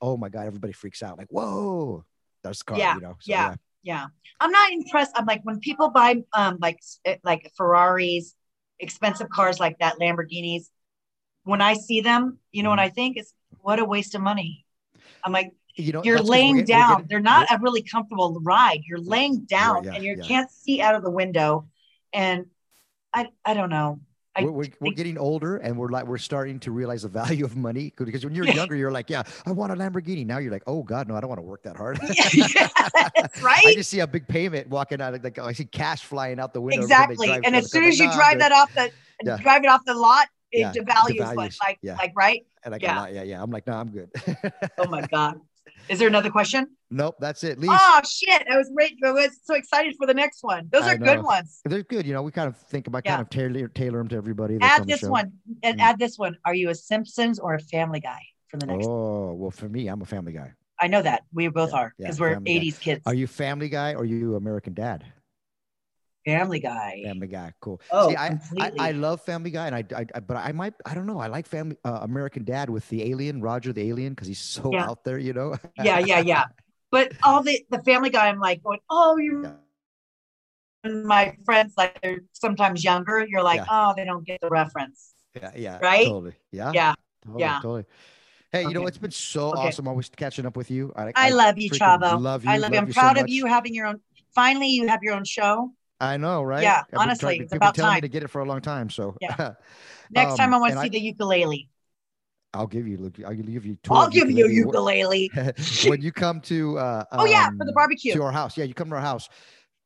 [0.02, 2.06] oh my god, everybody freaks out, like whoa,
[2.43, 3.15] that's the car, Yeah, you know.
[3.19, 3.56] So, yeah.
[3.84, 4.06] Yeah,
[4.39, 5.11] I'm not impressed.
[5.15, 8.35] I'm like when people buy um like eh, like Ferraris,
[8.80, 10.65] expensive cars like that, Lamborghinis.
[11.43, 14.65] When I see them, you know what I think is what a waste of money.
[15.23, 16.89] I'm like, you know, you're we're laying we're down.
[16.91, 18.81] getting- They're not a really comfortable ride.
[18.85, 20.23] You're laying down yeah, and you yeah.
[20.23, 21.67] can't see out of the window.
[22.13, 22.47] And
[23.13, 23.99] I I don't know.
[24.35, 27.43] I we're, we're, we're getting older and we're like we're starting to realize the value
[27.43, 30.53] of money because when you're younger you're like yeah i want a lamborghini now you're
[30.53, 32.55] like oh god no i don't want to work that hard Yes,
[33.43, 33.59] right?
[33.65, 36.53] i just see a big payment walking out of like i see cash flying out
[36.53, 37.45] the window every time they exactly.
[37.45, 38.89] And as soon as you drive that off the
[39.21, 39.35] Yeah.
[39.35, 41.95] drive it off the lot, it Yeah, devalues, devalues, Like, like, yeah.
[41.95, 42.41] like, right?
[42.64, 42.95] and I yeah.
[42.95, 44.10] got yeah yeah i'm like no i'm good
[44.78, 45.36] Oh my God.
[45.90, 46.68] Is there another question?
[46.90, 48.44] nope that's it Oh shit.
[48.52, 48.98] I was ready.
[49.06, 50.68] I was so excited for the next one.
[50.72, 51.61] Those I are good ones.
[51.65, 53.11] they're good you know we kind of think about Yeah.
[53.14, 55.32] kind of tailor tailor them to everybody Add this one
[55.64, 55.84] and Mm.
[55.84, 56.38] add this one.
[56.45, 58.86] Are you a Simpsons or a family guy for the next?
[58.86, 61.22] oh well for me i'm a family guy I know that.
[61.32, 62.65] We both Yeah, are yeah, because we're Family Guy.
[62.65, 63.02] 80s kids.
[63.06, 65.06] are you family guy or you american dad
[66.26, 67.02] family guy.
[67.03, 67.81] Family Guy, cool.
[67.91, 68.72] Oh, See, I, I.
[68.80, 71.19] I love Family Guy, and I, I, I- but I might, I don't know.
[71.19, 74.72] I like Family uh, American Dad with the alien Roger the alien because he's so
[74.73, 74.89] Yeah.
[74.89, 75.56] out there, you know.
[75.77, 76.45] yeah, yeah, yeah.
[76.91, 79.43] But all the the family guy, I'm like going, oh, you.
[79.43, 79.52] Yeah.
[80.84, 83.26] And my friends, like they're sometimes younger.
[83.27, 83.65] You're like, Yeah.
[83.69, 85.14] oh, they don't get the reference.
[85.35, 86.06] yeah, yeah, Right?
[86.07, 86.93] Totally, yeah, Yeah,
[87.23, 87.56] totally, yeah.
[87.61, 87.85] totally.
[88.52, 89.68] Hey, you know it's been so Okay.
[89.69, 90.91] awesome always catching up with you.
[90.95, 92.19] I love you, Chavo.
[92.19, 92.52] Love you.
[92.52, 92.80] I love you.
[92.80, 94.02] I'm so proud of you having your own.
[94.35, 95.72] Finally, you have your own show.
[96.02, 96.64] I know, right?
[96.64, 98.90] Yeah, I've honestly, trying- it's about telling me to get it for a long time.
[98.90, 99.36] So Yeah.
[100.11, 101.69] Next time, Um, I want to see the ukulele.
[102.53, 102.98] I'll give you.
[103.26, 103.78] I'll give you.
[103.90, 105.30] I'll give you a ukulele.
[105.34, 105.90] ukulele.
[105.90, 106.78] when you come to.
[106.78, 108.14] Uh, Oh yeah, for the um, barbecue.
[108.14, 108.57] to our house.
[108.57, 109.30] Yeah, you come to our house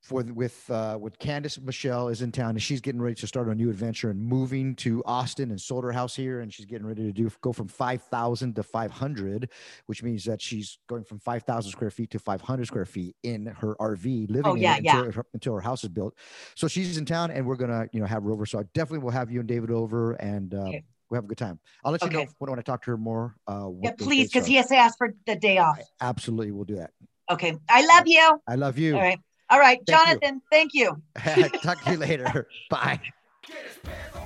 [0.06, 3.48] for with uh, with Candice Michelle is in town and she's getting ready to start
[3.48, 6.86] a new adventure and moving to Austin and sold her house here and she's getting
[6.86, 9.50] ready to do go from five thousand to five hundred,
[9.88, 13.16] which means that she's going from five thousand square feet to five hundred square feet
[13.24, 16.16] in her RV, living Oh, yeah, until, her, until her house is built.
[16.54, 18.46] So she's in town and we're gonna you know have her over.
[18.46, 20.54] So I definitely will have you and David over and.
[20.54, 20.84] Uh, Okay.
[21.08, 21.60] We'll have a good time.
[21.84, 23.36] I'll let you know when, when I talk to her more.
[23.48, 25.80] Uh, Yeah, please, because he has to ask for the day off.
[26.02, 26.94] absolutely we'll do that.
[27.30, 27.56] Okay.
[27.70, 28.42] I love you.
[28.48, 28.96] I love you.
[28.96, 29.20] All right.
[29.50, 29.96] All right, Thank you.
[29.96, 30.42] Jonathan.
[30.52, 31.02] Thank you.
[31.62, 32.48] Talk to you later.
[32.70, 33.00] Bye.
[33.44, 34.25] ¿Quieres pedo?